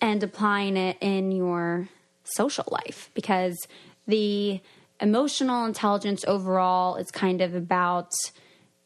and 0.00 0.22
applying 0.22 0.76
it 0.76 0.96
in 1.00 1.32
your 1.32 1.88
social 2.24 2.64
life 2.70 3.10
because 3.14 3.58
the 4.06 4.60
emotional 5.00 5.66
intelligence 5.66 6.24
overall 6.26 6.96
is 6.96 7.10
kind 7.10 7.40
of 7.40 7.54
about 7.54 8.12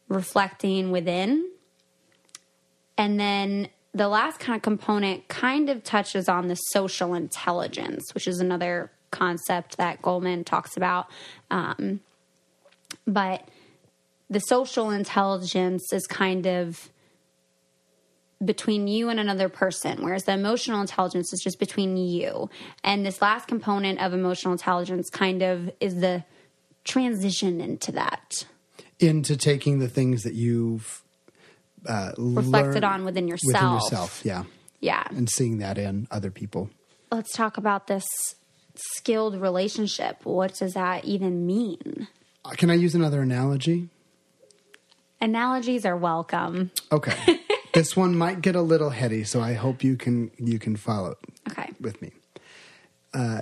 reflecting 0.07 0.91
within. 0.91 1.49
And 2.97 3.19
then 3.19 3.69
the 3.93 4.07
last 4.07 4.39
kind 4.39 4.55
of 4.57 4.61
component 4.61 5.27
kind 5.27 5.69
of 5.69 5.83
touches 5.83 6.27
on 6.27 6.47
the 6.47 6.55
social 6.55 7.13
intelligence, 7.13 8.13
which 8.13 8.27
is 8.27 8.39
another 8.39 8.91
concept 9.15 9.77
that 9.77 10.01
Goleman 10.01 10.45
talks 10.45 10.75
about. 10.77 11.07
Um, 11.49 12.01
but 13.07 13.47
the 14.29 14.39
social 14.39 14.89
intelligence 14.89 15.91
is 15.93 16.05
kind 16.07 16.45
of 16.45 16.89
between 18.43 18.87
you 18.87 19.09
and 19.09 19.19
another 19.19 19.47
person, 19.49 20.03
whereas 20.03 20.23
the 20.25 20.33
emotional 20.33 20.81
intelligence 20.81 21.31
is 21.33 21.39
just 21.41 21.57
between 21.59 21.95
you. 21.97 22.49
And 22.83 23.05
this 23.05 23.21
last 23.21 23.47
component 23.47 23.99
of 24.01 24.13
emotional 24.13 24.51
intelligence 24.51 25.09
kind 25.09 25.41
of 25.41 25.71
is 25.79 25.95
the 25.95 26.23
transition 26.83 27.61
into 27.61 27.91
that, 27.93 28.45
Into 28.99 29.35
taking 29.37 29.79
the 29.79 29.87
things 29.87 30.23
that 30.23 30.33
you've 30.33 31.01
uh, 31.87 32.11
reflected 32.17 32.83
on 32.83 33.05
within 33.05 33.27
yourself. 33.27 33.53
within 33.53 33.73
yourself, 33.73 34.21
yeah, 34.25 34.43
Yeah. 34.81 35.03
and 35.09 35.29
seeing 35.29 35.59
that 35.59 35.77
in 35.77 36.07
other 36.11 36.29
people. 36.29 36.69
Let's 37.11 37.31
talk 37.33 37.57
about 37.57 37.87
this 37.87 38.05
skilled 38.77 39.39
relationship. 39.39 40.25
What 40.25 40.55
does 40.55 40.73
that 40.73 41.05
even 41.05 41.45
mean? 41.45 42.07
Uh, 42.43 42.51
Can 42.51 42.69
I 42.69 42.75
use 42.75 42.95
another 42.95 43.21
analogy? 43.21 43.89
Analogies 45.21 45.85
are 45.85 45.97
welcome. 45.97 46.71
Okay, 46.91 47.39
this 47.73 47.95
one 47.95 48.15
might 48.17 48.41
get 48.41 48.55
a 48.55 48.61
little 48.61 48.89
heady, 48.91 49.23
so 49.23 49.41
I 49.41 49.53
hope 49.53 49.83
you 49.83 49.95
can 49.95 50.31
you 50.37 50.59
can 50.59 50.75
follow 50.75 51.15
Okay. 51.49 51.71
with 51.79 52.01
me. 52.01 52.11
Uh, 53.13 53.41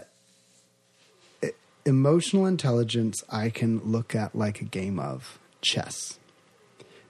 emotional 1.85 2.45
intelligence, 2.45 3.23
I 3.29 3.49
can 3.49 3.79
look 3.79 4.15
at 4.15 4.35
like 4.35 4.61
a 4.61 4.65
game 4.65 4.99
of 4.99 5.39
chess. 5.61 6.19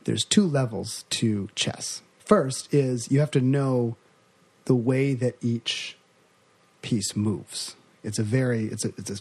There's 0.06 0.24
two 0.26 0.48
levels 0.48 1.04
to 1.12 1.50
chess. 1.56 2.02
First 2.20 2.74
is 2.74 3.12
you 3.12 3.20
have 3.20 3.32
to 3.32 3.42
know 3.42 3.96
the 4.66 4.76
way 4.76 5.14
that 5.14 5.36
each 5.42 5.98
piece 6.82 7.16
moves. 7.16 7.76
It's 8.04 8.20
a 8.20 8.24
very 8.24 8.66
it's 8.66 8.86
a 8.86 8.90
it's 8.98 9.10
a 9.10 9.18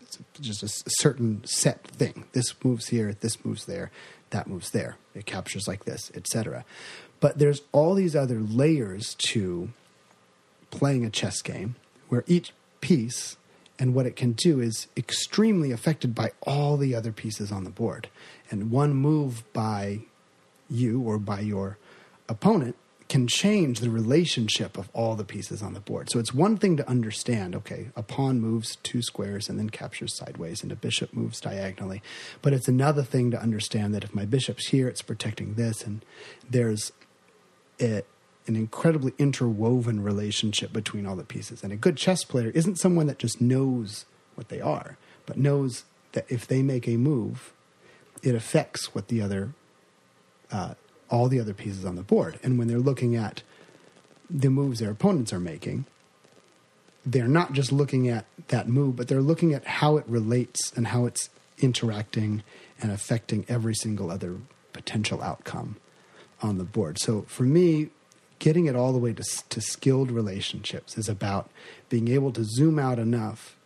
it's 0.00 0.18
just 0.40 0.62
a 0.62 0.90
certain 0.98 1.44
set 1.44 1.86
thing. 1.86 2.24
This 2.32 2.54
moves 2.64 2.88
here, 2.88 3.16
this 3.20 3.44
moves 3.44 3.66
there, 3.66 3.90
that 4.30 4.48
moves 4.48 4.70
there. 4.70 4.96
It 5.14 5.26
captures 5.26 5.68
like 5.68 5.84
this, 5.84 6.10
etc. 6.14 6.64
But 7.20 7.38
there's 7.38 7.62
all 7.72 7.94
these 7.94 8.16
other 8.16 8.40
layers 8.40 9.14
to 9.28 9.70
playing 10.70 11.04
a 11.04 11.10
chess 11.10 11.42
game 11.42 11.76
where 12.08 12.24
each 12.26 12.52
piece 12.80 13.36
and 13.78 13.94
what 13.94 14.06
it 14.06 14.16
can 14.16 14.32
do 14.32 14.60
is 14.60 14.88
extremely 14.96 15.72
affected 15.72 16.14
by 16.14 16.32
all 16.42 16.76
the 16.76 16.94
other 16.94 17.12
pieces 17.12 17.50
on 17.50 17.64
the 17.64 17.70
board. 17.70 18.08
And 18.50 18.70
one 18.70 18.94
move 18.94 19.44
by 19.52 20.00
you 20.68 21.00
or 21.00 21.18
by 21.18 21.40
your 21.40 21.78
opponent 22.28 22.76
can 23.10 23.26
change 23.26 23.80
the 23.80 23.90
relationship 23.90 24.78
of 24.78 24.88
all 24.92 25.16
the 25.16 25.24
pieces 25.24 25.62
on 25.62 25.74
the 25.74 25.80
board. 25.80 26.08
So 26.08 26.20
it's 26.20 26.32
one 26.32 26.56
thing 26.56 26.76
to 26.76 26.88
understand, 26.88 27.56
okay, 27.56 27.88
a 27.96 28.04
pawn 28.04 28.40
moves 28.40 28.76
two 28.84 29.02
squares 29.02 29.48
and 29.48 29.58
then 29.58 29.68
captures 29.68 30.14
sideways, 30.14 30.62
and 30.62 30.70
a 30.70 30.76
bishop 30.76 31.12
moves 31.12 31.40
diagonally. 31.40 32.02
But 32.40 32.52
it's 32.52 32.68
another 32.68 33.02
thing 33.02 33.32
to 33.32 33.42
understand 33.42 33.92
that 33.94 34.04
if 34.04 34.14
my 34.14 34.24
bishop's 34.24 34.68
here, 34.68 34.86
it's 34.86 35.02
protecting 35.02 35.54
this, 35.54 35.82
and 35.82 36.04
there's 36.48 36.92
an 37.80 38.04
incredibly 38.46 39.12
interwoven 39.18 40.04
relationship 40.04 40.72
between 40.72 41.04
all 41.04 41.16
the 41.16 41.24
pieces. 41.24 41.64
And 41.64 41.72
a 41.72 41.76
good 41.76 41.96
chess 41.96 42.22
player 42.22 42.50
isn't 42.50 42.78
someone 42.78 43.08
that 43.08 43.18
just 43.18 43.40
knows 43.40 44.04
what 44.36 44.50
they 44.50 44.60
are, 44.60 44.98
but 45.26 45.36
knows 45.36 45.82
that 46.12 46.26
if 46.28 46.46
they 46.46 46.62
make 46.62 46.86
a 46.86 46.96
move, 46.96 47.52
it 48.22 48.36
affects 48.36 48.94
what 48.94 49.08
the 49.08 49.20
other 49.20 49.52
uh, 50.52 50.74
all 51.10 51.28
the 51.28 51.40
other 51.40 51.54
pieces 51.54 51.84
on 51.84 51.96
the 51.96 52.02
board. 52.02 52.38
And 52.42 52.58
when 52.58 52.68
they're 52.68 52.78
looking 52.78 53.16
at 53.16 53.42
the 54.28 54.50
moves 54.50 54.78
their 54.78 54.90
opponents 54.90 55.32
are 55.32 55.40
making, 55.40 55.86
they're 57.04 57.28
not 57.28 57.52
just 57.52 57.72
looking 57.72 58.08
at 58.08 58.26
that 58.48 58.68
move, 58.68 58.96
but 58.96 59.08
they're 59.08 59.20
looking 59.20 59.52
at 59.52 59.64
how 59.64 59.96
it 59.96 60.04
relates 60.06 60.72
and 60.76 60.88
how 60.88 61.06
it's 61.06 61.30
interacting 61.58 62.42
and 62.80 62.90
affecting 62.92 63.44
every 63.48 63.74
single 63.74 64.10
other 64.10 64.36
potential 64.72 65.22
outcome 65.22 65.76
on 66.42 66.58
the 66.58 66.64
board. 66.64 66.98
So 66.98 67.22
for 67.22 67.42
me, 67.42 67.90
getting 68.38 68.66
it 68.66 68.76
all 68.76 68.92
the 68.92 68.98
way 68.98 69.12
to, 69.12 69.24
to 69.50 69.60
skilled 69.60 70.10
relationships 70.10 70.96
is 70.96 71.08
about 71.08 71.50
being 71.88 72.08
able 72.08 72.32
to 72.32 72.44
zoom 72.44 72.78
out 72.78 72.98
enough 72.98 73.56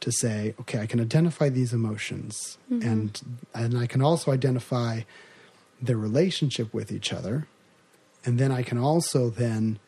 to 0.00 0.12
say, 0.12 0.54
okay, 0.60 0.80
I 0.80 0.86
can 0.86 1.00
identify 1.00 1.48
these 1.48 1.72
emotions, 1.72 2.58
mm-hmm. 2.70 2.86
and 2.86 3.20
and 3.54 3.78
I 3.78 3.86
can 3.86 4.02
also 4.02 4.30
identify 4.30 5.00
their 5.80 5.96
relationship 5.96 6.72
with 6.72 6.90
each 6.90 7.12
other, 7.12 7.46
and 8.24 8.38
then 8.38 8.50
I 8.50 8.62
can 8.62 8.78
also 8.78 9.30
then 9.30 9.78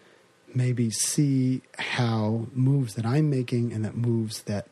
maybe 0.55 0.91
see 0.91 1.63
how 1.79 2.47
moves 2.53 2.95
that 2.95 3.05
I'm 3.05 3.29
making 3.29 3.73
and 3.73 3.85
that 3.85 3.97
moves 3.97 4.43
that 4.43 4.67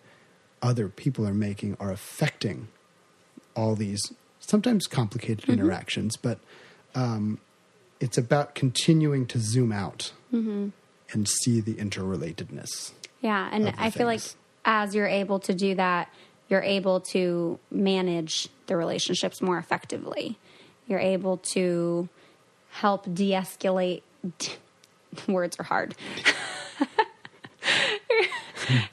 other 0.63 0.89
people 0.89 1.27
are 1.27 1.35
making 1.35 1.77
are 1.79 1.91
affecting 1.91 2.69
all 3.55 3.75
these 3.75 4.13
sometimes 4.41 4.87
complicated 4.87 5.49
interactions, 5.49 6.17
but 6.17 6.39
um, 6.95 7.39
it's 8.01 8.19
about 8.19 8.55
continuing 8.55 9.27
to 9.27 9.39
zoom 9.39 9.73
out 9.73 10.13
and 11.13 11.29
see 11.29 11.61
the 11.61 11.75
interrelatedness. 11.75 12.93
Yeah, 13.21 13.49
and 13.51 13.73
I 13.79 13.91
feel 13.91 14.07
like 14.07 14.21
as 14.65 14.95
you're 14.95 15.07
able 15.07 15.41
to 15.41 15.55
do 15.55 15.75
that, 15.75 16.13
you're 16.49 16.63
able 16.63 17.01
to 17.01 17.59
manage 17.71 18.49
the 18.67 18.77
relationships 18.77 19.41
more 19.41 19.59
effectively. 19.59 20.39
You're 20.87 21.01
able 21.01 21.39
to 21.55 22.09
help 22.71 23.13
de-escalate. 23.13 24.03
words 25.29 25.57
are 25.59 25.65
hard. 25.65 25.95
you're 28.11 28.25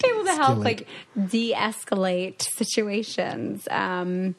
able 0.06 0.26
to 0.26 0.36
help 0.36 0.60
like 0.60 0.88
de-escalate 1.30 2.42
situations. 2.42 3.68
Um, 3.70 4.36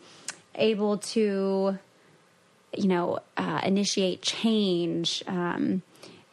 able 0.55 0.99
to 0.99 1.79
you 2.77 2.89
know, 2.89 3.19
uh, 3.37 3.61
initiate 3.65 4.23
change. 4.23 5.23
Um, 5.27 5.83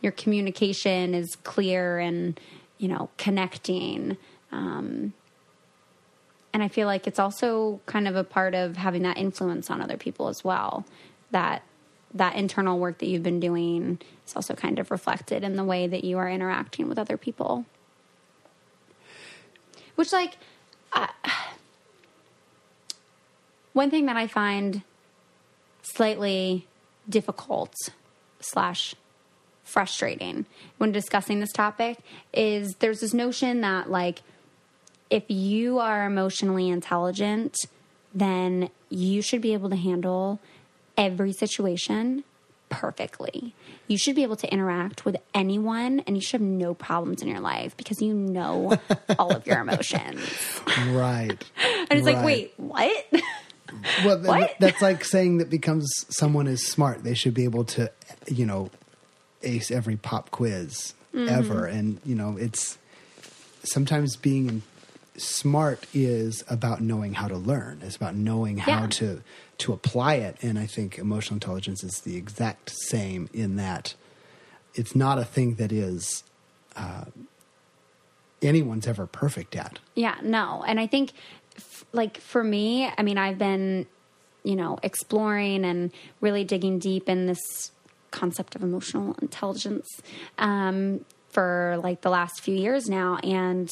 your 0.02 0.12
communication 0.12 1.14
is 1.14 1.36
clear 1.44 2.00
and, 2.00 2.40
you 2.78 2.88
know, 2.88 3.10
connecting. 3.18 4.18
Um, 4.52 5.14
and 6.54 6.64
I 6.64 6.68
feel 6.68 6.88
like 6.88 7.08
it's 7.08 7.20
also 7.20 7.80
kind 7.86 8.08
of 8.08 8.16
a 8.16 8.24
part 8.24 8.56
of 8.56 8.78
having 8.78 9.04
that 9.04 9.18
influence 9.18 9.70
on 9.70 9.82
other 9.82 9.98
people 9.98 10.28
as 10.28 10.44
well. 10.44 10.86
That 11.32 11.64
that 12.14 12.36
internal 12.36 12.78
work 12.78 12.98
that 13.00 13.08
you've 13.08 13.24
been 13.24 13.40
doing 13.40 14.00
is 14.28 14.36
also 14.36 14.54
kind 14.54 14.80
of 14.80 14.92
reflected 14.92 15.44
in 15.44 15.56
the 15.56 15.64
way 15.64 15.88
that 15.88 16.04
you 16.04 16.18
are 16.18 16.30
interacting 16.30 16.90
with 16.90 17.00
other 17.00 17.18
people. 17.18 17.66
Which, 19.96 20.12
like, 20.12 20.38
uh, 20.92 21.08
one 23.74 23.90
thing 23.90 24.08
that 24.08 24.18
I 24.18 24.28
find 24.28 24.84
slightly 25.84 26.68
difficult 27.10 27.74
slash 28.40 28.96
frustrating 29.64 30.46
when 30.78 30.92
discussing 30.92 31.40
this 31.40 31.52
topic 31.52 31.98
is 32.34 32.76
there's 32.80 33.00
this 33.00 33.14
notion 33.14 33.62
that 33.62 33.90
like 33.90 34.22
if 35.10 35.24
you 35.30 35.80
are 35.80 36.06
emotionally 36.06 36.68
intelligent 36.68 37.56
then 38.14 38.70
you 38.90 39.22
should 39.22 39.42
be 39.42 39.54
able 39.54 39.70
to 39.70 39.76
handle 39.76 40.40
every 41.02 41.34
situation 41.34 42.24
perfectly 42.70 43.54
you 43.88 43.97
should 43.97 44.16
be 44.16 44.24
able 44.24 44.36
to 44.38 44.47
interact 44.54 45.04
with 45.04 45.18
anyone 45.34 45.99
and 46.02 46.16
you 46.16 46.22
should 46.22 46.39
have 46.39 46.49
no 46.49 46.74
problems 46.74 47.22
in 47.22 47.28
your 47.28 47.39
life 47.41 47.76
because 47.76 48.02
you 48.02 48.14
know 48.14 48.80
all 49.20 49.32
of 49.36 49.45
your 49.45 49.60
emotions 49.60 50.20
Right. 50.78 51.43
and 51.89 51.99
it's 51.99 52.06
like 52.08 52.24
wait 52.24 52.54
what 52.58 52.91
Well, 54.04 54.20
What? 54.20 54.56
that's 54.60 54.82
like 54.82 55.04
saying 55.04 55.38
that 55.39 55.49
becomes 55.49 55.89
someone 56.10 56.47
is 56.47 56.66
smart, 56.66 57.04
they 57.04 57.14
should 57.14 57.34
be 57.34 57.45
able 57.45 57.64
to, 57.66 57.89
you 58.28 58.45
know, 58.45 58.70
ace 59.43 59.72
every 59.72 59.95
pop 59.97 60.30
quiz 60.32 60.93
Mm-hmm. 61.14 61.30
ever. 61.30 61.66
And, 61.66 61.99
you 62.06 62.16
know, 62.16 62.38
it's 62.38 62.78
sometimes 63.64 64.16
being 64.16 64.62
smart 65.18 65.86
is 65.93 66.43
about 66.49 66.82
knowing 66.82 67.14
how 67.16 67.28
to 67.28 67.38
learn. 67.38 67.82
It's 67.84 67.95
about 67.95 68.16
knowing 68.16 68.57
how 68.59 68.82
Yeah. 68.82 68.88
to 68.88 69.22
to 69.59 69.74
apply 69.74 70.16
it. 70.16 70.38
And 70.41 70.57
I 70.57 70.66
think 70.66 70.97
emotional 70.97 71.36
intelligence 71.36 71.84
is 71.84 72.01
the 72.03 72.18
exact 72.18 72.72
same 72.89 73.30
in 73.32 73.57
that 73.57 73.93
it's 74.74 74.95
not 74.95 75.20
a 75.20 75.24
thing 75.26 75.55
that 75.55 75.72
is 75.72 76.24
uh, 76.76 77.05
anyone's 78.41 78.88
ever 78.88 79.05
perfect 79.05 79.55
at. 79.55 79.80
Yeah, 79.95 80.16
no. 80.24 80.64
And 80.66 80.80
I 80.80 80.88
think, 80.88 81.12
f- 81.57 81.86
like, 81.91 82.18
for 82.18 82.43
me, 82.43 82.89
I 82.97 83.03
mean, 83.03 83.18
I've 83.18 83.38
been, 83.38 83.86
you 84.43 84.55
know, 84.55 84.80
exploring 84.82 85.64
and 85.66 85.91
really 86.22 86.43
digging 86.43 86.80
deep 86.80 87.07
in 87.07 87.28
this 87.28 87.72
concept 88.09 88.55
of 88.55 88.64
emotional 88.64 89.16
intelligence 89.22 89.88
um, 90.38 91.05
for 91.30 91.80
like 91.84 92.01
the 92.01 92.09
last 92.09 92.41
few 92.41 92.55
years 92.55 92.89
now. 92.89 93.18
And 93.24 93.70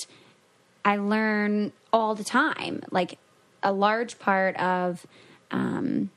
I 0.90 0.98
learn 0.98 1.72
all 1.94 2.16
the 2.16 2.24
time. 2.24 2.82
Like, 2.90 3.20
a 3.62 3.72
large 3.72 4.18
part 4.18 4.56
of, 4.58 5.06
um, 5.52 6.10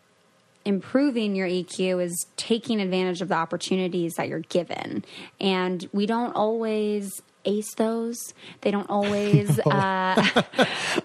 improving 0.65 1.37
your 1.37 1.47
EQ 1.47 2.03
is 2.03 2.27
taking 2.39 2.81
advantage 2.81 3.21
of 3.21 3.29
the 3.29 3.35
opportunities 3.35 4.15
that 4.15 4.29
you're 4.29 4.41
given. 4.41 5.05
And 5.39 5.87
we 5.93 6.07
don't 6.07 6.35
always 6.35 7.21
ace 7.45 7.75
those. 7.75 8.17
They 8.63 8.71
don't 8.71 8.89
always. 8.89 9.61
Uh, 9.67 10.43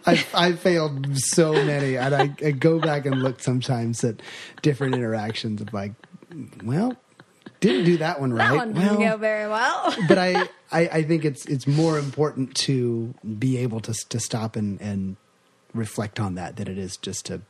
I 0.05 0.26
I 0.34 0.51
failed 0.53 1.18
so 1.18 1.51
many, 1.51 1.97
and 1.97 2.15
I, 2.15 2.34
I 2.45 2.51
go 2.51 2.80
back 2.80 3.05
and 3.05 3.22
look 3.22 3.41
sometimes 3.41 4.03
at 4.03 4.22
different 4.61 4.95
interactions 4.95 5.61
of 5.61 5.74
like, 5.74 5.91
well, 6.63 6.95
didn't 7.68 7.86
do 7.86 7.97
that 7.97 8.20
one 8.20 8.34
right. 8.34 8.49
that 8.49 8.55
one 8.55 8.74
didn't 8.74 8.99
well, 8.99 9.11
go 9.11 9.18
very 9.18 9.47
well. 9.47 9.95
but 10.07 10.18
I, 10.18 10.49
I 10.72 10.88
I 10.88 11.03
think 11.03 11.26
it's 11.26 11.45
it's 11.45 11.68
more 11.68 11.97
important 11.99 12.55
to 12.55 13.13
be 13.38 13.57
able 13.57 13.80
to 13.82 13.93
to 13.93 14.20
stop 14.20 14.55
and 14.55 14.80
and 14.82 15.18
reflect 15.74 16.20
on 16.20 16.36
that 16.36 16.55
than 16.55 16.68
it 16.68 16.78
is 16.78 16.97
just 16.97 17.26
to 17.28 17.41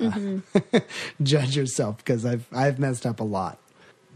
uh, 0.00 0.38
judge 1.22 1.56
yourself 1.56 1.98
because 1.98 2.24
I've 2.24 2.46
I've 2.52 2.78
messed 2.78 3.06
up 3.06 3.20
a 3.20 3.24
lot. 3.24 3.58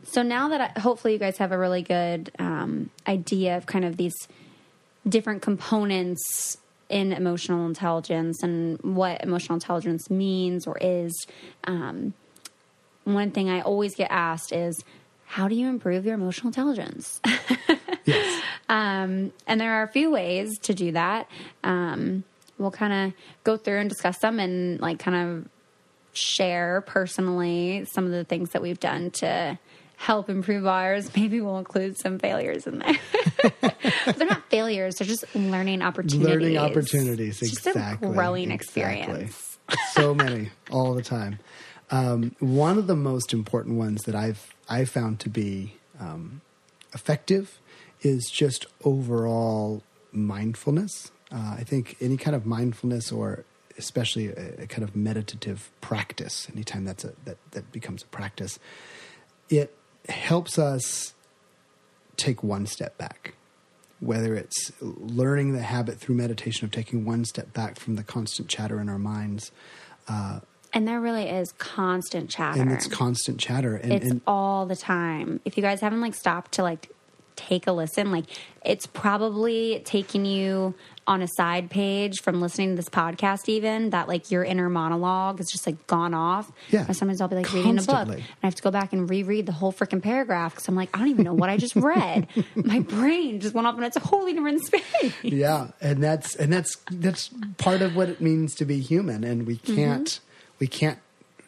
So 0.05 0.23
now 0.23 0.49
that 0.49 0.73
I, 0.77 0.81
hopefully 0.81 1.13
you 1.15 1.19
guys 1.19 1.39
have 1.39 1.53
a 1.53 1.59
really 1.59 1.83
good 1.83 2.31
um, 2.39 2.91
idea 3.07 3.57
of 3.57 3.67
kind 3.67 3.85
of 3.85 3.97
these 3.97 4.15
different 5.09 5.43
components 5.43 6.57
in 6.89 7.13
emotional 7.13 7.67
intelligence 7.67 8.43
and 8.43 8.81
what 8.83 9.23
emotional 9.23 9.55
intelligence 9.55 10.11
means 10.11 10.67
or 10.67 10.77
is, 10.81 11.27
um, 11.65 12.15
one 13.05 13.31
thing 13.31 13.49
I 13.49 13.61
always 13.61 13.95
get 13.95 14.11
asked 14.11 14.53
is, 14.53 14.83
how 15.31 15.47
do 15.47 15.55
you 15.55 15.69
improve 15.69 16.05
your 16.05 16.15
emotional 16.15 16.49
intelligence? 16.49 17.21
Yes. 18.07 18.43
Um, 18.69 19.31
and 19.47 19.61
there 19.61 19.75
are 19.75 19.83
a 19.83 19.89
few 19.89 20.11
ways 20.11 20.59
to 20.61 20.75
do 20.75 20.93
that. 20.93 21.29
Um, 21.63 22.25
we'll 22.59 22.71
kind 22.71 22.93
of 22.93 23.13
go 23.45 23.57
through 23.59 23.79
and 23.79 23.89
discuss 23.91 24.19
them 24.19 24.41
and 24.41 24.81
like 24.81 24.99
kind 24.99 25.17
of 25.17 25.49
share 26.15 26.81
personally 26.87 27.85
some 27.85 28.07
of 28.07 28.11
the 28.11 28.25
things 28.25 28.51
that 28.51 28.63
we've 28.63 28.81
done 28.81 29.11
to 29.13 29.59
help 29.97 30.31
improve 30.31 30.67
ours. 30.67 31.11
Maybe 31.17 31.41
we'll 31.43 31.59
include 31.59 31.99
some 32.01 32.19
failures 32.19 32.67
in 32.67 32.79
there. 32.79 32.95
They're 34.17 34.27
not 34.27 34.49
failures; 34.51 34.95
they're 34.97 35.07
just 35.07 35.25
learning 35.37 35.83
opportunities. 35.83 36.27
Learning 36.27 36.59
opportunities, 36.59 37.43
It's 37.43 37.53
exactly. 37.67 38.09
growing 38.09 38.51
exactly. 38.51 38.93
experience. 39.03 39.59
so 39.93 40.15
many 40.15 40.51
all 40.71 40.95
the 40.95 41.03
time. 41.03 41.39
Um, 41.91 42.37
one 42.39 42.79
of 42.79 42.87
the 42.87 42.97
most 42.97 43.33
important 43.33 43.77
ones 43.77 44.05
that 44.05 44.15
I've 44.15 44.55
I 44.69 44.85
found 44.85 45.19
to 45.21 45.29
be 45.29 45.75
um, 45.99 46.41
effective 46.95 47.59
is 48.03 48.31
just 48.31 48.67
overall 48.85 49.83
mindfulness. 50.13 51.11
Uh, 51.33 51.57
I 51.59 51.65
think 51.65 51.97
any 52.01 52.17
kind 52.17 52.35
of 52.37 52.47
mindfulness, 52.47 53.11
or 53.11 53.45
especially 53.77 54.29
a, 54.29 54.63
a 54.63 54.67
kind 54.67 54.85
of 54.85 54.95
meditative 54.95 55.71
practice, 55.81 56.49
anytime 56.53 56.85
that's 56.85 57.05
a 57.05 57.13
that 57.25 57.39
that 57.51 57.73
becomes 57.73 58.03
a 58.03 58.07
practice, 58.07 58.59
it 59.49 59.77
helps 60.09 60.59
us 60.59 61.15
take 62.17 62.43
one 62.43 62.67
step 62.67 62.97
back. 62.99 63.35
Whether 63.99 64.35
it's 64.35 64.73
learning 64.81 65.53
the 65.53 65.63
habit 65.63 66.01
through 66.01 66.15
meditation 66.15 66.65
of 66.65 66.71
taking 66.71 67.05
one 67.05 67.25
step 67.27 67.53
back 67.53 67.79
from 67.79 67.97
the 67.97 68.03
constant 68.03 68.49
chatter 68.49 68.81
in 68.81 68.89
our 68.89 68.99
minds, 68.99 69.53
And 70.73 70.87
there 70.87 71.01
really 71.01 71.29
is 71.29 71.53
constant 71.53 72.31
chatter. 72.31 72.61
and 72.61 72.71
it's 72.71 72.87
constant 72.87 73.41
chatter, 73.41 73.77
and, 73.77 73.93
it's 73.93 74.11
and 74.11 74.21
all 74.27 74.67
the 74.67 74.77
time. 74.77 75.41
If 75.45 75.57
you 75.57 75.63
guys 75.63 75.81
haven't 75.81 76.01
like 76.01 76.15
stopped 76.15 76.53
to 76.53 76.63
like 76.63 76.91
take 77.37 77.67
a 77.67 77.73
listen, 77.73 78.13
like 78.13 78.27
it's 78.65 78.87
probably 78.87 79.83
taking 79.85 80.25
you 80.25 80.75
on 81.07 81.23
a 81.23 81.29
side 81.37 81.71
page 81.71 82.21
from 82.21 82.41
listening 82.41 82.71
to 82.71 82.77
this 82.77 82.89
podcast, 82.89 83.49
even 83.49 83.91
that 83.91 84.07
like 84.07 84.31
your 84.31 84.45
inner 84.45 84.69
monologue 84.69 85.41
is 85.41 85.51
just 85.51 85.67
like 85.67 85.87
gone 85.89 86.15
off. 86.15 86.53
Yeah. 86.71 86.89
Or 86.89 86.95
sometimes 86.95 87.21
I'll 87.21 87.27
be 87.27 87.37
like 87.37 87.53
reading 87.53 87.79
a 87.79 87.83
book 87.83 88.09
and 88.09 88.23
I 88.43 88.47
have 88.47 88.55
to 88.55 88.63
go 88.63 88.71
back 88.71 88.93
and 88.93 89.11
reread 89.11 89.47
the 89.47 89.53
whole 89.53 89.73
freaking 89.73 90.03
paragraph 90.03 90.53
because 90.55 90.69
I'm 90.69 90.77
like, 90.77 90.95
I 90.95 91.01
don't 91.01 91.09
even 91.09 91.25
know 91.25 91.35
what 91.35 91.51
I 91.51 91.57
just 91.57 91.75
read. 91.75 92.29
My 92.55 92.79
brain 92.79 93.41
just 93.41 93.55
went 93.55 93.67
off 93.67 93.77
in 93.77 93.83
its 93.83 93.97
a 93.97 94.01
wholly 94.01 94.35
different 94.35 94.63
space. 94.65 95.15
yeah, 95.23 95.69
and 95.81 96.01
that's 96.01 96.37
and 96.37 96.53
that's 96.53 96.77
that's 96.93 97.31
part 97.59 97.83
of 97.83 97.97
what 97.97 98.09
it 98.09 98.21
means 98.21 98.55
to 98.57 98.65
be 98.65 98.79
human, 98.81 99.25
and 99.25 99.47
we 99.47 99.57
Mm-hmm. 99.57 100.30
We 100.61 100.67
can't 100.67 100.99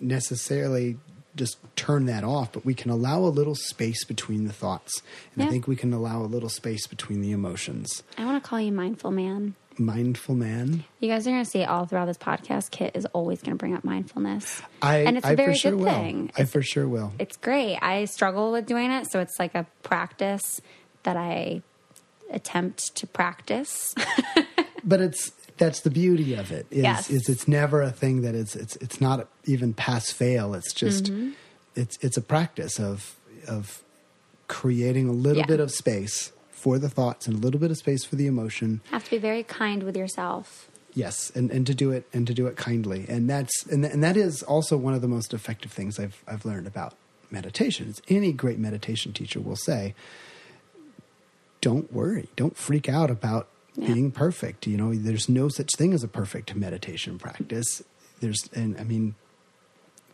necessarily 0.00 0.96
just 1.34 1.56
turn 1.76 2.06
that 2.06 2.24
off, 2.24 2.52
but 2.52 2.64
we 2.64 2.74
can 2.74 2.90
allow 2.90 3.20
a 3.20 3.28
little 3.32 3.54
space 3.54 4.04
between 4.04 4.46
the 4.46 4.52
thoughts, 4.52 5.02
and 5.34 5.44
I 5.44 5.48
think 5.48 5.66
we 5.66 5.76
can 5.76 5.92
allow 5.92 6.20
a 6.22 6.26
little 6.26 6.48
space 6.48 6.86
between 6.86 7.20
the 7.22 7.32
emotions. 7.32 8.02
I 8.18 8.24
want 8.24 8.42
to 8.42 8.48
call 8.48 8.60
you 8.60 8.72
mindful 8.72 9.10
man. 9.10 9.54
Mindful 9.78 10.34
man. 10.34 10.84
You 11.00 11.08
guys 11.08 11.26
are 11.26 11.30
going 11.30 11.42
to 11.42 11.48
see 11.50 11.60
it 11.60 11.68
all 11.68 11.86
throughout 11.86 12.04
this 12.04 12.18
podcast. 12.18 12.70
Kitt 12.70 12.94
is 12.94 13.06
always 13.06 13.40
going 13.40 13.52
to 13.52 13.56
bring 13.56 13.74
up 13.74 13.84
mindfulness. 13.84 14.60
I 14.82 14.98
and 14.98 15.16
it's 15.16 15.24
a 15.26 15.30
I 15.30 15.34
very 15.34 15.54
sure 15.54 15.70
good 15.70 15.80
will. 15.80 15.90
thing. 15.90 16.30
I 16.36 16.44
for 16.44 16.60
sure 16.60 16.86
will. 16.86 17.12
it's 17.18 17.38
great. 17.38 17.78
I 17.80 18.04
struggle 18.04 18.52
with 18.52 18.66
doing 18.66 18.90
it, 18.90 19.10
so 19.10 19.20
it's 19.20 19.38
like 19.38 19.54
a 19.54 19.66
practice 19.82 20.60
that 21.04 21.16
I 21.16 21.62
attempt 22.30 22.94
to 22.96 23.06
practice. 23.06 23.94
but 24.84 25.00
it's 25.00 25.32
that's 25.64 25.80
the 25.80 25.90
beauty 25.90 26.34
of 26.34 26.50
it 26.52 26.66
is, 26.70 26.82
Yes. 26.82 27.10
is 27.10 27.28
it's 27.28 27.46
never 27.46 27.82
a 27.82 27.90
thing 28.02 28.22
that 28.22 28.34
it's 28.34 28.54
it's 28.56 28.76
it's 28.76 29.00
not 29.00 29.28
even 29.44 29.72
pass 29.72 30.10
fail 30.10 30.54
it's 30.54 30.72
just 30.72 31.04
Mm-hmm. 31.04 31.30
it's 31.74 31.96
it's 32.00 32.16
a 32.16 32.22
practice 32.22 32.78
of 32.80 33.16
of 33.48 33.82
creating 34.48 35.08
a 35.08 35.12
little 35.12 35.40
Yeah. 35.42 35.46
bit 35.46 35.60
of 35.60 35.70
space 35.70 36.32
for 36.50 36.78
the 36.78 36.88
thoughts 36.88 37.26
and 37.26 37.34
a 37.36 37.40
little 37.40 37.58
bit 37.60 37.70
of 37.70 37.76
space 37.76 38.04
for 38.04 38.16
the 38.16 38.26
emotion 38.26 38.80
Have 38.90 39.04
to 39.04 39.10
be 39.10 39.18
very 39.18 39.42
kind 39.42 39.82
with 39.82 39.96
yourself. 39.96 40.68
yes 40.94 41.32
and 41.34 41.50
and 41.50 41.66
to 41.66 41.74
do 41.74 41.90
it 41.90 42.04
and 42.12 42.26
to 42.26 42.34
do 42.34 42.46
it 42.50 42.54
kindly 42.56 43.00
and 43.08 43.28
that's 43.30 43.54
and, 43.72 43.84
and 43.84 44.02
that 44.04 44.16
is 44.16 44.42
also 44.44 44.76
one 44.76 44.94
of 44.94 45.00
the 45.00 45.08
most 45.16 45.32
effective 45.34 45.72
things 45.72 45.98
i've 45.98 46.18
i've 46.28 46.44
learned 46.44 46.66
about 46.66 46.92
meditation 47.30 47.88
It's 47.88 48.02
any 48.08 48.30
great 48.32 48.58
meditation 48.58 49.12
teacher 49.14 49.40
will 49.40 49.56
say 49.70 49.94
don't 51.60 51.92
worry 51.92 52.28
don't 52.36 52.56
freak 52.56 52.88
out 52.88 53.10
about 53.10 53.48
Yeah. 53.74 53.86
being 53.94 54.10
perfect 54.10 54.66
you 54.66 54.76
know 54.76 54.94
there's 54.94 55.30
no 55.30 55.48
such 55.48 55.70
thing 55.76 55.94
as 55.94 56.04
a 56.04 56.08
perfect 56.08 56.54
meditation 56.54 57.18
practice. 57.18 57.82
There's 58.20 58.48
and 58.54 58.78
i 58.78 58.84
mean 58.84 59.14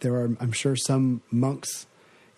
there 0.00 0.14
are 0.14 0.36
i'm 0.40 0.52
sure 0.52 0.76
some 0.76 1.22
monks 1.30 1.86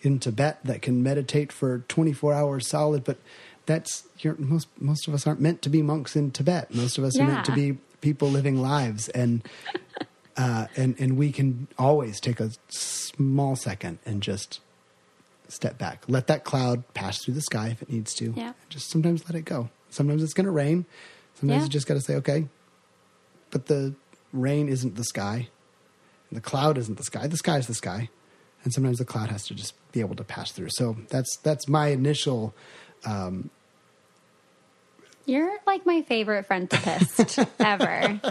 in 0.01 0.17
tibet 0.17 0.59
that 0.63 0.81
can 0.81 1.03
meditate 1.03 1.51
for 1.51 1.79
24 1.87 2.33
hours 2.33 2.67
solid 2.67 3.03
but 3.03 3.17
that's 3.65 4.07
you're, 4.19 4.35
most 4.37 4.67
most 4.79 5.07
of 5.07 5.13
us 5.13 5.25
aren't 5.27 5.39
meant 5.39 5.61
to 5.61 5.69
be 5.69 5.81
monks 5.81 6.15
in 6.15 6.31
tibet. 6.31 6.73
Most 6.73 6.97
of 6.97 7.03
us 7.03 7.19
are 7.19 7.25
meant 7.25 7.45
to 7.45 7.51
be 7.51 7.77
people 8.01 8.29
living 8.29 8.61
lives 8.61 9.07
and 9.09 9.47
uh, 10.37 10.67
and 10.75 10.99
and 10.99 11.17
we 11.17 11.31
can 11.31 11.67
always 11.77 12.19
take 12.19 12.39
a 12.39 12.49
small 12.69 13.55
second 13.55 13.99
and 14.05 14.21
just 14.21 14.59
step 15.47 15.77
back. 15.77 16.03
Let 16.07 16.27
that 16.27 16.43
cloud 16.43 16.91
pass 16.93 17.23
through 17.23 17.35
the 17.35 17.41
sky 17.41 17.69
if 17.69 17.81
it 17.81 17.89
needs 17.89 18.13
to. 18.15 18.33
Yeah. 18.35 18.53
just 18.69 18.89
sometimes 18.89 19.25
let 19.25 19.35
it 19.35 19.45
go 19.45 19.69
sometimes 19.91 20.23
it's 20.23 20.33
going 20.33 20.45
to 20.45 20.51
rain. 20.51 20.85
Sometimes 21.35 21.59
Yeah. 21.59 21.63
you 21.65 21.69
just 21.69 21.85
got 21.87 21.93
to 21.93 22.01
say 22.01 22.15
okay. 22.15 22.47
But 23.51 23.67
the 23.67 23.93
rain 24.33 24.67
isn't 24.67 24.95
the 24.95 25.03
sky. 25.03 25.47
And 26.29 26.37
the 26.37 26.41
cloud 26.41 26.77
isn't 26.79 26.97
the 26.97 27.03
sky. 27.03 27.27
The 27.27 27.37
sky 27.37 27.57
is 27.57 27.67
the 27.67 27.73
sky. 27.75 28.09
And 28.63 28.73
sometimes 28.73 28.97
the 28.97 29.05
cloud 29.05 29.29
has 29.29 29.45
to 29.47 29.53
just 29.55 29.73
be 29.91 29.99
able 30.01 30.15
to 30.15 30.23
pass 30.23 30.51
through. 30.51 30.69
So 30.71 30.97
that's 31.09 31.37
that's 31.37 31.67
my 31.67 31.87
initial 31.87 32.53
You're 35.25 35.57
like 35.67 35.85
my 35.85 36.01
favorite 36.01 36.47
friendtipist 36.47 37.47
ever. 37.59 38.21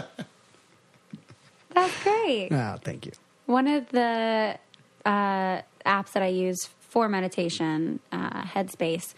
That's 1.73 2.03
great. 2.03 2.49
ah 2.51 2.77
thank 2.83 3.05
you. 3.05 3.11
One 3.45 3.67
of 3.67 3.89
the 3.89 4.57
uh, 5.05 5.61
apps 5.85 6.11
that 6.13 6.23
I 6.23 6.27
use 6.27 6.69
for 6.79 7.07
meditation, 7.09 7.99
uh, 8.11 8.43
Headspace, 8.43 9.13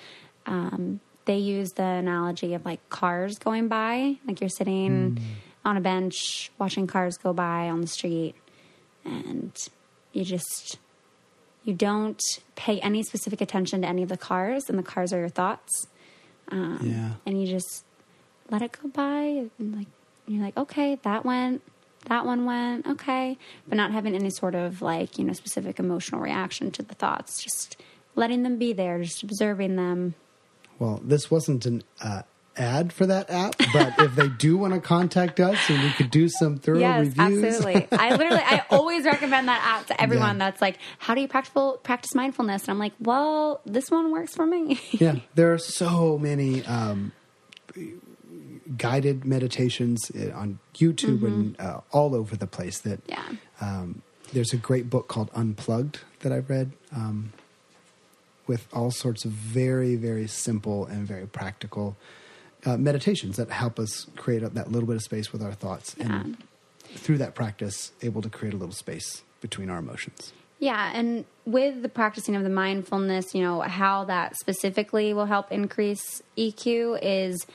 um, 0.45 0.99
they 1.25 1.37
use 1.37 1.73
the 1.73 1.83
analogy 1.83 2.53
of 2.53 2.65
like 2.65 2.87
cars 2.89 3.37
going 3.39 3.67
by. 3.67 4.17
Like 4.27 4.41
you're 4.41 4.49
sitting 4.49 5.17
hmm. 5.17 5.23
on 5.65 5.77
a 5.77 5.81
bench 5.81 6.51
watching 6.59 6.87
cars 6.87 7.17
go 7.17 7.33
by 7.33 7.69
on 7.69 7.81
the 7.81 7.87
street, 7.87 8.35
and 9.05 9.55
you 10.11 10.23
just 10.23 10.79
you 11.63 11.73
don't 11.73 12.21
pay 12.55 12.79
any 12.81 13.03
specific 13.03 13.39
attention 13.39 13.81
to 13.81 13.87
any 13.87 14.03
of 14.03 14.09
the 14.09 14.17
cars, 14.17 14.69
and 14.69 14.77
the 14.77 14.83
cars 14.83 15.13
are 15.13 15.19
your 15.19 15.29
thoughts 15.29 15.87
um, 16.49 16.79
yeah 16.83 17.11
and 17.25 17.41
you 17.41 17.47
just 17.47 17.85
let 18.49 18.61
it 18.61 18.77
go 18.81 18.89
by 18.89 19.47
and 19.57 19.75
like 19.75 19.87
you're 20.27 20.43
like 20.43 20.55
okay 20.57 20.99
that 21.03 21.25
went 21.25 21.61
that 22.07 22.25
one 22.25 22.45
went 22.45 22.85
okay 22.85 23.37
but 23.67 23.75
not 23.75 23.91
having 23.91 24.13
any 24.13 24.29
sort 24.29 24.55
of 24.55 24.81
like 24.81 25.17
you 25.17 25.23
know 25.23 25.33
specific 25.33 25.79
emotional 25.79 26.19
reaction 26.19 26.69
to 26.69 26.83
the 26.83 26.95
thoughts 26.95 27.41
just 27.41 27.77
letting 28.15 28.43
them 28.43 28.57
be 28.57 28.73
there, 28.73 29.01
just 29.01 29.23
observing 29.23 29.75
them. 29.75 30.15
Well, 30.83 30.99
this 31.03 31.31
wasn't 31.31 31.65
an 31.65 31.83
uh, 32.03 32.23
ad 32.57 32.91
for 32.91 33.05
that 33.05 33.29
app, 33.29 33.55
but 33.71 33.93
if 33.99 34.15
they 34.15 34.27
do 34.27 34.57
want 34.57 34.73
to 34.73 34.81
contact 34.81 35.39
us 35.39 35.57
and 35.69 35.81
we 35.81 35.91
could 35.91 36.11
do 36.11 36.27
some 36.27 36.57
thorough 36.57 36.79
yes, 36.79 36.99
reviews. 37.07 37.43
absolutely. 37.45 37.87
I 37.97 38.15
literally, 38.15 38.43
I 38.45 38.63
always 38.69 39.05
recommend 39.05 39.47
that 39.47 39.61
app 39.63 39.87
to 39.87 40.01
everyone. 40.01 40.35
Yeah. 40.37 40.49
That's 40.49 40.61
like, 40.61 40.77
how 40.99 41.15
do 41.15 41.21
you 41.21 41.27
practical 41.29 41.79
practice 41.83 42.13
mindfulness? 42.13 42.63
And 42.63 42.71
I'm 42.71 42.79
like, 42.79 42.91
well, 42.99 43.61
this 43.65 43.89
one 43.89 44.11
works 44.11 44.35
for 44.35 44.45
me. 44.45 44.79
yeah, 44.91 45.15
there 45.35 45.53
are 45.53 45.57
so 45.57 46.17
many 46.17 46.65
um, 46.65 47.13
guided 48.77 49.25
meditations 49.25 50.11
uh, 50.11 50.31
on 50.37 50.59
YouTube 50.75 51.23
and 51.23 51.59
uh, 51.59 51.79
all 51.91 52.13
over 52.15 52.35
the 52.35 52.47
place. 52.47 52.79
That 52.79 53.05
Mm-hmm. 53.07 53.35
Yeah. 53.61 53.67
um, 53.81 54.01
there's 54.33 54.51
a 54.53 54.57
great 54.57 54.89
book 54.89 55.07
called 55.07 55.29
Unplugged 55.35 55.99
that 56.21 56.31
I've 56.31 56.49
read 56.49 56.71
um, 56.95 57.33
with 58.47 58.67
all 58.73 58.91
sorts 58.91 59.25
of 59.25 59.31
very 59.31 59.95
very 59.95 60.27
simple 60.27 60.85
and 60.85 61.07
very 61.07 61.27
practical 61.27 61.95
uh, 62.65 62.77
meditations 62.77 63.37
that 63.37 63.49
help 63.49 63.79
us 63.79 64.07
create 64.15 64.43
a, 64.43 64.49
that 64.49 64.71
little 64.71 64.87
bit 64.87 64.95
of 64.95 65.01
space 65.01 65.31
with 65.31 65.41
our 65.41 65.53
thoughts 65.53 65.95
and 65.99 66.37
through 66.95 67.17
that 67.17 67.35
practice 67.35 67.91
able 68.01 68.21
to 68.21 68.29
create 68.29 68.53
a 68.53 68.57
little 68.57 68.75
space 68.75 69.23
between 69.41 69.69
our 69.69 69.79
emotions. 69.79 70.33
Yeah, 70.59 70.91
and 70.93 71.25
with 71.45 71.81
the 71.81 71.89
practicing 71.89 72.37
of 72.37 72.43
the 72.43 72.49
mindfulness, 72.49 73.35
you 73.35 73.41
know, 73.41 73.61
how 73.61 74.05
that 74.05 74.37
specifically 74.37 75.13
will 75.13 75.25
help 75.25 75.51
increase 75.51 76.21
EQ 76.37 76.99
is, 77.01 77.45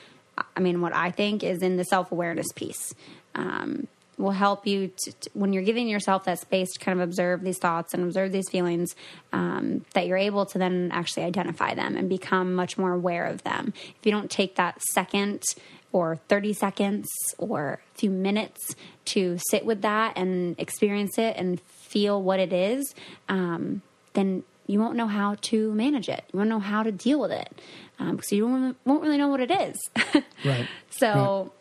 I 0.55 0.59
mean, 0.59 0.81
what 0.81 0.93
I 0.93 1.09
think 1.09 1.43
is 1.43 1.63
in 1.63 1.77
the 1.77 1.85
self 1.85 2.11
awareness 2.11 2.45
piece. 2.53 2.93
Um, 3.33 3.87
will 4.19 4.31
help 4.31 4.67
you 4.67 4.91
to, 5.03 5.11
to- 5.11 5.29
when 5.33 5.53
you're 5.53 5.63
giving 5.63 5.87
yourself 5.87 6.25
that 6.25 6.39
space 6.39 6.69
to 6.73 6.79
kind 6.79 6.99
of 6.99 7.07
observe 7.07 7.41
these 7.43 7.57
thoughts 7.57 7.93
and 7.93 8.03
observe 8.03 8.31
these 8.31 8.49
feelings, 8.49 8.95
um, 9.33 9.85
that 9.93 10.05
you're 10.05 10.17
able 10.17 10.45
to 10.45 10.57
then 10.57 10.89
actually 10.93 11.23
identify 11.23 11.73
them 11.73 11.95
and 11.95 12.09
become 12.09 12.53
much 12.53 12.77
more 12.77 12.91
aware 12.91 13.25
of 13.25 13.43
them. 13.43 13.73
If 13.75 14.05
you 14.05 14.11
don't 14.11 14.29
take 14.29 14.55
that 14.55 14.81
second 14.93 15.43
or 15.91 16.17
30 16.27 16.53
seconds 16.53 17.07
or 17.37 17.79
a 17.95 17.97
few 17.97 18.09
minutes 18.11 18.75
to 19.05 19.39
sit 19.49 19.65
with 19.65 19.81
that 19.81 20.17
and 20.17 20.59
experience 20.59 21.17
it 21.17 21.35
and 21.37 21.59
feel 21.61 22.21
what 22.21 22.39
it 22.39 22.53
is, 22.53 22.93
um, 23.29 23.81
then 24.13 24.43
you 24.67 24.79
won't 24.79 24.95
know 24.95 25.07
how 25.07 25.35
to 25.41 25.73
manage 25.73 26.09
it. 26.09 26.23
You 26.31 26.37
won't 26.37 26.49
know 26.49 26.59
how 26.59 26.83
to 26.83 26.91
deal 26.91 27.19
with 27.19 27.31
it 27.31 27.59
um, 27.97 28.17
because 28.17 28.31
you 28.31 28.45
won't, 28.45 28.77
won't 28.85 29.01
really 29.01 29.17
know 29.17 29.29
what 29.29 29.39
it 29.39 29.49
is. 29.51 29.77
Right. 30.45 30.67
So 30.91 31.51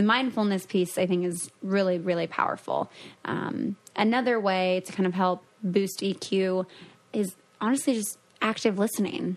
the 0.00 0.06
mindfulness 0.06 0.64
piece, 0.64 0.96
I 0.96 1.04
think, 1.04 1.26
is 1.26 1.50
really, 1.62 1.98
really 1.98 2.26
powerful. 2.26 2.90
Um, 3.26 3.76
another 3.94 4.40
way 4.40 4.82
to 4.86 4.92
kind 4.92 5.06
of 5.06 5.12
help 5.12 5.44
boost 5.62 6.00
EQ 6.00 6.64
is 7.12 7.36
honestly 7.60 7.92
just 7.92 8.16
active 8.40 8.78
listening. 8.78 9.36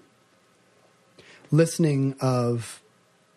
listening 1.52 2.16
of 2.22 2.82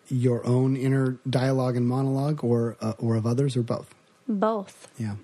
your 0.07 0.45
own 0.47 0.77
inner 0.77 1.17
dialogue 1.29 1.75
and 1.75 1.85
monologue 1.85 2.41
or 2.45 2.77
uh, 2.79 2.93
or 2.97 3.15
of 3.17 3.25
others 3.27 3.57
or 3.57 3.61
both 3.61 3.93
Both. 4.25 4.87
yeah 4.97 5.15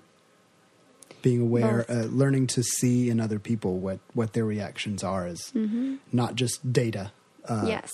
being 1.22 1.40
aware 1.40 1.86
uh, 1.88 2.04
learning 2.04 2.46
to 2.48 2.62
see 2.62 3.08
in 3.08 3.18
other 3.18 3.38
people 3.38 3.78
what 3.78 3.98
what 4.12 4.34
their 4.34 4.44
reactions 4.44 5.02
are 5.02 5.26
is 5.26 5.52
not 6.12 6.34
just 6.34 6.70
data 6.70 7.12
uh, 7.48 7.64
yes. 7.66 7.90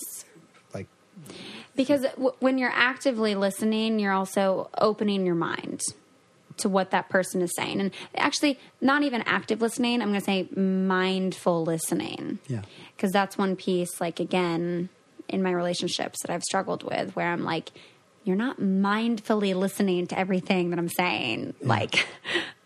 Because 1.75 2.01
w- 2.03 2.33
when 2.39 2.57
you're 2.57 2.71
actively 2.73 3.35
listening, 3.35 3.99
you're 3.99 4.11
also 4.13 4.69
opening 4.77 5.25
your 5.25 5.35
mind 5.35 5.81
to 6.57 6.67
what 6.69 6.91
that 6.91 7.09
person 7.09 7.41
is 7.41 7.51
saying. 7.55 7.79
And 7.79 7.91
actually, 8.15 8.59
not 8.81 9.03
even 9.03 9.21
active 9.23 9.61
listening, 9.61 10.01
I'm 10.01 10.09
going 10.09 10.19
to 10.19 10.25
say 10.25 10.47
mindful 10.55 11.63
listening. 11.63 12.39
yeah 12.47 12.61
because 12.95 13.11
that's 13.13 13.35
one 13.35 13.55
piece 13.55 13.99
like 13.99 14.19
again 14.19 14.87
in 15.27 15.41
my 15.41 15.49
relationships 15.49 16.19
that 16.21 16.31
i've 16.31 16.43
struggled 16.43 16.83
with 16.83 17.15
where 17.15 17.31
i'm 17.31 17.43
like 17.43 17.71
you're 18.23 18.35
not 18.35 18.59
mindfully 18.59 19.55
listening 19.55 20.05
to 20.05 20.19
everything 20.19 20.69
that 20.69 20.77
i'm 20.77 20.87
saying 20.89 21.55
like 21.61 22.05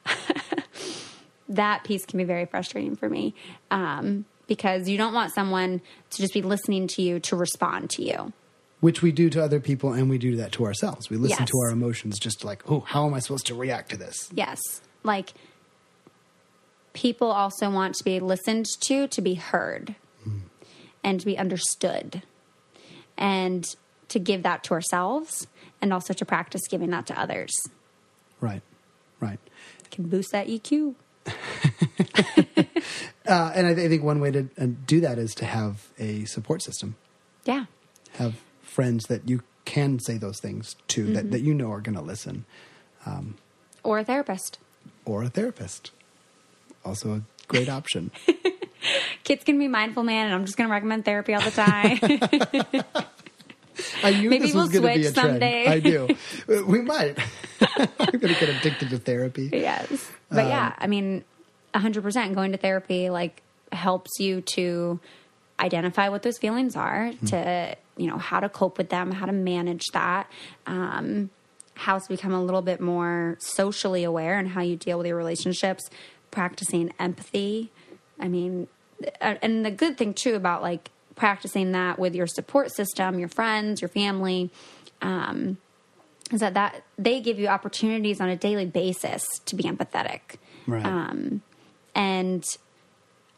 that 1.48 1.84
piece 1.86 2.06
can 2.06 2.18
be 2.18 2.24
very 2.26 2.46
frustrating 2.46 2.96
for 2.98 3.08
me 3.10 3.34
um, 3.72 4.26
because 4.48 4.88
you 4.90 4.98
don't 4.98 5.14
want 5.14 5.34
someone 5.34 5.82
to 6.12 6.18
just 6.22 6.34
be 6.34 6.42
listening 6.42 6.88
to 6.88 7.02
you 7.02 7.20
to 7.22 7.36
respond 7.36 7.90
to 7.92 8.04
you. 8.04 8.34
Which 8.82 9.02
we 9.02 9.12
do 9.12 9.30
to 9.32 9.44
other 9.44 9.60
people 9.60 9.94
and 9.94 10.10
we 10.10 10.18
do 10.18 10.36
that 10.36 10.52
to 10.54 10.66
ourselves. 10.66 11.10
We 11.10 11.18
listen 11.18 11.38
Yes. 11.40 11.50
to 11.50 11.58
our 11.66 11.72
emotions 11.72 12.20
just 12.20 12.44
like 12.44 12.70
oh 12.70 12.82
how 12.82 13.06
am 13.08 13.14
i 13.14 13.20
supposed 13.20 13.48
to 13.48 13.56
react 13.56 13.90
to 13.92 13.98
this? 13.98 14.30
Yes. 14.34 14.60
Like 15.04 15.34
people 16.94 17.32
also 17.32 17.70
want 17.70 17.96
to 17.96 18.04
be 18.04 18.20
listened 18.20 18.66
to 18.82 19.08
to 19.08 19.22
be 19.22 19.34
heard 19.36 19.96
and 21.04 21.20
to 21.20 21.26
be 21.26 21.38
understood 21.38 22.24
and 23.18 23.66
to 24.10 24.20
give 24.20 24.44
that 24.44 24.64
to 24.66 24.74
ourselves 24.74 25.48
and 25.82 25.92
also 25.94 26.14
to 26.14 26.26
practice 26.26 26.62
giving 26.70 26.90
that 26.92 27.06
to 27.08 27.20
others. 27.20 27.52
Right. 28.42 28.62
Right. 29.20 29.40
Can 29.92 30.08
boost 30.10 30.32
that 30.32 30.48
eq 30.48 30.96
uh, 33.28 33.52
and 33.56 33.68
I, 33.68 33.74
th- 33.74 33.86
I 33.86 33.90
think 33.90 34.04
one 34.04 34.20
way 34.20 34.32
to 34.32 34.50
uh, 34.60 34.68
do 34.86 35.00
that 35.02 35.18
is 35.18 35.34
to 35.36 35.46
have 35.46 35.88
a 36.00 36.26
support 36.26 36.62
system. 36.62 36.96
Yeah. 37.46 37.66
Have 38.14 38.36
friends 38.62 39.06
that 39.06 39.28
you 39.30 39.42
can 39.66 40.00
say 40.00 40.18
those 40.18 40.40
things 40.40 40.76
to 40.90 41.04
Mm-hmm. 41.06 41.14
that, 41.14 41.32
that 41.32 41.42
you 41.42 41.54
know 41.54 41.72
are 41.72 41.82
going 41.82 41.96
to 41.98 42.02
listen 42.04 42.46
or 43.84 44.00
a 44.00 44.04
therapist. 44.04 44.58
or 45.06 45.24
a 45.24 45.30
therapist. 45.30 45.92
Also 46.84 47.14
a 47.14 47.22
great 47.48 47.70
option. 47.70 48.12
Kids 49.24 49.44
can 49.44 49.58
be 49.60 49.68
mindful 49.68 50.04
man 50.04 50.26
and 50.28 50.36
i'm 50.36 50.46
just 50.46 50.58
going 50.58 50.68
to 50.68 50.72
recommend 50.72 51.06
therapy 51.06 51.34
all 51.34 51.42
the 51.42 51.52
time. 51.52 52.00
I 54.04 54.12
knew 54.12 54.30
Maybe 54.30 54.46
this 54.46 54.56
was 54.56 54.72
we'll 54.72 54.82
going 54.82 54.94
to 54.94 55.00
be 55.00 55.06
a 55.06 55.12
switch 55.12 55.16
trend. 55.16 55.30
someday. 55.34 55.68
i 55.68 55.80
do. 55.80 56.08
We 56.66 56.82
might. 56.82 57.18
I'm 57.62 58.20
going 58.20 58.34
to 58.34 58.40
get 58.40 58.50
addicted 58.50 58.90
to 58.92 58.98
therapy. 59.00 59.50
Yes. 59.52 60.10
But 60.30 60.48
yeah 60.48 60.74
i 60.78 60.88
mean 60.88 61.24
100% 61.76 62.34
going 62.34 62.52
to 62.52 62.58
therapy 62.58 63.10
like 63.10 63.42
helps 63.72 64.20
you 64.20 64.42
to 64.42 65.00
identify 65.60 66.10
what 66.10 66.24
those 66.24 66.38
feelings 66.38 66.76
are 66.76 67.12
to 67.28 67.76
you 67.98 68.08
know 68.08 68.18
how 68.18 68.40
to 68.40 68.50
cope 68.50 68.78
with 68.78 68.90
them 68.90 69.12
how 69.12 69.26
to 69.26 69.32
manage 69.32 69.88
that 69.94 70.30
um, 70.68 71.30
how 71.76 71.98
to 71.98 72.08
become 72.10 72.34
a 72.34 72.44
little 72.44 72.62
bit 72.62 72.82
more 72.82 73.38
socially 73.40 74.04
aware 74.04 74.38
and 74.38 74.50
how 74.50 74.62
you 74.62 74.76
deal 74.76 74.98
with 74.98 75.08
your 75.08 75.18
relationships 75.18 75.90
practicing 76.32 76.94
empathy. 77.00 77.72
I 78.20 78.28
mean 78.28 78.68
uh, 79.22 79.36
and 79.42 79.66
the 79.66 79.72
good 79.72 79.98
thing 79.98 80.14
too 80.14 80.36
about 80.36 80.62
like 80.62 80.92
practicing 81.16 81.72
that 81.72 81.98
with 81.98 82.16
your 82.16 82.28
support 82.28 82.72
system 82.72 83.20
your 83.20 83.30
friends 83.30 83.82
your 83.82 83.90
family 83.90 84.52
um, 85.02 85.58
is 86.32 86.40
that 86.40 86.54
that 86.56 86.84
they 86.98 87.22
give 87.22 87.40
you 87.40 87.48
opportunities 87.48 88.20
on 88.20 88.30
a 88.30 88.36
daily 88.36 88.66
basis 88.66 89.24
to 89.46 89.56
be 89.56 89.64
empathetic. 89.64 90.38
Right. 90.68 90.86
Um, 90.86 91.42
and 91.96 92.44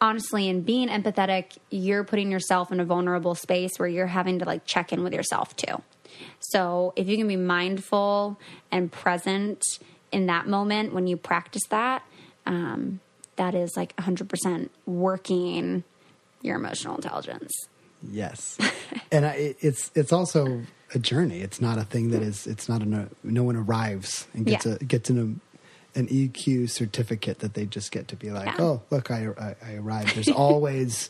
honestly 0.02 0.48
in 0.50 0.62
being 0.62 0.90
empathetic 0.90 1.58
you're 1.70 2.04
putting 2.04 2.32
yourself 2.32 2.72
in 2.72 2.80
a 2.80 2.86
vulnerable 2.86 3.34
space 3.36 3.72
where 3.78 3.88
you're 3.88 4.08
having 4.08 4.40
to 4.40 4.46
like 4.46 4.66
check 4.66 4.92
in 4.92 5.04
with 5.04 5.14
yourself 5.14 5.56
too. 5.56 5.82
So 6.40 6.94
if 6.96 7.08
you 7.08 7.18
can 7.18 7.28
be 7.28 7.36
mindful 7.36 8.38
and 8.72 8.92
present 8.92 9.62
in 10.12 10.26
that 10.28 10.48
moment 10.48 10.94
when 10.94 11.08
you 11.08 11.18
practice 11.18 11.64
that 11.70 12.04
um, 12.46 13.00
that 13.38 13.54
is 13.56 13.76
like 13.78 13.96
100% 13.98 14.70
working 14.86 15.84
your 16.42 16.56
emotional 16.56 16.96
intelligence. 16.96 17.52
Yes. 18.10 18.58
And 19.10 19.26
I, 19.26 19.56
it's 19.62 19.90
it's 19.96 20.12
also 20.12 20.64
a 20.94 21.00
journey. 21.00 21.40
It's 21.40 21.62
not 21.62 21.78
a 21.78 21.84
thing 21.84 22.10
that 22.12 22.22
is 22.22 22.46
it's 22.46 22.68
not 22.68 22.82
a 22.82 23.08
no 23.24 23.44
one 23.44 23.56
arrives 23.56 24.28
and 24.34 24.46
gets 24.46 24.66
Yeah. 24.66 24.74
a 24.82 24.84
gets 24.84 25.10
an 25.10 25.40
an 25.98 26.08
EQ 26.08 26.70
certificate 26.70 27.40
that 27.40 27.54
they 27.56 27.66
just 27.66 27.92
get 27.92 28.08
to 28.10 28.16
be 28.16 28.32
like, 28.32 28.46
Yeah. 28.46 28.56
oh, 28.60 28.82
look, 28.92 29.12
I, 29.12 29.28
I, 29.40 29.56
I 29.62 29.74
arrived. 29.76 30.16
There's 30.16 30.30
always, 30.46 31.10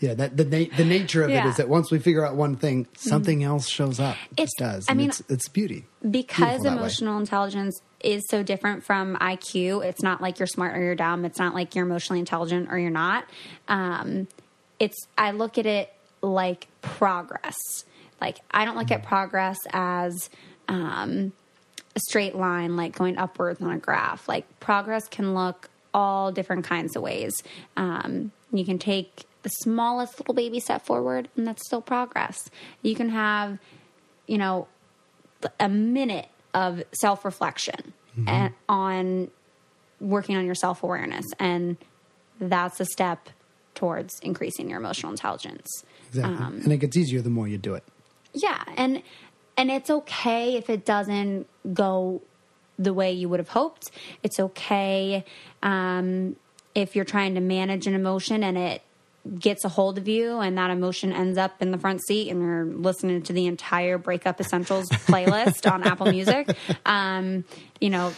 yeah, 0.00 0.14
that 0.14 0.36
the 0.36 0.44
na- 0.44 0.76
the 0.76 0.84
nature 0.84 1.22
of 1.22 1.30
it 1.30 1.34
Yeah. 1.34 1.42
Mm-hmm. 1.46 1.56
that 1.56 1.68
once 1.68 1.90
we 1.90 1.98
figure 1.98 2.26
out 2.26 2.34
one 2.36 2.56
thing, 2.56 2.86
something 2.96 3.42
else 3.44 3.68
shows 3.68 3.98
up. 4.00 4.16
It 4.36 4.42
It's- 4.42 4.52
does. 4.58 4.86
I 4.88 4.92
and 4.92 4.98
mean, 4.98 5.08
it's, 5.10 5.22
it's 5.28 5.48
beauty. 5.48 5.86
because 6.02 6.60
Beautiful 6.60 6.78
emotional 6.78 7.18
intelligence 7.18 7.80
is 8.00 8.22
so 8.28 8.42
different 8.42 8.84
from 8.84 9.16
IQ. 9.16 9.82
It's 9.84 10.02
not 10.02 10.20
like 10.20 10.38
you're 10.38 10.46
smart 10.46 10.76
or 10.76 10.82
you're 10.82 10.94
dumb. 10.94 11.24
It's 11.24 11.38
not 11.38 11.54
like 11.54 11.74
you're 11.74 11.86
emotionally 11.86 12.18
intelligent 12.20 12.68
or 12.70 12.78
you're 12.78 12.90
not. 12.90 13.24
Um, 13.68 14.28
it's 14.78 14.96
I 15.16 15.30
look 15.30 15.56
at 15.56 15.64
it 15.64 15.90
like 16.20 16.66
progress. 16.82 17.56
Like 18.20 18.38
I 18.50 18.64
don't 18.64 18.76
look 18.76 18.90
at 18.90 19.04
progress 19.04 19.58
as 19.72 20.28
um, 20.68 21.32
a 21.96 22.00
straight 22.00 22.34
line, 22.34 22.76
like 22.76 22.96
going 22.96 23.16
upwards 23.18 23.60
on 23.60 23.70
a 23.70 23.78
graph. 23.78 24.28
Like 24.28 24.60
progress 24.60 25.08
can 25.08 25.34
look 25.34 25.68
all 25.92 26.32
different 26.32 26.64
kinds 26.64 26.96
of 26.96 27.02
ways. 27.02 27.32
Um, 27.76 28.32
you 28.52 28.64
can 28.64 28.78
take 28.78 29.24
the 29.42 29.48
smallest 29.50 30.18
little 30.18 30.34
baby 30.34 30.58
step 30.60 30.84
forward, 30.86 31.28
and 31.36 31.46
that's 31.46 31.64
still 31.66 31.82
progress. 31.82 32.50
You 32.82 32.94
can 32.94 33.10
have, 33.10 33.58
you 34.26 34.38
know, 34.38 34.66
a 35.60 35.68
minute 35.68 36.28
of 36.52 36.82
self 36.92 37.24
reflection 37.24 37.92
Mm-hmm. 38.16 38.54
on 38.68 39.28
working 40.00 40.36
on 40.36 40.46
your 40.46 40.54
self 40.54 40.84
awareness. 40.84 41.24
And 41.40 41.76
that's 42.40 42.78
a 42.78 42.84
step 42.84 43.28
towards 43.74 44.20
increasing 44.20 44.70
your 44.70 44.78
emotional 44.78 45.10
intelligence. 45.10 45.66
Exactly. 46.10 46.34
Um, 46.36 46.60
and 46.62 46.72
it 46.72 46.76
gets 46.76 46.96
easier 46.96 47.22
the 47.22 47.30
more 47.30 47.48
you 47.48 47.58
do 47.58 47.74
it. 47.74 47.82
Yeah, 48.32 48.62
and 48.76 49.02
and 49.56 49.70
it's 49.70 49.90
okay 49.90 50.56
if 50.56 50.68
it 50.68 50.84
doesn't 50.84 51.46
go 51.72 52.22
the 52.78 52.92
way 52.92 53.12
you 53.12 53.28
would 53.28 53.40
have 53.40 53.50
hoped. 53.50 53.90
It's 54.22 54.40
okay 54.40 55.24
um, 55.62 56.36
if 56.74 56.96
you're 56.96 57.04
trying 57.04 57.34
to 57.34 57.40
manage 57.40 57.86
an 57.86 57.94
emotion 57.94 58.42
and 58.42 58.58
it 58.58 58.82
gets 59.38 59.64
a 59.64 59.68
hold 59.70 59.96
of 59.96 60.06
you 60.06 60.38
and 60.40 60.58
that 60.58 60.70
emotion 60.70 61.10
ends 61.10 61.38
up 61.38 61.62
in 61.62 61.70
the 61.70 61.78
front 61.78 62.04
seat 62.06 62.28
and 62.28 62.42
you're 62.42 62.66
listening 62.66 63.22
to 63.22 63.32
the 63.32 63.46
entire 63.46 63.96
breakup 63.96 64.38
essentials 64.38 64.86
playlist 64.90 65.70
on 65.70 65.82
apple 65.82 66.04
music 66.04 66.54
um, 66.86 67.42
you 67.80 67.88
know 67.88 68.12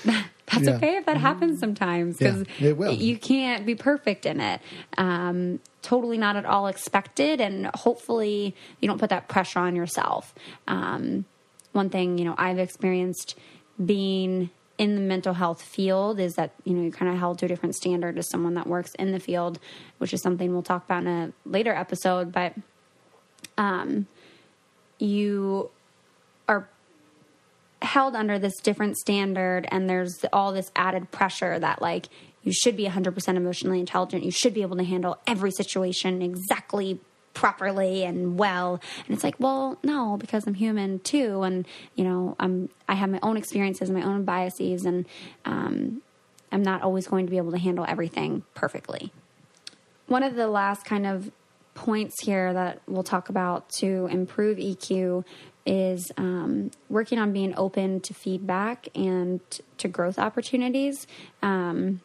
that's 0.47 0.67
Yeah. 0.69 0.77
okay 0.77 0.97
if 0.97 1.07
that 1.07 1.17
happens 1.17 1.59
sometimes 1.59 2.19
because 2.19 2.45
Yeah, 2.59 2.69
it 2.69 2.77
will. 2.77 2.93
you 2.93 3.19
can't 3.19 3.67
be 3.67 3.75
perfect 3.75 4.27
in 4.27 4.41
it 4.41 4.61
um, 4.97 5.61
totally 5.83 6.19
not 6.19 6.37
at 6.37 6.45
all 6.45 6.67
expected 6.69 7.41
and 7.41 7.67
hopefully 7.75 8.55
you 8.81 8.89
don't 8.89 8.99
put 8.99 9.11
that 9.11 9.29
pressure 9.29 9.59
on 9.59 9.75
yourself 9.77 10.35
um, 10.69 11.25
one 11.73 11.91
thing 11.91 12.17
you 12.19 12.25
know 12.25 12.35
i've 12.39 12.59
experienced 12.59 13.37
being 13.85 14.51
in 14.79 14.95
the 14.95 15.01
mental 15.01 15.33
health 15.35 15.63
field 15.63 16.21
is 16.21 16.35
that 16.35 16.53
you 16.65 16.75
know 16.75 16.83
you're 16.83 16.91
kind 16.93 17.11
of 17.11 17.19
held 17.19 17.39
to 17.39 17.47
a 17.47 17.49
different 17.49 17.75
standard 17.75 18.19
as 18.19 18.29
someone 18.29 18.55
that 18.55 18.67
works 18.67 18.95
in 18.99 19.11
the 19.13 19.21
field 19.21 19.59
which 19.99 20.13
is 20.15 20.21
something 20.23 20.53
we'll 20.53 20.63
talk 20.63 20.85
about 20.85 21.03
in 21.03 21.09
a 21.09 21.33
later 21.45 21.73
episode 21.75 22.31
but 22.31 22.53
um, 23.59 24.07
you 24.99 25.71
are 26.49 26.69
held 27.83 28.17
under 28.17 28.39
this 28.39 28.57
different 28.63 28.97
standard 28.97 29.67
and 29.71 29.89
there's 29.89 30.25
all 30.33 30.53
this 30.53 30.71
added 30.75 31.11
pressure 31.11 31.59
that 31.59 31.83
like 31.83 32.09
you 32.43 32.53
should 32.53 32.77
be 32.77 32.87
100% 32.87 33.37
emotionally 33.37 33.81
intelligent. 33.81 34.23
You 34.23 34.31
should 34.31 34.55
be 34.55 34.63
able 34.63 34.77
to 34.77 34.85
handle 34.85 35.19
every 35.27 35.51
situation 35.51 36.23
exactly 36.23 37.01
properly 37.35 38.05
and 38.05 38.39
well. 38.39 38.81
And 39.05 39.15
it's 39.15 39.25
like 39.25 39.35
well 39.39 39.79
no 39.83 40.17
because 40.17 40.47
i'm 40.47 40.55
human 40.55 41.01
too 41.01 41.43
and 41.43 41.67
you 41.95 42.03
know 42.03 42.35
i'm 42.41 42.71
i 42.89 42.95
have 42.95 43.11
my 43.11 43.19
own 43.23 43.37
experiences 43.37 43.91
my 43.91 44.01
own 44.03 44.25
biases 44.25 44.87
and 44.87 45.05
um, 45.45 46.01
i'm 46.51 46.63
not 46.63 46.81
always 46.81 47.07
going 47.07 47.27
to 47.27 47.31
be 47.31 47.37
able 47.37 47.53
to 47.53 47.59
handle 47.59 47.85
everything 47.87 48.43
perfectly. 48.55 49.13
One 50.07 50.23
of 50.23 50.35
the 50.35 50.47
last 50.47 50.85
kind 50.85 51.07
of 51.07 51.31
points 51.75 52.23
here 52.23 52.53
that 52.53 52.81
we'll 52.87 53.03
talk 53.03 53.29
about 53.29 53.69
to 53.69 54.09
improve 54.11 54.57
EQ 54.57 55.25
is 55.67 56.11
um, 56.17 56.71
working 56.89 57.19
on 57.19 57.33
being 57.33 57.53
open 57.57 58.01
to 58.01 58.15
feedback 58.15 58.89
and 58.95 59.41
to 59.79 59.89
growth 59.89 60.19
opportunities. 60.19 61.07
Um, 61.43 62.01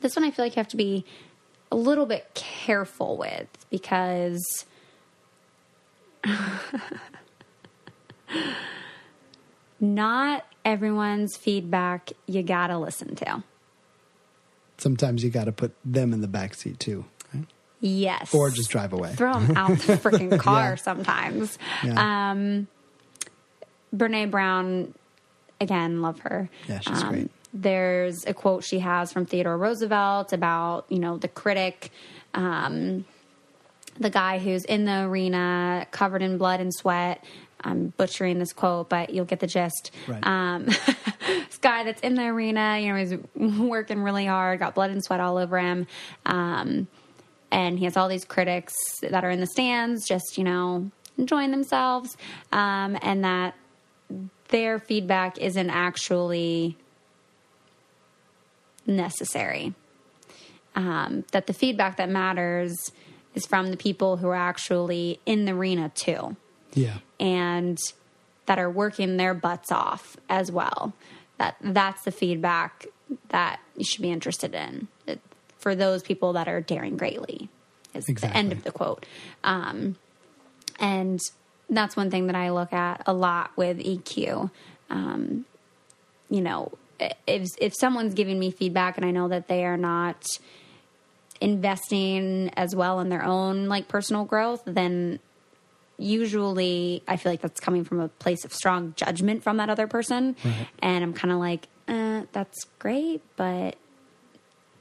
this 0.00 0.16
one 0.16 0.24
I 0.24 0.30
feel 0.30 0.44
like 0.44 0.56
you 0.56 0.60
have 0.60 0.68
to 0.68 0.76
be 0.76 1.04
a 1.70 1.76
little 1.76 2.06
bit 2.06 2.30
careful 2.34 3.16
with 3.16 3.48
because 3.70 4.64
not 9.80 10.46
everyone's 10.64 11.36
feedback 11.36 12.12
you 12.26 12.42
gotta 12.42 12.78
listen 12.78 13.14
to. 13.16 13.42
Sometimes 14.78 15.22
you 15.22 15.30
got 15.30 15.44
to 15.44 15.52
put 15.52 15.72
them 15.84 16.12
in 16.12 16.20
the 16.20 16.28
back 16.28 16.54
seat 16.54 16.80
too? 16.80 17.04
Yes. 17.86 18.32
or 18.34 18.48
just 18.50 18.70
drive 18.70 18.94
away. 18.94 19.12
throw 19.14 19.34
them 19.38 19.54
out 19.58 19.68
the 19.80 19.92
freaking 20.02 20.38
car 20.40 20.70
Yeah. 20.70 20.74
sometimes. 20.76 21.58
Yeah. 21.84 22.30
Um, 22.30 22.66
Brene 23.94 24.30
Brown, 24.30 24.94
again, 25.60 26.00
love 26.02 26.20
her. 26.20 26.48
Yeah, 26.68 26.80
she's 26.80 27.02
Um, 27.02 27.08
great. 27.10 27.30
There's 27.52 28.24
a 28.26 28.32
quote 28.34 28.64
she 28.64 28.78
has 28.80 29.12
from 29.12 29.26
Theodore 29.26 29.56
Roosevelt 29.58 30.32
about, 30.32 30.86
you 30.88 30.98
know, 30.98 31.18
the 31.18 31.28
critic, 31.28 31.92
um, 32.32 33.04
the 34.00 34.10
guy 34.10 34.38
who's 34.38 34.64
in 34.64 34.86
the 34.86 35.02
arena 35.02 35.86
covered 35.92 36.22
in 36.22 36.38
blood 36.38 36.60
and 36.60 36.74
sweat. 36.74 37.22
I'm 37.62 37.92
butchering 37.96 38.38
this 38.40 38.52
quote, 38.52 38.88
but 38.88 39.10
you'll 39.10 39.24
get 39.24 39.40
the 39.40 39.46
gist. 39.46 39.90
Right. 40.08 40.26
Um, 40.26 40.64
this 41.26 41.58
guy 41.60 41.84
that's 41.84 42.00
in 42.00 42.14
the 42.14 42.24
arena, 42.24 42.78
you 42.80 42.92
know, 42.92 42.96
he's 42.98 43.14
working 43.58 44.02
really 44.02 44.26
hard, 44.26 44.58
got 44.58 44.74
blood 44.74 44.90
and 44.90 45.04
sweat 45.04 45.20
all 45.20 45.36
over 45.38 45.58
him. 45.60 45.86
Um, 46.26 46.88
and 47.54 47.78
he 47.78 47.84
has 47.84 47.96
all 47.96 48.08
these 48.08 48.24
critics 48.24 48.74
that 49.00 49.22
are 49.24 49.30
in 49.30 49.40
the 49.40 49.46
stands 49.46 50.06
just 50.06 50.36
you 50.36 50.44
know 50.44 50.90
enjoying 51.16 51.50
themselves 51.52 52.16
um, 52.52 52.98
and 53.00 53.24
that 53.24 53.54
their 54.48 54.78
feedback 54.78 55.38
isn't 55.38 55.70
actually 55.70 56.76
necessary 58.86 59.72
um, 60.76 61.24
that 61.30 61.46
the 61.46 61.52
feedback 61.52 61.96
that 61.96 62.08
matters 62.10 62.92
is 63.34 63.46
from 63.46 63.70
the 63.70 63.76
people 63.76 64.16
who 64.16 64.28
are 64.28 64.34
actually 64.34 65.20
in 65.24 65.44
the 65.44 65.52
arena 65.52 65.90
too 65.94 66.36
Yeah. 66.74 66.98
and 67.20 67.78
that 68.46 68.58
are 68.58 68.70
working 68.70 69.16
their 69.16 69.32
butts 69.34 69.72
off 69.72 70.16
as 70.28 70.52
well. 70.52 70.92
That 71.38 71.56
that's 71.62 72.02
the 72.04 72.10
feedback 72.12 72.86
that 73.28 73.58
you 73.76 73.84
should 73.84 74.02
be 74.02 74.10
interested 74.10 74.54
in 74.54 74.88
It- 75.06 75.20
for 75.64 75.74
those 75.74 76.02
people 76.02 76.34
that 76.34 76.46
are 76.46 76.60
daring 76.60 76.98
greatly. 76.98 77.48
Is 77.94 78.04
the 78.04 78.36
end 78.36 78.52
of 78.52 78.64
the 78.64 78.70
quote. 78.70 79.06
Um, 79.42 79.96
and 80.78 81.18
that's 81.70 81.96
one 81.96 82.10
thing 82.10 82.26
that 82.26 82.36
I 82.36 82.50
look 82.50 82.72
at 82.72 83.02
a 83.06 83.14
lot 83.14 83.50
with 83.56 83.78
EQ. 83.78 84.50
Um, 84.90 85.46
you 86.28 86.42
know, 86.42 86.72
if 87.26 87.48
if 87.58 87.72
someone's 87.74 88.12
giving 88.12 88.38
me 88.38 88.50
feedback 88.50 88.98
and 88.98 89.06
I 89.06 89.10
know 89.10 89.28
that 89.28 89.48
they 89.48 89.64
are 89.64 89.78
not 89.78 90.22
investing 91.40 92.50
as 92.56 92.76
well 92.76 93.00
in 93.00 93.08
their 93.08 93.24
own 93.24 93.66
like 93.66 93.88
personal 93.88 94.24
growth, 94.24 94.62
then 94.66 95.18
usually 95.96 97.02
I 97.08 97.16
feel 97.16 97.32
like 97.32 97.40
that's 97.40 97.60
coming 97.60 97.84
from 97.84 98.00
a 98.00 98.08
place 98.08 98.44
of 98.44 98.52
strong 98.52 98.92
judgment 98.96 99.42
from 99.42 99.56
that 99.56 99.70
other 99.70 99.86
person. 99.86 100.36
And 100.80 101.04
I'm 101.04 101.14
kind 101.14 101.32
of 101.32 101.38
like, 101.38 101.68
uh, 101.88 102.22
that's 102.32 102.64
great, 102.78 103.22
but 103.36 103.76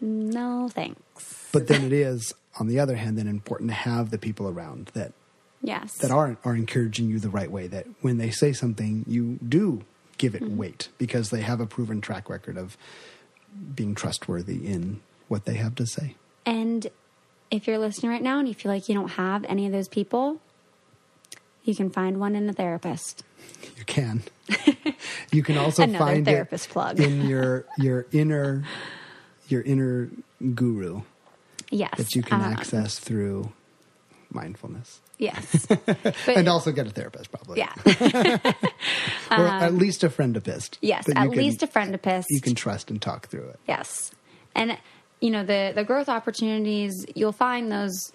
no 0.03 0.69
thanks. 0.69 1.47
But 1.51 1.67
then 1.67 1.83
it 1.83 1.93
is, 1.93 2.33
on 2.59 2.67
the 2.67 2.79
other 2.79 2.95
hand, 2.95 3.17
then 3.17 3.27
important 3.27 3.69
to 3.69 3.75
have 3.75 4.11
the 4.11 4.17
people 4.17 4.47
around 4.47 4.91
that 4.93 5.13
Yes. 5.61 5.97
that 5.99 6.11
are 6.11 6.37
are 6.43 6.55
encouraging 6.55 7.09
you 7.09 7.19
the 7.19 7.29
right 7.29 7.49
way. 7.49 7.67
That 7.67 7.87
when 8.01 8.17
they 8.17 8.29
say 8.31 8.51
something, 8.53 9.05
you 9.07 9.39
do 9.47 9.83
give 10.17 10.35
it 10.35 10.43
Mm-hmm. 10.43 10.57
weight 10.57 10.89
because 10.97 11.29
they 11.29 11.41
have 11.41 11.59
a 11.61 11.65
proven 11.65 12.01
track 12.01 12.29
record 12.29 12.57
of 12.57 12.75
being 13.73 13.95
trustworthy 13.95 14.67
in 14.67 14.99
what 15.29 15.45
they 15.45 15.55
have 15.55 15.75
to 15.75 15.85
say. 15.85 16.15
And 16.45 16.87
if 17.49 17.65
you're 17.67 17.77
listening 17.77 18.11
right 18.11 18.21
now 18.21 18.39
and 18.39 18.47
you 18.47 18.53
feel 18.53 18.71
like 18.71 18.89
you 18.89 18.95
don't 18.95 19.09
have 19.11 19.45
any 19.45 19.65
of 19.65 19.71
those 19.71 19.87
people, 19.87 20.39
you 21.63 21.75
can 21.75 21.89
find 21.89 22.19
one 22.19 22.35
in 22.35 22.49
a 22.49 22.53
therapist. 22.53 23.23
You 23.77 23.85
can. 23.85 24.23
you 25.31 25.43
can 25.43 25.57
also 25.57 25.83
Another 25.83 26.05
find 26.05 26.25
therapist 26.25 26.69
plug. 26.69 26.99
in 26.99 27.25
your 27.27 27.65
your 27.77 28.05
inner 28.11 28.63
your 29.47 29.61
inner 29.61 30.09
guru 30.55 31.01
Yes. 31.69 31.97
that 31.97 32.13
you 32.15 32.21
can 32.21 32.41
um, 32.41 32.51
access 32.53 32.99
through 32.99 33.51
mindfulness. 34.31 34.99
Yes. 35.17 35.65
But, 36.25 36.37
and 36.37 36.47
also 36.47 36.71
get 36.71 36.87
a 36.87 36.89
therapist, 36.89 37.31
probably. 37.31 37.59
yeah. 37.59 37.73
or 39.31 39.47
at 39.47 39.73
least 39.73 40.03
a 40.03 40.09
friendapist. 40.09 40.77
Yes. 40.81 41.07
At 41.09 41.15
can- 41.15 41.29
least 41.31 41.63
a 41.63 41.67
friendapist. 41.67 42.27
you 42.29 42.41
can 42.41 42.55
trust 42.55 42.89
and 42.91 43.01
talk 43.01 43.27
through 43.27 43.47
it. 43.49 43.59
Yes. 43.67 44.11
And 44.55 44.77
you 45.19 45.31
know, 45.31 45.43
the 45.43 45.71
the 45.73 45.83
growth 45.83 46.09
opportunities, 46.09 47.05
you'll 47.15 47.31
find 47.31 47.71
those 47.71 48.11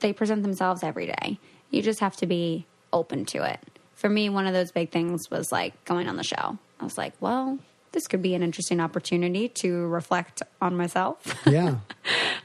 they 0.00 0.12
present 0.12 0.42
themselves 0.42 0.82
every 0.82 1.06
day. 1.06 1.38
You 1.70 1.82
just 1.82 2.00
have 2.00 2.16
to 2.16 2.26
be 2.26 2.66
open 2.92 3.24
to 3.26 3.42
it. 3.44 3.60
For 3.94 4.08
me, 4.08 4.28
one 4.30 4.46
of 4.46 4.54
those 4.54 4.72
big 4.72 4.90
things 4.90 5.30
was 5.30 5.52
like 5.52 5.84
going 5.84 6.08
on 6.08 6.16
the 6.16 6.24
show. 6.24 6.58
I 6.80 6.84
was 6.84 6.96
like, 6.96 7.12
well, 7.20 7.58
this 7.92 8.06
could 8.06 8.22
be 8.22 8.34
an 8.34 8.42
interesting 8.42 8.80
opportunity 8.80 9.48
to 9.48 9.86
reflect 9.86 10.42
on 10.60 10.76
myself. 10.76 11.34
Yeah. 11.46 11.76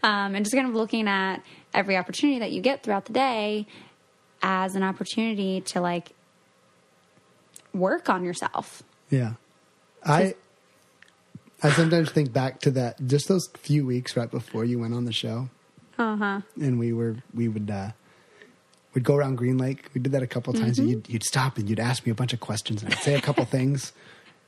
um, 0.02 0.36
and 0.36 0.46
just 0.46 0.56
kind 0.56 0.68
of 0.68 0.76
looking 0.76 1.08
at 1.08 1.38
every 1.74 1.98
opportunity 1.98 2.40
that 2.40 2.52
you 2.52 2.62
get 2.62 2.84
throughout 2.84 3.06
the 3.06 3.14
day 3.14 3.68
as 4.42 4.76
an 4.76 4.84
opportunity 4.84 5.62
to 5.62 5.82
like 5.82 6.12
work 7.74 8.10
on 8.10 8.24
yourself. 8.24 8.84
Yeah. 9.10 9.34
I 10.06 10.36
I 11.62 11.72
sometimes 11.72 12.12
think 12.12 12.34
back 12.34 12.60
to 12.62 12.72
that 12.72 13.08
just 13.08 13.28
those 13.28 13.48
few 13.58 13.86
weeks 13.86 14.18
right 14.18 14.30
before 14.30 14.66
you 14.66 14.80
went 14.80 14.94
on 14.94 15.06
the 15.06 15.14
show. 15.14 15.50
Uh-huh. 15.98 16.42
And 16.60 16.80
we 16.80 16.92
were 16.94 17.18
we 17.34 17.48
would 17.48 17.70
uh 17.70 17.92
we'd 18.94 19.04
go 19.04 19.16
around 19.16 19.36
Green 19.38 19.58
Lake. 19.58 19.90
We 19.94 20.02
did 20.02 20.12
that 20.12 20.24
a 20.24 20.28
couple 20.28 20.54
times 20.54 20.80
and 20.80 20.90
you'd 20.90 21.10
you'd 21.10 21.24
stop 21.24 21.58
and 21.58 21.70
you'd 21.70 21.80
ask 21.80 22.06
me 22.06 22.12
a 22.12 22.16
bunch 22.16 22.34
of 22.34 22.40
questions 22.40 22.84
and 22.84 22.94
I'd 22.94 23.00
say 23.00 23.16
a 23.16 23.22
couple 23.22 23.46
things 23.58 23.94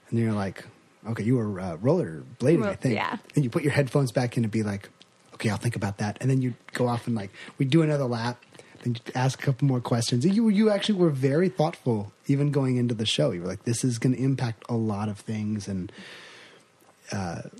and 0.09 0.19
you're 0.19 0.33
like, 0.33 0.65
"Okay, 1.07 1.23
you 1.23 1.37
were 1.37 1.59
uh, 1.59 1.75
roller 1.77 2.23
blading, 2.39 2.65
I 2.65 2.75
think." 2.75 2.95
yeah. 2.95 3.17
And 3.35 3.43
you 3.43 3.49
put 3.49 3.63
your 3.63 3.71
headphones 3.71 4.11
back 4.11 4.37
in 4.37 4.43
and 4.43 4.51
be 4.51 4.63
like, 4.63 4.89
"Okay, 5.35 5.49
I'll 5.49 5.57
think 5.57 5.75
about 5.75 5.97
that." 5.99 6.17
And 6.21 6.29
then 6.29 6.41
you'd 6.41 6.55
go 6.73 6.87
off 6.87 7.07
and 7.07 7.15
like 7.15 7.31
we'd 7.57 7.69
do 7.69 7.81
another 7.81 8.05
lap 8.05 8.43
then 8.83 8.93
you'd 8.93 9.15
ask 9.15 9.41
a 9.41 9.41
couple 9.41 9.67
more 9.67 9.81
questions. 9.81 10.25
You 10.25 10.47
you 10.49 10.69
actually 10.69 10.99
were 10.99 11.09
very 11.09 11.49
thoughtful 11.49 12.11
even 12.27 12.51
going 12.51 12.77
into 12.77 12.93
the 12.93 13.05
show. 13.05 13.31
You 13.31 13.41
were 13.41 13.47
like, 13.47 13.63
"This 13.63 13.83
is 13.83 13.97
going 13.97 14.15
to 14.15 14.21
impact 14.21 14.63
a 14.69 14.75
lot 14.75 15.09
of 15.09 15.19
things." 15.19 15.67
And 15.67 15.91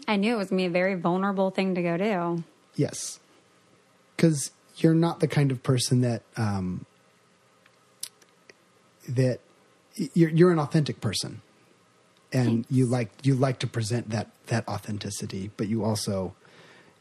I 0.07 0.15
knew 0.15 0.35
it 0.35 0.37
was 0.37 0.49
going 0.49 0.59
to 0.59 0.63
be 0.63 0.67
a 0.67 0.69
very 0.69 0.95
vulnerable 0.95 1.49
thing 1.49 1.75
to 1.75 1.81
go 1.81 1.97
do. 1.97 2.43
Yes. 2.75 3.19
because 4.15 4.51
you're 4.77 4.93
not 4.93 5.19
the 5.19 5.27
kind 5.27 5.51
of 5.51 5.63
person 5.63 6.01
that 6.01 6.21
um, 6.37 6.85
that 9.07 9.39
you're 10.13 10.29
you're 10.29 10.51
an 10.51 10.59
authentic 10.59 11.01
person, 11.01 11.41
and 12.35 12.65
you 12.69 12.85
like 12.85 13.09
you 13.23 13.33
like 13.35 13.59
to 13.59 13.67
present 13.67 14.09
that 14.09 14.29
that 14.47 14.67
authenticity, 14.67 15.51
but 15.57 15.67
you 15.67 15.83
also 15.83 16.35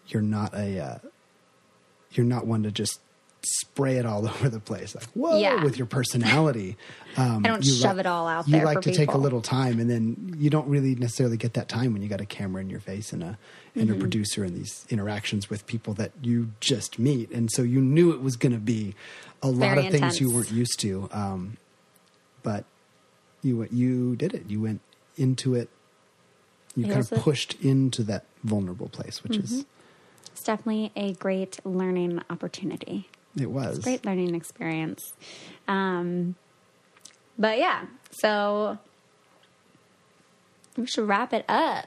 you're 0.08 0.22
not 0.22 0.54
a 0.54 0.78
uh, 0.80 0.98
you're 2.12 2.26
not 2.26 2.46
one 2.46 2.62
to 2.62 2.70
just 2.70 3.00
spray 3.46 3.96
it 3.98 4.06
all 4.06 4.26
over 4.32 4.48
the 4.48 4.60
place. 4.60 4.94
Like 4.94 5.04
whoa 5.12 5.38
Yeah. 5.38 5.62
with 5.62 5.76
your 5.76 5.86
personality. 5.86 6.76
Um, 7.16 7.44
I 7.46 7.48
don't 7.48 7.64
you 7.64 7.70
shove 7.72 7.96
like- 7.96 8.06
it 8.06 8.06
all 8.06 8.26
out 8.26 8.48
you 8.48 8.60
like 8.64 8.80
to 8.80 8.92
take 8.92 9.12
a 9.12 9.16
little 9.18 9.40
time 9.40 9.78
and 9.78 9.88
then 9.88 10.34
you 10.36 10.50
don't 10.50 10.66
really 10.66 10.96
necessarily 10.96 11.36
get 11.36 11.54
that 11.54 11.68
time 11.68 11.92
when 11.92 12.02
you 12.02 12.08
got 12.08 12.20
a 12.20 12.26
camera 12.26 12.60
in 12.60 12.68
your 12.68 12.80
face 12.80 13.12
and 13.12 13.22
a 13.22 13.38
and 13.76 13.88
Mm-hmm. 13.88 13.92
a 13.98 14.00
producer 14.00 14.42
and 14.42 14.52
these 14.56 14.84
interactions 14.90 15.48
with 15.48 15.64
people 15.68 15.94
that 15.94 16.10
you 16.22 16.50
just 16.58 16.98
meet. 16.98 17.30
And 17.30 17.52
so 17.52 17.62
you 17.62 17.80
knew 17.80 18.10
it 18.10 18.20
was 18.20 18.34
going 18.34 18.50
to 18.52 18.58
be 18.58 18.96
a 19.44 19.46
lot 19.48 19.76
Very 19.76 19.86
of 19.86 19.92
things 19.92 20.20
you 20.20 20.28
weren't 20.28 20.50
used 20.50 20.80
to. 20.80 21.08
Um, 21.12 21.56
but 22.42 22.64
you 23.42 23.68
you 23.70 24.16
did 24.16 24.34
it. 24.34 24.46
You 24.48 24.60
went 24.62 24.80
into 25.16 25.54
it 25.54 25.68
you 26.76 26.86
It 26.86 26.88
kind 26.90 27.00
of 27.00 27.10
pushed 27.22 27.54
into 27.62 28.02
that 28.04 28.24
vulnerable 28.42 28.88
place 28.88 29.22
which 29.22 29.32
Mm-hmm. 29.34 29.44
is 29.60 29.64
It's 30.32 30.42
definitely 30.42 30.90
a 30.96 31.12
great 31.14 31.58
learning 31.64 32.20
opportunity. 32.28 33.08
it 33.40 33.50
was 33.50 33.78
a 33.78 33.82
Great 33.82 34.04
learning 34.04 34.34
experience. 34.34 35.12
Um, 35.68 36.34
but 37.38 37.58
yeah, 37.58 37.86
so 38.10 38.78
we 40.76 40.86
should 40.86 41.06
wrap 41.06 41.32
it 41.32 41.44
up 41.48 41.86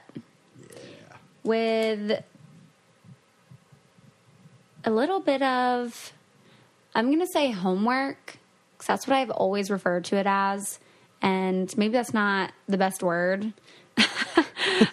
with 1.44 2.22
a 4.84 4.90
little 4.90 5.20
bit 5.20 5.42
of, 5.42 6.12
I'm 6.94 7.06
going 7.06 7.20
to 7.20 7.26
say 7.26 7.50
homework, 7.50 8.38
because 8.76 8.86
that's 8.86 9.06
what 9.06 9.16
I've 9.16 9.30
always 9.30 9.70
referred 9.70 10.04
to 10.06 10.16
it 10.16 10.26
as. 10.26 10.78
And 11.22 11.76
maybe 11.76 11.92
that's 11.92 12.14
not 12.14 12.52
the 12.68 12.78
best 12.78 13.02
word. 13.02 13.52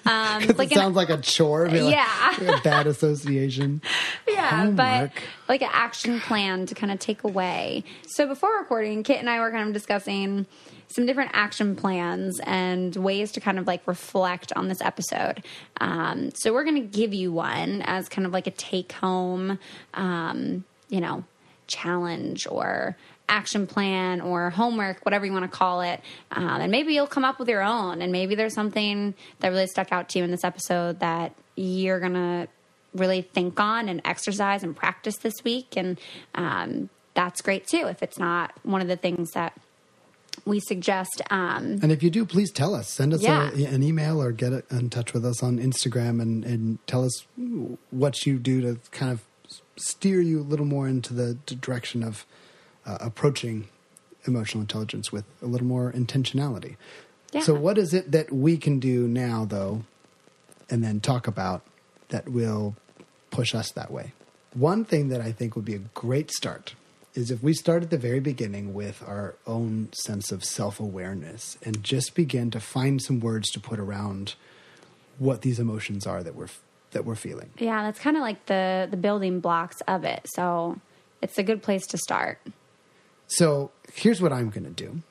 um, 0.05 0.41
it 0.43 0.57
like 0.57 0.71
an- 0.71 0.77
sounds 0.77 0.95
like 0.95 1.09
a 1.09 1.17
chore 1.17 1.69
like- 1.69 1.91
Yeah. 1.93 2.55
a 2.57 2.61
bad 2.61 2.87
association 2.87 3.81
yeah, 4.27 4.67
but 4.71 5.11
like 5.47 5.61
an 5.61 5.69
action 5.71 6.19
plan 6.19 6.65
to 6.65 6.75
kind 6.75 6.91
of 6.91 6.99
take 6.99 7.23
away. 7.23 7.83
So 8.07 8.25
before 8.27 8.57
recording, 8.57 9.03
Kitt 9.03 9.19
and 9.19 9.29
I 9.29 9.39
were 9.39 9.51
kind 9.51 9.67
of 9.67 9.73
discussing 9.73 10.47
some 10.87 11.05
different 11.05 11.31
action 11.33 11.75
plans 11.75 12.39
and 12.43 12.95
ways 12.95 13.31
to 13.33 13.39
kind 13.39 13.59
of 13.59 13.67
like 13.67 13.85
reflect 13.87 14.51
on 14.53 14.67
this 14.67 14.81
episode. 14.81 15.43
Um, 15.81 16.31
so 16.33 16.53
we're 16.53 16.63
going 16.63 16.81
to 16.81 16.97
give 16.97 17.13
you 17.13 17.31
one 17.31 17.81
as 17.83 18.07
kind 18.09 18.25
of 18.25 18.33
like 18.33 18.47
a 18.47 18.51
take 18.51 18.91
home, 18.93 19.59
um, 19.93 20.63
you 20.89 21.01
know, 21.01 21.23
challenge 21.67 22.47
or 22.49 22.95
action 23.27 23.65
plan 23.67 24.21
or 24.21 24.49
homework, 24.51 25.03
whatever 25.05 25.25
you 25.25 25.31
want 25.31 25.43
to 25.49 25.57
call 25.57 25.81
it. 25.81 25.99
Um, 26.31 26.61
and 26.61 26.71
maybe 26.71 26.93
you'll 26.93 27.07
come 27.07 27.25
up 27.25 27.39
with 27.39 27.49
your 27.49 27.63
own. 27.63 28.01
And 28.01 28.11
maybe 28.11 28.35
there's 28.35 28.53
something 28.53 29.13
that 29.39 29.49
really 29.49 29.67
stuck 29.67 29.91
out 29.91 30.09
to 30.09 30.19
you 30.19 30.25
in 30.25 30.31
this 30.31 30.43
episode 30.43 30.99
that 30.99 31.33
you're 31.55 31.99
going 31.99 32.13
to 32.13 32.47
really 32.93 33.21
think 33.21 33.59
on 33.59 33.89
and 33.89 34.01
exercise 34.05 34.63
and 34.63 34.75
practice 34.75 35.17
this 35.17 35.33
week. 35.43 35.75
And 35.75 35.99
um, 36.35 36.89
that's 37.13 37.41
great 37.41 37.65
too, 37.67 37.87
if 37.87 38.03
it's 38.03 38.19
not 38.19 38.53
one 38.63 38.81
of 38.81 38.87
the 38.87 38.95
things 38.95 39.31
that 39.31 39.53
we 40.45 40.59
suggest. 40.59 41.21
Um, 41.31 41.79
And 41.81 41.91
if 41.91 42.03
you 42.03 42.09
do, 42.09 42.25
please 42.25 42.51
tell 42.51 42.75
us. 42.75 42.89
Send 42.89 43.13
us 43.13 43.21
Yeah. 43.21 43.49
a, 43.55 43.65
an 43.65 43.81
email 43.83 44.21
or 44.21 44.31
get 44.31 44.53
in 44.69 44.89
touch 44.89 45.13
with 45.13 45.25
us 45.25 45.41
on 45.41 45.57
Instagram 45.59 46.21
and, 46.21 46.43
and 46.45 46.85
tell 46.87 47.03
us 47.05 47.25
what 47.89 48.25
you 48.25 48.37
do 48.37 48.61
to 48.61 48.79
kind 48.91 49.11
of 49.11 49.23
steer 49.77 50.21
you 50.21 50.41
a 50.41 50.43
little 50.43 50.65
more 50.65 50.87
into 50.87 51.13
the 51.13 51.33
direction 51.33 52.03
of 52.03 52.25
uh, 52.85 52.97
approaching 53.01 53.67
emotional 54.25 54.61
intelligence 54.61 55.11
with 55.11 55.25
a 55.41 55.45
little 55.45 55.67
more 55.67 55.91
intentionality. 55.91 56.75
Yeah. 57.31 57.41
So, 57.41 57.53
what 57.53 57.77
is 57.77 57.93
it 57.93 58.11
that 58.11 58.31
we 58.31 58.57
can 58.57 58.79
do 58.79 59.07
now, 59.07 59.45
though, 59.45 59.83
and 60.69 60.83
then 60.83 60.99
talk 60.99 61.27
about 61.27 61.63
that 62.09 62.29
will 62.29 62.75
push 63.31 63.53
us 63.53 63.71
that 63.71 63.91
way? 63.91 64.13
One 64.53 64.85
thing 64.85 65.09
that 65.09 65.21
I 65.21 65.31
think 65.31 65.55
would 65.55 65.65
be 65.65 65.75
a 65.75 65.79
great 65.79 66.31
start 66.31 66.75
is 67.13 67.31
if 67.31 67.41
we 67.41 67.53
start 67.53 67.83
at 67.83 67.89
the 67.89 67.97
very 67.97 68.19
beginning 68.19 68.73
with 68.73 69.03
our 69.07 69.35
own 69.47 69.89
sense 69.93 70.31
of 70.31 70.43
self 70.43 70.79
awareness 70.79 71.57
and 71.63 71.83
just 71.83 72.15
begin 72.15 72.51
to 72.51 72.59
find 72.59 73.01
some 73.01 73.19
words 73.19 73.49
to 73.51 73.59
put 73.59 73.79
around 73.79 74.35
what 75.17 75.41
these 75.41 75.59
emotions 75.59 76.05
are 76.05 76.23
that 76.23 76.35
we're 76.35 76.49
that 76.91 77.03
we're 77.03 77.15
feeling. 77.15 77.49
yeah, 77.57 77.83
that's 77.83 77.99
kind 77.99 78.15
of 78.15 78.21
like 78.21 78.45
the, 78.45 78.87
the 78.89 78.95
building 78.95 79.41
blocks 79.41 79.81
of 79.85 80.05
it. 80.05 80.25
So 80.33 80.79
it's 81.21 81.37
a 81.37 81.43
good 81.43 81.61
place 81.61 81.85
to 81.87 81.97
start. 81.97 82.39
So 83.27 83.71
here's 83.93 84.21
what 84.21 84.31
I'm 84.33 84.49
going 84.49 84.65
to 84.65 84.69
do. 84.69 85.01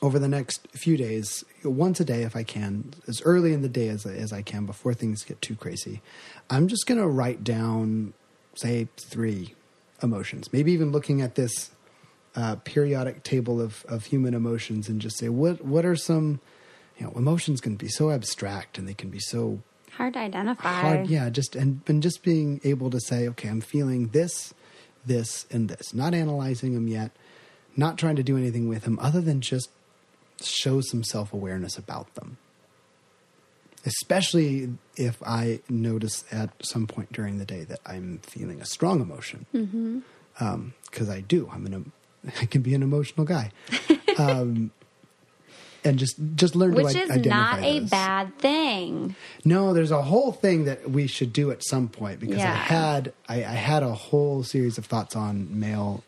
Over 0.00 0.18
the 0.18 0.28
next 0.28 0.66
few 0.72 0.96
days, 0.96 1.44
once 1.64 2.00
a 2.00 2.04
day 2.04 2.22
if 2.22 2.34
I 2.34 2.42
can, 2.42 2.92
as 3.06 3.22
early 3.22 3.52
in 3.52 3.62
the 3.62 3.68
day 3.68 3.88
as, 3.88 4.04
as 4.04 4.32
I 4.32 4.42
can 4.42 4.66
before 4.66 4.94
things 4.94 5.22
get 5.22 5.40
too 5.40 5.54
crazy, 5.54 6.02
I'm 6.50 6.66
just 6.66 6.86
going 6.86 7.00
to 7.00 7.06
write 7.06 7.44
down, 7.44 8.12
say, 8.56 8.88
three 9.10 9.54
emotions. 10.02 10.52
Maybe 10.52 10.72
even 10.72 10.90
looking 10.90 11.20
at 11.20 11.36
this 11.36 11.70
uh, 12.34 12.56
periodic 12.64 13.22
table 13.22 13.60
of, 13.60 13.84
of 13.88 14.06
human 14.06 14.34
emotions 14.34 14.88
and 14.88 15.00
just 15.00 15.18
say, 15.18 15.28
what, 15.28 15.64
what 15.64 15.84
are 15.84 15.94
some, 15.94 16.40
you 16.98 17.06
know, 17.06 17.12
emotions 17.14 17.60
can 17.60 17.76
be 17.76 17.88
so 17.88 18.10
abstract 18.10 18.78
and 18.78 18.88
they 18.88 18.94
can 18.94 19.08
be 19.10 19.20
so 19.20 19.60
Hard 19.92 20.14
to 20.14 20.20
identify. 20.20 20.72
hard 20.72 21.06
yeah 21.08 21.28
just 21.28 21.54
and, 21.54 21.82
and 21.86 22.02
just 22.02 22.22
being 22.22 22.62
able 22.64 22.88
to 22.88 22.98
say 22.98 23.28
okay 23.28 23.48
i'm 23.48 23.60
feeling 23.60 24.08
this 24.08 24.54
this 25.06 25.46
and 25.50 25.68
this. 25.68 25.92
Not 25.94 26.14
analyzing 26.14 26.74
them 26.74 26.88
yet 26.88 27.12
not 27.76 27.98
trying 27.98 28.16
to 28.16 28.22
do 28.22 28.36
anything 28.36 28.68
with 28.68 28.82
them 28.82 28.98
other 29.00 29.20
than 29.20 29.40
just 29.40 29.70
show 30.42 30.80
some 30.80 31.04
self-awareness 31.04 31.78
about 31.78 32.14
them. 32.14 32.36
Especially 33.84 34.70
if 34.96 35.20
i 35.24 35.60
notice 35.68 36.24
at 36.30 36.50
some 36.62 36.86
point 36.86 37.12
during 37.12 37.38
the 37.38 37.44
day 37.44 37.64
that 37.64 37.80
i'm 37.86 38.18
feeling 38.22 38.60
a 38.60 38.64
strong 38.64 39.00
emotion. 39.00 39.46
Because 40.90 41.08
i 41.08 41.20
do. 41.20 41.50
I'm 41.52 41.66
an 41.66 41.92
i 42.40 42.46
can 42.46 42.62
be 42.62 42.74
an 42.74 42.82
emotional 42.82 43.26
guy. 43.26 43.50
Um, 44.18 44.72
and 45.84 45.98
just 45.98 46.16
just 46.36 46.54
learn 46.54 46.74
Which 46.74 46.92
to 46.92 47.00
is 47.02 47.10
identify 47.10 47.36
not 47.36 47.58
a 47.64 47.78
those. 47.80 47.90
bad 47.90 48.38
thing. 48.38 49.16
No, 49.44 49.72
there's 49.72 49.90
a 49.90 50.02
whole 50.02 50.32
thing 50.32 50.64
that 50.64 50.90
we 50.90 51.06
should 51.06 51.32
do 51.32 51.50
at 51.50 51.64
some 51.64 51.88
point 51.88 52.20
because 52.20 52.38
I 52.38 52.46
had 52.46 53.12
I, 53.28 53.36
I 53.36 53.54
had 53.54 53.82
a 53.82 53.92
whole 53.92 54.42
series 54.42 54.78
of 54.78 54.86
thoughts 54.86 55.16
on 55.16 55.58
male 55.58 56.04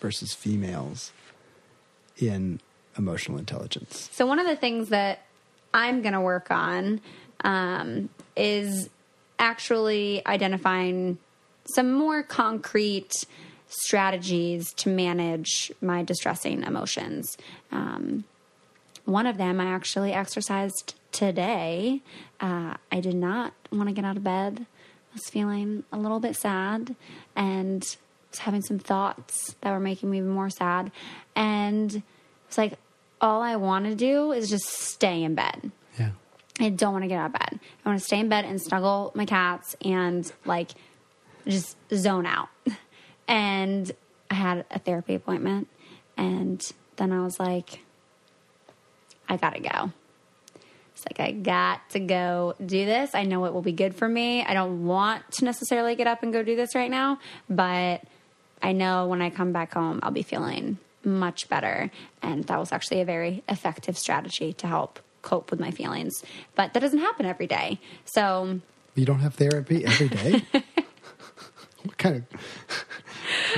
versus 0.00 0.34
females 0.34 1.12
in 2.18 2.60
emotional 2.98 3.38
intelligence. 3.38 4.08
So 4.12 4.26
one 4.26 4.38
of 4.38 4.46
the 4.46 4.56
things 4.56 4.88
that 4.90 5.20
I'm 5.74 6.02
going 6.02 6.14
to 6.14 6.20
work 6.20 6.50
on 6.50 7.00
um, 7.44 8.08
is 8.36 8.88
actually 9.38 10.26
identifying 10.26 11.18
some 11.74 11.92
more 11.92 12.22
concrete 12.22 13.24
strategies 13.68 14.72
to 14.74 14.88
manage 14.88 15.72
my 15.80 16.02
distressing 16.02 16.62
emotions. 16.62 17.36
Um, 17.72 18.24
one 19.06 19.26
of 19.26 19.38
them 19.38 19.60
I 19.60 19.66
actually 19.66 20.12
exercised 20.12 20.94
today. 21.12 22.02
Uh, 22.38 22.74
I 22.92 23.00
did 23.00 23.14
not 23.14 23.54
want 23.72 23.88
to 23.88 23.94
get 23.94 24.04
out 24.04 24.16
of 24.16 24.24
bed. 24.24 24.66
I 24.66 25.14
was 25.14 25.30
feeling 25.30 25.84
a 25.92 25.96
little 25.96 26.20
bit 26.20 26.36
sad 26.36 26.94
and 27.34 27.80
was 28.30 28.40
having 28.40 28.60
some 28.60 28.78
thoughts 28.78 29.54
that 29.62 29.70
were 29.70 29.80
making 29.80 30.10
me 30.10 30.18
even 30.18 30.30
more 30.30 30.50
sad. 30.50 30.92
And 31.34 32.02
it's 32.46 32.58
like, 32.58 32.74
all 33.20 33.40
I 33.40 33.56
want 33.56 33.86
to 33.86 33.94
do 33.94 34.32
is 34.32 34.50
just 34.50 34.66
stay 34.66 35.22
in 35.22 35.34
bed. 35.34 35.70
Yeah. 35.98 36.10
I 36.60 36.68
don't 36.68 36.92
want 36.92 37.04
to 37.04 37.08
get 37.08 37.18
out 37.18 37.26
of 37.26 37.32
bed. 37.32 37.60
I 37.84 37.88
want 37.88 37.98
to 37.98 38.04
stay 38.04 38.18
in 38.18 38.28
bed 38.28 38.44
and 38.44 38.60
snuggle 38.60 39.12
my 39.14 39.24
cats 39.24 39.74
and 39.82 40.30
like 40.44 40.72
just 41.46 41.76
zone 41.94 42.26
out. 42.26 42.48
And 43.28 43.90
I 44.30 44.34
had 44.34 44.64
a 44.70 44.78
therapy 44.78 45.16
appointment, 45.16 45.66
and 46.16 46.62
then 46.94 47.10
I 47.10 47.24
was 47.24 47.40
like, 47.40 47.80
I 49.28 49.36
gotta 49.36 49.60
go. 49.60 49.92
It's 50.94 51.04
like, 51.04 51.20
I 51.20 51.32
got 51.32 51.90
to 51.90 52.00
go 52.00 52.54
do 52.64 52.86
this. 52.86 53.14
I 53.14 53.24
know 53.24 53.44
it 53.44 53.52
will 53.52 53.60
be 53.60 53.72
good 53.72 53.94
for 53.94 54.08
me. 54.08 54.42
I 54.42 54.54
don't 54.54 54.86
want 54.86 55.30
to 55.32 55.44
necessarily 55.44 55.94
get 55.94 56.06
up 56.06 56.22
and 56.22 56.32
go 56.32 56.42
do 56.42 56.56
this 56.56 56.74
right 56.74 56.90
now, 56.90 57.18
but 57.50 58.02
I 58.62 58.72
know 58.72 59.06
when 59.06 59.20
I 59.20 59.28
come 59.28 59.52
back 59.52 59.74
home, 59.74 60.00
I'll 60.02 60.10
be 60.10 60.22
feeling 60.22 60.78
much 61.04 61.50
better. 61.50 61.90
And 62.22 62.44
that 62.44 62.58
was 62.58 62.72
actually 62.72 63.02
a 63.02 63.04
very 63.04 63.42
effective 63.46 63.98
strategy 63.98 64.54
to 64.54 64.66
help 64.66 64.98
cope 65.20 65.50
with 65.50 65.60
my 65.60 65.70
feelings. 65.70 66.24
But 66.54 66.72
that 66.72 66.80
doesn't 66.80 67.00
happen 67.00 67.26
every 67.26 67.46
day. 67.46 67.78
So, 68.06 68.60
You 68.94 69.04
don't 69.04 69.20
have 69.20 69.34
therapy 69.34 69.84
every 69.84 70.08
day? 70.08 70.44
what 71.82 71.98
kind 71.98 72.16
of 72.16 72.24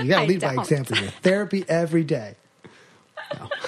You 0.03 0.09
gotta 0.09 0.23
I 0.23 0.27
lead 0.27 0.41
by 0.41 0.55
don't. 0.57 0.61
example 0.64 0.97
here. 0.97 1.11
Therapy 1.23 1.64
every 1.69 2.03
day. 2.03 2.35
No. 3.39 3.49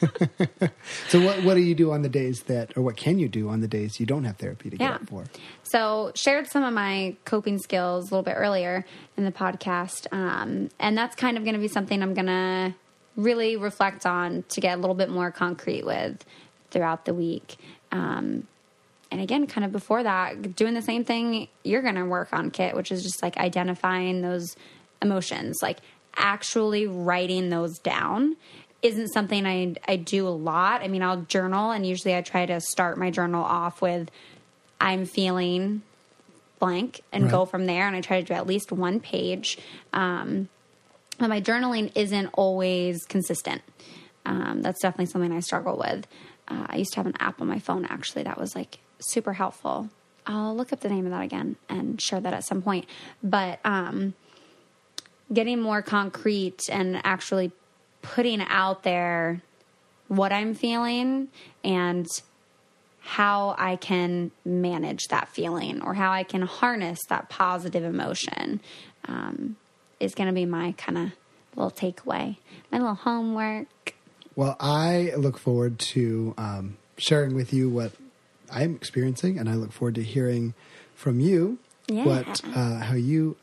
So 1.08 1.20
what 1.24 1.42
what 1.42 1.54
do 1.54 1.60
you 1.60 1.74
do 1.74 1.92
on 1.92 2.02
the 2.02 2.08
days 2.08 2.42
that, 2.44 2.76
or 2.76 2.82
what 2.82 2.96
can 2.96 3.18
you 3.18 3.28
do 3.28 3.48
on 3.48 3.60
the 3.60 3.68
days 3.68 3.98
you 3.98 4.06
don't 4.06 4.24
have 4.24 4.36
therapy 4.36 4.70
to 4.70 4.76
get 4.76 4.92
up 4.92 5.08
for? 5.08 5.24
So, 5.62 6.12
shared 6.14 6.46
some 6.46 6.64
of 6.64 6.72
my 6.72 7.16
coping 7.24 7.58
skills 7.58 8.10
a 8.10 8.14
little 8.14 8.22
bit 8.22 8.34
earlier 8.36 8.84
in 9.16 9.24
the 9.24 9.32
podcast. 9.32 10.06
Um, 10.12 10.68
and 10.78 10.96
that's 10.96 11.16
kind 11.16 11.36
of 11.36 11.44
going 11.44 11.54
to 11.54 11.60
be 11.60 11.68
something 11.68 12.02
I'm 12.02 12.14
going 12.14 12.26
to 12.26 12.74
really 13.16 13.56
reflect 13.56 14.06
on 14.06 14.44
to 14.50 14.60
get 14.60 14.78
a 14.78 14.80
little 14.80 14.94
bit 14.94 15.08
more 15.08 15.30
concrete 15.30 15.84
with 15.84 16.24
throughout 16.70 17.04
the 17.04 17.14
week. 17.14 17.56
Um, 17.90 18.46
and 19.10 19.20
again, 19.20 19.46
kind 19.46 19.64
of 19.64 19.72
before 19.72 20.02
that, 20.02 20.54
doing 20.54 20.74
the 20.74 20.82
same 20.82 21.04
thing 21.04 21.48
you're 21.64 21.82
going 21.82 21.94
to 21.94 22.04
work 22.04 22.32
on, 22.32 22.50
Kitt, 22.50 22.76
which 22.76 22.92
is 22.92 23.02
just 23.02 23.22
like 23.22 23.36
identifying 23.38 24.20
those 24.20 24.56
emotions, 25.00 25.58
like 25.62 25.78
actually 26.16 26.86
writing 26.86 27.48
those 27.48 27.78
down. 27.78 28.36
Isn't 28.80 29.08
something 29.08 29.44
I 29.46 29.74
I 29.86 29.96
do 29.96 30.26
a 30.28 30.30
lot. 30.30 30.82
I 30.82 30.88
mean, 30.88 31.02
I'll 31.02 31.22
journal, 31.22 31.72
and 31.72 31.84
usually 31.84 32.14
I 32.14 32.20
try 32.22 32.46
to 32.46 32.60
start 32.60 32.96
my 32.96 33.10
journal 33.10 33.42
off 33.44 33.82
with 33.82 34.10
I'm 34.80 35.04
feeling 35.04 35.82
blank 36.60 37.00
and 37.12 37.24
Right. 37.24 37.30
go 37.32 37.44
from 37.44 37.66
there. 37.66 37.86
And 37.86 37.96
I 37.96 38.00
try 38.00 38.20
to 38.20 38.26
do 38.26 38.34
at 38.34 38.46
least 38.46 38.70
one 38.72 39.00
page. 39.00 39.58
Um, 39.92 40.48
but 41.18 41.28
my 41.28 41.40
journaling 41.40 41.90
isn't 41.96 42.26
always 42.34 43.04
consistent. 43.04 43.62
Um, 44.24 44.62
that's 44.62 44.80
definitely 44.80 45.06
something 45.06 45.32
I 45.32 45.40
struggle 45.40 45.76
with. 45.76 46.06
Uh, 46.46 46.66
I 46.68 46.76
used 46.76 46.92
to 46.92 46.96
have 47.00 47.06
an 47.06 47.14
app 47.18 47.40
on 47.40 47.46
my 47.48 47.58
phone 47.58 47.84
actually 47.86 48.22
that 48.24 48.38
was 48.38 48.54
like 48.54 48.78
super 49.00 49.32
helpful. 49.32 49.88
I'll 50.26 50.54
look 50.54 50.72
up 50.72 50.80
the 50.80 50.88
name 50.88 51.04
of 51.06 51.10
that 51.10 51.22
again 51.22 51.56
and 51.68 52.00
share 52.00 52.20
that 52.20 52.34
at 52.34 52.44
some 52.44 52.62
point. 52.62 52.86
But 53.22 53.58
um, 53.64 54.14
getting 55.32 55.60
more 55.60 55.82
concrete 55.82 56.68
and 56.70 57.00
actually 57.04 57.50
putting 58.02 58.40
out 58.40 58.82
there 58.82 59.42
what 60.08 60.32
I'm 60.32 60.54
feeling 60.54 61.28
and 61.62 62.06
how 63.00 63.54
I 63.58 63.76
can 63.76 64.30
manage 64.44 65.08
that 65.08 65.28
feeling 65.28 65.82
or 65.82 65.94
how 65.94 66.10
I 66.12 66.22
can 66.24 66.42
harness 66.42 66.98
that 67.08 67.28
positive 67.28 67.84
emotion 67.84 68.60
um, 69.06 69.56
is 70.00 70.14
going 70.14 70.26
to 70.28 70.32
be 70.34 70.44
my 70.44 70.72
kind 70.76 70.98
of 70.98 71.10
little 71.56 71.70
takeaway, 71.70 72.36
my 72.70 72.78
little 72.78 72.94
homework. 72.94 73.94
Well, 74.36 74.56
I 74.60 75.12
look 75.16 75.38
forward 75.38 75.78
to 75.80 76.34
um, 76.38 76.76
sharing 76.96 77.34
with 77.34 77.52
you 77.52 77.68
what 77.68 77.92
I'm 78.52 78.74
experiencing, 78.76 79.38
and 79.38 79.48
I 79.48 79.54
look 79.54 79.72
forward 79.72 79.94
to 79.96 80.02
hearing 80.02 80.54
from 80.94 81.18
you 81.20 81.58
Yeah. 81.88 82.04
what 82.04 82.44
uh, 82.44 82.78
how 82.80 82.94
you 82.94 83.36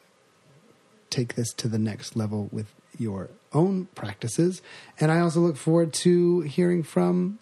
take 1.10 1.36
this 1.36 1.54
to 1.54 1.68
the 1.68 1.80
next 1.80 2.16
level 2.16 2.50
with 2.52 2.68
your 3.00 3.30
own 3.54 3.86
practices, 3.96 4.62
and 5.00 5.12
I 5.12 5.20
also 5.20 5.40
look 5.40 5.58
forward 5.58 5.94
to 5.94 6.42
hearing 6.42 6.84
from 6.84 7.40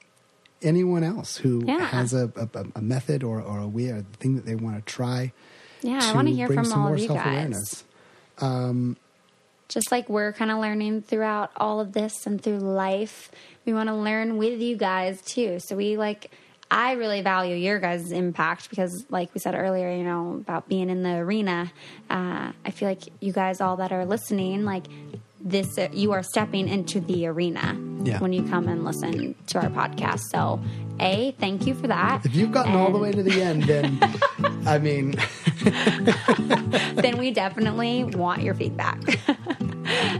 anyone 0.61 1.03
else 1.03 1.37
who 1.37 1.63
Yeah. 1.65 1.79
has 1.85 2.13
a, 2.13 2.31
a, 2.35 2.65
a 2.75 2.81
method 2.81 3.23
or, 3.23 3.41
or 3.41 3.59
a 3.59 3.67
way 3.67 3.89
or 3.89 4.05
thing 4.19 4.35
that 4.35 4.45
they 4.45 4.55
want 4.55 4.75
to 4.77 4.81
try. 4.81 5.33
Yeah, 5.81 5.99
I 6.01 6.13
want 6.13 6.27
to 6.29 6.33
hear 6.33 6.47
from 6.47 6.71
all 6.71 6.93
of 6.93 6.99
you 6.99 7.07
guys. 7.09 7.15
self-awareness. 7.17 7.83
Just 9.69 9.91
like 9.91 10.07
we're 10.07 10.33
kind 10.33 10.51
of 10.51 10.59
learning 10.59 11.01
throughout 11.01 11.51
all 11.57 11.79
of 11.79 11.93
this 11.93 12.27
and 12.27 12.39
through 12.41 12.59
life, 12.59 13.31
we 13.65 13.73
want 13.73 13.89
to 13.89 13.95
learn 13.95 14.37
with 14.37 14.61
you 14.61 14.77
guys 14.77 15.21
too. 15.21 15.57
So 15.59 15.75
we 15.75 15.97
like, 15.97 16.31
I 16.69 16.93
really 16.93 17.21
value 17.21 17.55
your 17.55 17.79
guys' 17.79 18.11
impact 18.11 18.69
because, 18.69 19.05
like 19.09 19.33
we 19.33 19.39
said 19.39 19.55
earlier, 19.55 19.91
you 19.91 20.03
know, 20.03 20.35
about 20.35 20.67
being 20.69 20.89
in 20.89 21.01
the 21.01 21.15
arena. 21.15 21.71
Uh, 22.09 22.51
I 22.65 22.71
feel 22.71 22.87
like 22.87 23.01
you 23.19 23.31
guys, 23.33 23.61
all 23.61 23.77
that 23.77 23.91
are 23.91 24.05
listening, 24.05 24.63
like 24.63 24.83
this, 25.43 25.77
you 25.91 26.13
are 26.13 26.23
stepping 26.23 26.67
into 26.69 26.99
the 27.01 27.27
arena 27.27 27.77
Yeah. 28.03 28.19
when 28.19 28.31
you 28.33 28.43
come 28.43 28.67
and 28.67 28.85
listen 28.85 29.35
to 29.47 29.59
our 29.61 29.69
podcast. 29.69 30.21
So, 30.31 30.61
A, 30.99 31.31
thank 31.39 31.67
you 31.67 31.73
for 31.73 31.87
that. 31.87 32.25
If 32.25 32.35
you've 32.35 32.51
gotten 32.51 32.73
all 32.75 32.91
the 32.91 32.97
way 32.97 33.11
to 33.11 33.21
the 33.23 33.41
end, 33.41 33.63
then 33.63 33.99
I 34.65 34.77
mean, 34.79 35.15
then 36.95 37.17
we 37.17 37.31
definitely 37.31 38.03
want 38.05 38.41
your 38.41 38.53
feedback 38.53 38.99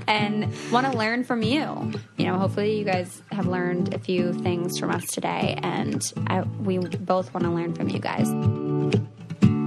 and 0.07 0.53
want 0.71 0.91
to 0.91 0.97
learn 0.97 1.23
from 1.23 1.41
you. 1.41 1.91
You 2.17 2.25
know, 2.27 2.37
hopefully 2.37 2.77
you 2.77 2.85
guys 2.85 3.21
have 3.31 3.45
learned 3.47 3.93
a 3.93 3.99
few 3.99 4.33
things 4.33 4.77
from 4.77 4.91
us 4.91 5.05
today, 5.07 5.57
and 5.63 6.03
I, 6.27 6.41
we 6.41 6.79
both 6.79 7.33
want 7.33 7.45
to 7.45 7.49
learn 7.51 7.73
from 7.73 7.89
you 7.89 7.99
guys. 7.99 8.27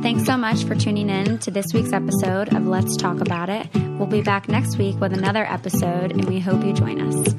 Thanks 0.07 0.25
so 0.25 0.37
much 0.37 0.63
for 0.63 0.77
tuning 0.77 1.11
in 1.11 1.39
to 1.39 1.51
this 1.51 1.67
week's 1.75 1.93
episode 1.93 2.55
of 2.55 2.65
Let's 2.65 2.97
Talk 2.97 3.21
About 3.21 3.49
It. 3.49 3.67
We'll 3.75 4.07
be 4.07 4.23
back 4.23 4.49
next 4.49 4.79
week 4.79 5.01
with 5.01 5.13
another 5.13 5.45
episode, 5.45 6.13
and 6.13 6.25
we 6.27 6.39
hope 6.39 6.65
you 6.65 6.73
join 6.73 7.01
us. 7.01 7.35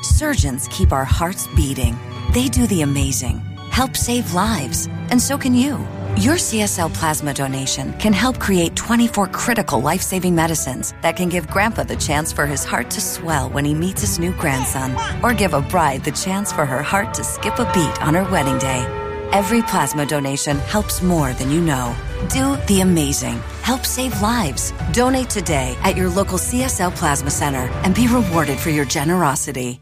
Surgeons 0.00 0.66
keep 0.68 0.92
our 0.92 1.04
hearts 1.04 1.46
beating. 1.48 1.94
They 2.32 2.48
do 2.48 2.66
the 2.68 2.80
amazing, 2.80 3.40
help 3.70 3.98
save 3.98 4.32
lives, 4.32 4.86
and 5.10 5.20
so 5.20 5.36
can 5.36 5.54
you. 5.54 5.86
Your 6.16 6.36
CSL 6.36 6.94
plasma 6.94 7.34
donation 7.34 7.92
can 7.98 8.14
help 8.14 8.40
create 8.40 8.76
24 8.76 9.26
critical 9.26 9.82
life 9.82 10.00
saving 10.00 10.34
medicines 10.34 10.94
that 11.02 11.16
can 11.16 11.28
give 11.28 11.50
Grandpa 11.50 11.82
the 11.82 11.96
chance 11.96 12.32
for 12.32 12.46
his 12.46 12.64
heart 12.64 12.88
to 12.92 13.00
swell 13.02 13.50
when 13.50 13.66
he 13.66 13.74
meets 13.74 14.00
his 14.00 14.18
new 14.18 14.32
grandson, 14.32 14.96
or 15.22 15.34
give 15.34 15.52
a 15.52 15.60
bride 15.60 16.02
the 16.02 16.12
chance 16.12 16.50
for 16.50 16.64
her 16.64 16.82
heart 16.82 17.12
to 17.12 17.22
skip 17.22 17.58
a 17.58 17.70
beat 17.74 18.00
on 18.00 18.14
her 18.14 18.24
wedding 18.32 18.56
day. 18.56 19.05
Every 19.32 19.62
plasma 19.62 20.06
donation 20.06 20.58
helps 20.58 21.02
more 21.02 21.32
than 21.32 21.50
you 21.50 21.60
know. 21.60 21.94
Do 22.28 22.56
the 22.66 22.80
amazing. 22.82 23.38
Help 23.62 23.84
save 23.84 24.20
lives. 24.20 24.72
Donate 24.92 25.30
today 25.30 25.76
at 25.82 25.96
your 25.96 26.08
local 26.08 26.38
CSL 26.38 26.94
Plasma 26.94 27.30
Center 27.30 27.68
and 27.84 27.94
be 27.94 28.08
rewarded 28.08 28.58
for 28.58 28.70
your 28.70 28.84
generosity. 28.84 29.80